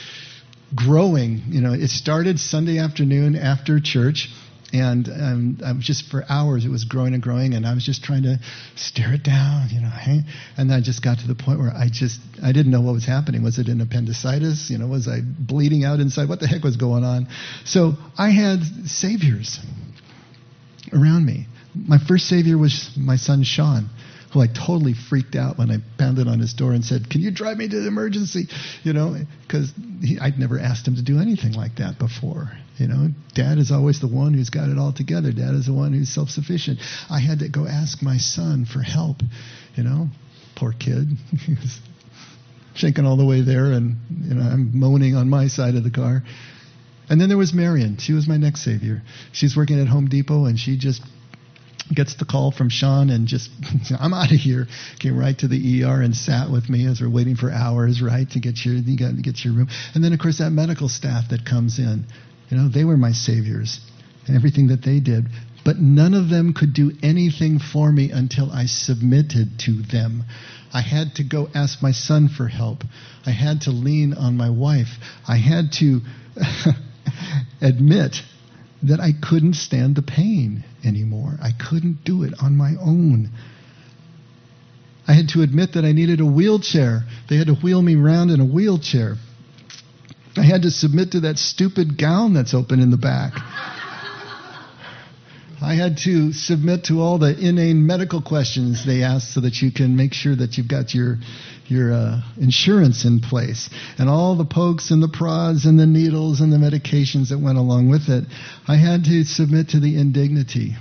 growing. 0.73 1.41
You 1.49 1.61
know, 1.61 1.73
it 1.73 1.89
started 1.89 2.39
Sunday 2.39 2.79
afternoon 2.79 3.35
after 3.35 3.79
church 3.81 4.29
and 4.73 5.07
um, 5.09 5.57
I 5.65 5.73
was 5.73 5.85
just 5.85 6.09
for 6.09 6.23
hours 6.29 6.65
it 6.65 6.69
was 6.69 6.85
growing 6.85 7.13
and 7.13 7.21
growing, 7.21 7.53
and 7.53 7.65
I 7.65 7.73
was 7.73 7.85
just 7.85 8.03
trying 8.03 8.23
to 8.23 8.39
stare 8.75 9.13
it 9.13 9.23
down, 9.23 9.69
you 9.71 9.81
know. 9.81 9.91
And 10.57 10.71
I 10.71 10.81
just 10.81 11.03
got 11.03 11.19
to 11.19 11.27
the 11.27 11.35
point 11.35 11.59
where 11.59 11.71
I 11.71 11.89
just 11.91 12.19
I 12.43 12.51
didn't 12.51 12.71
know 12.71 12.81
what 12.81 12.93
was 12.93 13.05
happening. 13.05 13.43
Was 13.43 13.59
it 13.59 13.67
an 13.67 13.81
appendicitis? 13.81 14.69
You 14.69 14.77
know, 14.77 14.87
was 14.87 15.07
I 15.07 15.19
bleeding 15.21 15.83
out 15.83 15.99
inside? 15.99 16.29
What 16.29 16.39
the 16.39 16.47
heck 16.47 16.63
was 16.63 16.77
going 16.77 17.03
on? 17.03 17.27
So 17.65 17.93
I 18.17 18.29
had 18.29 18.59
saviors 18.85 19.59
around 20.93 21.25
me. 21.25 21.47
My 21.73 21.97
first 21.97 22.27
savior 22.27 22.57
was 22.57 22.89
my 22.97 23.15
son 23.15 23.43
Sean 23.43 23.89
who 24.31 24.41
I 24.41 24.47
totally 24.47 24.93
freaked 24.93 25.35
out 25.35 25.57
when 25.57 25.69
I 25.69 25.77
pounded 25.97 26.27
on 26.27 26.39
his 26.39 26.53
door 26.53 26.71
and 26.71 26.83
said, 26.83 27.09
"Can 27.09 27.21
you 27.21 27.31
drive 27.31 27.57
me 27.57 27.67
to 27.67 27.79
the 27.81 27.87
emergency?" 27.87 28.47
You 28.83 28.93
know, 28.93 29.17
because 29.41 29.71
I'd 30.21 30.39
never 30.39 30.59
asked 30.59 30.87
him 30.87 30.95
to 30.95 31.01
do 31.01 31.19
anything 31.19 31.53
like 31.53 31.77
that 31.77 31.99
before. 31.99 32.51
You 32.77 32.87
know, 32.87 33.09
Dad 33.33 33.57
is 33.57 33.71
always 33.71 33.99
the 33.99 34.07
one 34.07 34.33
who's 34.33 34.49
got 34.49 34.69
it 34.69 34.77
all 34.77 34.93
together. 34.93 35.31
Dad 35.31 35.53
is 35.53 35.65
the 35.65 35.73
one 35.73 35.93
who's 35.93 36.09
self-sufficient. 36.09 36.79
I 37.09 37.19
had 37.19 37.39
to 37.39 37.49
go 37.49 37.67
ask 37.67 38.01
my 38.01 38.17
son 38.17 38.65
for 38.65 38.79
help. 38.79 39.21
You 39.75 39.83
know, 39.83 40.09
poor 40.55 40.71
kid. 40.71 41.09
he 41.45 41.53
was 41.53 41.79
shaking 42.73 43.05
all 43.05 43.17
the 43.17 43.25
way 43.25 43.41
there, 43.41 43.71
and 43.71 43.97
you 44.23 44.35
know, 44.35 44.41
I'm 44.41 44.79
moaning 44.79 45.15
on 45.15 45.29
my 45.29 45.47
side 45.47 45.75
of 45.75 45.83
the 45.83 45.91
car. 45.91 46.23
And 47.09 47.19
then 47.19 47.27
there 47.27 47.37
was 47.37 47.53
Marion. 47.53 47.97
She 47.97 48.13
was 48.13 48.27
my 48.27 48.37
next 48.37 48.63
savior. 48.63 49.01
She's 49.33 49.57
working 49.57 49.81
at 49.81 49.87
Home 49.87 50.07
Depot, 50.07 50.45
and 50.45 50.57
she 50.57 50.77
just 50.77 51.01
gets 51.93 52.15
the 52.15 52.25
call 52.25 52.51
from 52.51 52.69
Sean 52.69 53.09
and 53.09 53.27
just, 53.27 53.49
I'm 53.99 54.13
out 54.13 54.31
of 54.31 54.37
here. 54.37 54.67
Came 54.99 55.17
right 55.17 55.37
to 55.39 55.47
the 55.47 55.83
ER 55.83 56.01
and 56.01 56.15
sat 56.15 56.49
with 56.49 56.69
me 56.69 56.87
as 56.87 57.01
we're 57.01 57.09
waiting 57.09 57.35
for 57.35 57.51
hours, 57.51 58.01
right, 58.01 58.29
to 58.31 58.39
get 58.39 58.65
your, 58.65 58.75
you 58.75 58.97
got 58.97 59.15
to 59.15 59.21
get 59.21 59.43
your 59.43 59.53
room. 59.53 59.67
And 59.93 60.03
then, 60.03 60.13
of 60.13 60.19
course, 60.19 60.39
that 60.39 60.51
medical 60.51 60.89
staff 60.89 61.29
that 61.29 61.45
comes 61.45 61.79
in, 61.79 62.05
you 62.49 62.57
know, 62.57 62.69
they 62.69 62.83
were 62.83 62.97
my 62.97 63.11
saviors 63.11 63.79
and 64.27 64.35
everything 64.35 64.67
that 64.67 64.83
they 64.83 64.99
did. 64.99 65.25
But 65.63 65.77
none 65.77 66.13
of 66.13 66.29
them 66.29 66.53
could 66.53 66.73
do 66.73 66.91
anything 67.03 67.59
for 67.59 67.91
me 67.91 68.09
until 68.11 68.51
I 68.51 68.65
submitted 68.65 69.59
to 69.59 69.81
them. 69.83 70.23
I 70.73 70.81
had 70.81 71.15
to 71.15 71.23
go 71.23 71.49
ask 71.53 71.81
my 71.83 71.91
son 71.91 72.29
for 72.29 72.47
help. 72.47 72.83
I 73.25 73.31
had 73.31 73.61
to 73.61 73.71
lean 73.71 74.13
on 74.13 74.37
my 74.37 74.49
wife. 74.49 74.87
I 75.27 75.37
had 75.37 75.71
to 75.73 76.01
admit 77.61 78.15
that 78.83 78.99
I 78.99 79.11
couldn't 79.13 79.55
stand 79.55 79.95
the 79.95 80.01
pain 80.01 80.63
anymore. 80.83 81.37
I 81.41 81.51
couldn't 81.51 82.03
do 82.03 82.23
it 82.23 82.33
on 82.41 82.55
my 82.57 82.73
own. 82.81 83.29
I 85.07 85.13
had 85.13 85.29
to 85.29 85.41
admit 85.41 85.73
that 85.73 85.85
I 85.85 85.91
needed 85.91 86.19
a 86.19 86.25
wheelchair. 86.25 87.03
They 87.29 87.37
had 87.37 87.47
to 87.47 87.55
wheel 87.55 87.81
me 87.81 87.95
around 87.95 88.29
in 88.29 88.39
a 88.39 88.45
wheelchair. 88.45 89.15
I 90.37 90.43
had 90.43 90.61
to 90.63 90.71
submit 90.71 91.11
to 91.11 91.21
that 91.21 91.37
stupid 91.37 91.97
gown 91.97 92.33
that's 92.33 92.53
open 92.53 92.79
in 92.79 92.91
the 92.91 92.97
back. 92.97 93.33
I 95.61 95.75
had 95.75 95.97
to 95.99 96.33
submit 96.33 96.85
to 96.85 97.01
all 97.01 97.19
the 97.19 97.37
inane 97.37 97.85
medical 97.85 98.21
questions 98.21 98.83
they 98.85 99.03
ask 99.03 99.31
so 99.31 99.41
that 99.41 99.61
you 99.61 99.71
can 99.71 99.95
make 99.95 100.13
sure 100.13 100.35
that 100.35 100.57
you've 100.57 100.67
got 100.67 100.93
your 100.93 101.19
your 101.67 101.93
uh, 101.93 102.21
insurance 102.37 103.05
in 103.05 103.19
place 103.21 103.69
and 103.97 104.09
all 104.09 104.35
the 104.35 104.45
pokes 104.45 104.91
and 104.91 105.01
the 105.01 105.07
prods 105.07 105.65
and 105.65 105.79
the 105.79 105.85
needles 105.85 106.41
and 106.41 106.51
the 106.51 106.57
medications 106.57 107.29
that 107.29 107.39
went 107.39 107.57
along 107.57 107.89
with 107.89 108.09
it. 108.09 108.25
I 108.67 108.75
had 108.75 109.05
to 109.05 109.23
submit 109.23 109.69
to 109.69 109.79
the 109.79 109.97
indignity, 109.97 110.75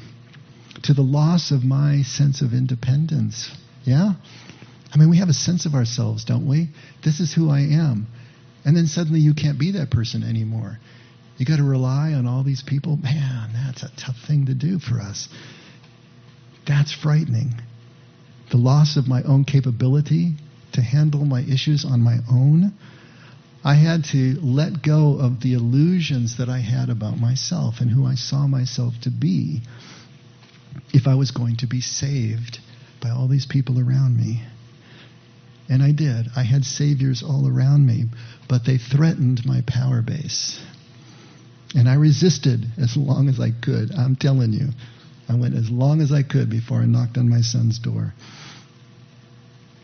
to 0.84 0.94
the 0.94 1.02
loss 1.02 1.52
of 1.52 1.62
my 1.62 2.02
sense 2.02 2.42
of 2.42 2.52
independence. 2.52 3.50
Yeah? 3.84 4.14
I 4.92 4.98
mean, 4.98 5.10
we 5.10 5.18
have 5.18 5.28
a 5.28 5.34
sense 5.34 5.64
of 5.64 5.74
ourselves, 5.74 6.24
don't 6.24 6.48
we? 6.48 6.70
This 7.04 7.20
is 7.20 7.32
who 7.32 7.50
I 7.50 7.60
am. 7.60 8.08
And 8.64 8.76
then 8.76 8.86
suddenly 8.86 9.20
you 9.20 9.34
can't 9.34 9.58
be 9.58 9.72
that 9.72 9.90
person 9.90 10.24
anymore. 10.24 10.78
You 11.40 11.46
got 11.46 11.56
to 11.56 11.64
rely 11.64 12.12
on 12.12 12.26
all 12.26 12.44
these 12.44 12.62
people. 12.62 12.98
Man, 12.98 13.52
that's 13.54 13.82
a 13.82 13.90
tough 13.96 14.16
thing 14.28 14.44
to 14.46 14.54
do 14.54 14.78
for 14.78 15.00
us. 15.00 15.26
That's 16.68 16.92
frightening. 16.92 17.54
The 18.50 18.58
loss 18.58 18.98
of 18.98 19.08
my 19.08 19.22
own 19.22 19.44
capability 19.44 20.34
to 20.74 20.82
handle 20.82 21.24
my 21.24 21.40
issues 21.40 21.86
on 21.86 22.02
my 22.02 22.18
own. 22.30 22.74
I 23.64 23.74
had 23.74 24.04
to 24.12 24.38
let 24.42 24.82
go 24.82 25.16
of 25.18 25.40
the 25.40 25.54
illusions 25.54 26.36
that 26.36 26.50
I 26.50 26.58
had 26.58 26.90
about 26.90 27.18
myself 27.18 27.76
and 27.80 27.90
who 27.90 28.04
I 28.04 28.16
saw 28.16 28.46
myself 28.46 28.92
to 29.04 29.10
be 29.10 29.62
if 30.92 31.06
I 31.06 31.14
was 31.14 31.30
going 31.30 31.56
to 31.60 31.66
be 31.66 31.80
saved 31.80 32.58
by 33.00 33.08
all 33.08 33.28
these 33.28 33.46
people 33.46 33.80
around 33.80 34.14
me. 34.14 34.42
And 35.70 35.82
I 35.82 35.92
did. 35.92 36.26
I 36.36 36.42
had 36.42 36.64
saviors 36.64 37.22
all 37.22 37.48
around 37.48 37.86
me, 37.86 38.04
but 38.46 38.66
they 38.66 38.76
threatened 38.76 39.46
my 39.46 39.62
power 39.66 40.02
base. 40.02 40.60
And 41.74 41.88
I 41.88 41.94
resisted 41.94 42.66
as 42.78 42.96
long 42.96 43.28
as 43.28 43.38
I 43.38 43.50
could. 43.50 43.92
I'm 43.92 44.16
telling 44.16 44.52
you. 44.52 44.68
I 45.28 45.34
went 45.34 45.54
as 45.54 45.70
long 45.70 46.00
as 46.00 46.10
I 46.10 46.24
could 46.24 46.50
before 46.50 46.78
I 46.78 46.86
knocked 46.86 47.16
on 47.16 47.28
my 47.28 47.40
son's 47.40 47.78
door. 47.78 48.12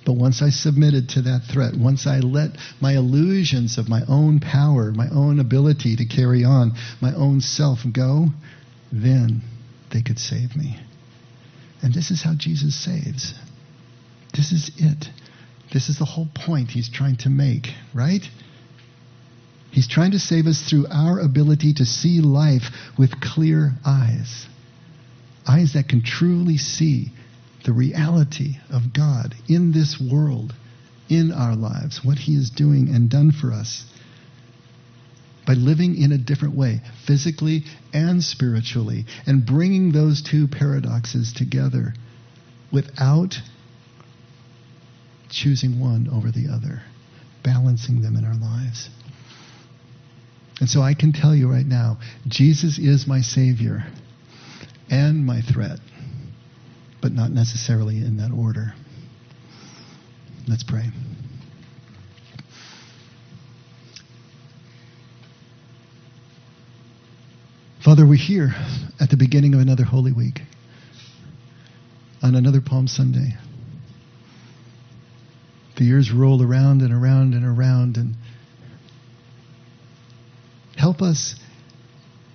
But 0.05 0.14
once 0.14 0.43
I 0.43 0.51
submitted 0.51 1.09
to 1.11 1.22
that 1.22 1.43
threat, 1.53 1.74
once 1.76 2.07
I 2.07 2.18
let 2.18 2.51
my 2.80 2.95
illusions 2.97 3.78
of 3.78 3.89
my 3.89 4.03
own 4.09 4.41
power, 4.41 4.93
my 4.93 5.09
own 5.11 5.41
ability 5.41 5.97
to 5.97 6.05
carry 6.05 6.45
on, 6.45 6.72
my 7.01 7.12
own 7.14 7.41
self 7.41 7.80
go, 7.93 8.28
then 8.93 9.43
they 9.93 10.03
could 10.03 10.18
save 10.18 10.57
me. 10.57 10.78
And 11.82 11.93
this 11.93 12.11
is 12.11 12.22
how 12.22 12.34
Jesus 12.37 12.74
saves. 12.74 13.34
This 14.34 14.53
is 14.53 14.70
it. 14.76 15.09
This 15.72 15.89
is 15.89 15.99
the 15.99 16.05
whole 16.05 16.28
point 16.34 16.70
he's 16.70 16.89
trying 16.89 17.16
to 17.18 17.30
make, 17.30 17.68
right? 17.95 18.22
He's 19.77 19.87
trying 19.87 20.12
to 20.12 20.18
save 20.18 20.47
us 20.47 20.62
through 20.62 20.87
our 20.91 21.20
ability 21.20 21.74
to 21.74 21.85
see 21.85 22.22
life 22.22 22.70
with 22.97 23.20
clear 23.20 23.74
eyes. 23.85 24.47
Eyes 25.47 25.74
that 25.74 25.87
can 25.87 26.03
truly 26.03 26.57
see 26.57 27.12
the 27.66 27.74
reality 27.74 28.57
of 28.70 28.95
God 28.95 29.35
in 29.51 29.72
this 29.72 30.01
world 30.01 30.55
in 31.11 31.31
our 31.31 31.55
lives, 31.55 32.03
what 32.03 32.16
He 32.16 32.37
is 32.37 32.49
doing 32.49 32.89
and 32.89 33.11
done 33.11 33.33
for 33.33 33.53
us 33.53 33.85
by 35.47 35.53
living 35.53 36.01
in 36.01 36.11
a 36.11 36.16
different 36.16 36.57
way, 36.57 36.81
physically 37.07 37.64
and 37.93 38.24
spiritually, 38.24 39.05
and 39.27 39.45
bringing 39.45 39.93
those 39.93 40.22
two 40.22 40.49
paradoxes 40.49 41.35
together 41.35 41.93
without 42.72 43.35
choosing 45.29 45.79
one 45.79 46.09
over 46.11 46.31
the 46.31 46.49
other, 46.51 46.81
balancing 47.45 48.01
them 48.01 48.16
in 48.16 48.24
our 48.24 48.37
lives. 48.37 48.89
And 50.61 50.69
so 50.69 50.81
I 50.81 50.95
can 50.95 51.13
tell 51.13 51.35
you 51.35 51.51
right 51.51 51.67
now 51.67 51.99
Jesus 52.27 52.79
is 52.79 53.07
my 53.07 53.21
Savior 53.21 53.85
and 54.91 55.27
my 55.27 55.41
threat, 55.43 55.79
but 57.03 57.13
not 57.13 57.31
necessarily 57.31 57.99
in 57.99 58.17
that 58.19 58.33
order. 58.33 58.73
Let's 60.49 60.63
pray. 60.63 60.91
Father, 67.85 68.05
we're 68.05 68.17
here 68.17 68.53
at 68.99 69.11
the 69.11 69.17
beginning 69.17 69.55
of 69.55 69.61
another 69.61 69.85
Holy 69.85 70.11
Week, 70.11 70.41
on 72.21 72.35
another 72.35 72.61
Palm 72.61 72.89
Sunday. 72.89 73.35
The 75.77 75.85
years 75.85 76.11
roll 76.11 76.43
around 76.43 76.83
and 76.83 76.93
around 76.93 77.35
and 77.35 77.45
around, 77.45 77.97
and 77.97 78.17
help 80.87 81.03
us 81.03 81.34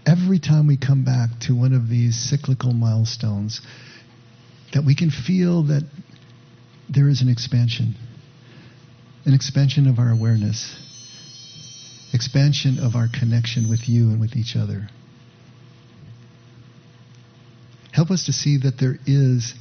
every 0.05 0.37
time 0.37 0.67
we 0.67 0.75
come 0.75 1.05
back 1.05 1.29
to 1.39 1.55
one 1.55 1.71
of 1.71 1.87
these 1.87 2.17
cyclical 2.17 2.73
milestones 2.73 3.61
that 4.73 4.83
we 4.85 4.93
can 4.93 5.09
feel 5.09 5.63
that 5.63 5.89
there 6.89 7.07
is 7.07 7.21
an 7.21 7.29
expansion, 7.29 7.95
an 9.23 9.33
expansion 9.33 9.87
of 9.87 9.99
our 9.99 10.11
awareness, 10.11 10.77
expansion 12.11 12.77
of 12.77 12.93
our 12.93 13.07
connection 13.17 13.69
with 13.69 13.87
you 13.87 14.09
and 14.09 14.19
with 14.19 14.35
each 14.35 14.57
other. 14.57 14.89
Help 17.93 18.11
us 18.11 18.25
to 18.25 18.33
see 18.33 18.57
that 18.57 18.77
there 18.77 18.97
is 19.07 19.53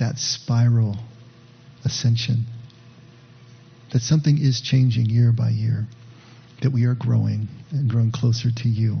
that 0.00 0.18
spiral 0.18 0.96
ascension, 1.84 2.44
that 3.92 4.02
something 4.02 4.36
is 4.36 4.60
changing 4.60 5.06
year 5.06 5.32
by 5.32 5.50
year, 5.50 5.86
that 6.62 6.72
we 6.72 6.84
are 6.84 6.94
growing 6.94 7.48
and 7.70 7.90
growing 7.90 8.12
closer 8.12 8.48
to 8.54 8.68
you. 8.68 8.98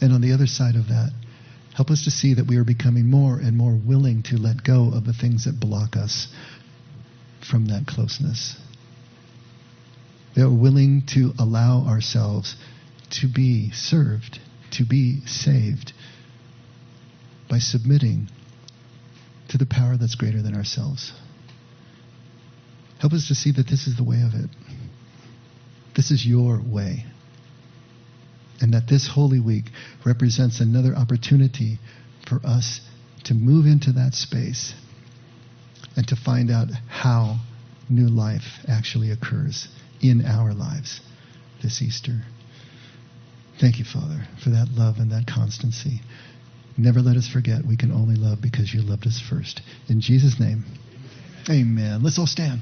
And 0.00 0.12
on 0.12 0.20
the 0.20 0.32
other 0.32 0.46
side 0.46 0.76
of 0.76 0.88
that, 0.88 1.10
help 1.74 1.90
us 1.90 2.04
to 2.04 2.10
see 2.10 2.34
that 2.34 2.46
we 2.46 2.56
are 2.56 2.64
becoming 2.64 3.10
more 3.10 3.38
and 3.38 3.56
more 3.56 3.76
willing 3.76 4.22
to 4.24 4.36
let 4.36 4.64
go 4.64 4.92
of 4.94 5.04
the 5.04 5.12
things 5.12 5.44
that 5.44 5.60
block 5.60 5.96
us 5.96 6.28
from 7.48 7.66
that 7.66 7.86
closeness. 7.86 8.56
That 10.36 10.48
we're 10.48 10.62
willing 10.62 11.02
to 11.14 11.32
allow 11.38 11.84
ourselves 11.86 12.56
to 13.20 13.28
be 13.28 13.70
served, 13.72 14.38
to 14.72 14.84
be 14.84 15.26
saved 15.26 15.92
by 17.48 17.58
submitting 17.58 18.28
to 19.48 19.58
the 19.58 19.66
power 19.66 19.96
that's 19.96 20.14
greater 20.14 20.40
than 20.40 20.54
ourselves. 20.54 21.12
Help 23.00 23.12
us 23.12 23.26
to 23.28 23.34
see 23.34 23.50
that 23.50 23.66
this 23.66 23.88
is 23.88 23.96
the 23.96 24.04
way 24.04 24.22
of 24.22 24.34
it. 24.34 24.48
This 25.96 26.10
is 26.10 26.26
your 26.26 26.60
way. 26.64 27.04
And 28.60 28.74
that 28.74 28.88
this 28.88 29.08
Holy 29.08 29.40
Week 29.40 29.64
represents 30.04 30.60
another 30.60 30.94
opportunity 30.94 31.78
for 32.28 32.40
us 32.44 32.80
to 33.24 33.34
move 33.34 33.66
into 33.66 33.92
that 33.92 34.14
space 34.14 34.74
and 35.96 36.06
to 36.08 36.16
find 36.16 36.50
out 36.50 36.68
how 36.88 37.38
new 37.88 38.08
life 38.08 38.64
actually 38.68 39.10
occurs 39.10 39.68
in 40.00 40.24
our 40.24 40.52
lives 40.54 41.00
this 41.62 41.82
Easter. 41.82 42.22
Thank 43.60 43.78
you, 43.78 43.84
Father, 43.84 44.26
for 44.42 44.50
that 44.50 44.68
love 44.70 44.96
and 44.98 45.10
that 45.12 45.26
constancy. 45.26 46.00
Never 46.78 47.00
let 47.00 47.16
us 47.16 47.28
forget 47.28 47.66
we 47.66 47.76
can 47.76 47.92
only 47.92 48.14
love 48.14 48.40
because 48.40 48.72
you 48.72 48.80
loved 48.80 49.06
us 49.06 49.20
first. 49.20 49.60
In 49.88 50.00
Jesus' 50.00 50.40
name, 50.40 50.64
amen. 51.48 52.02
Let's 52.02 52.18
all 52.18 52.26
stand. 52.26 52.60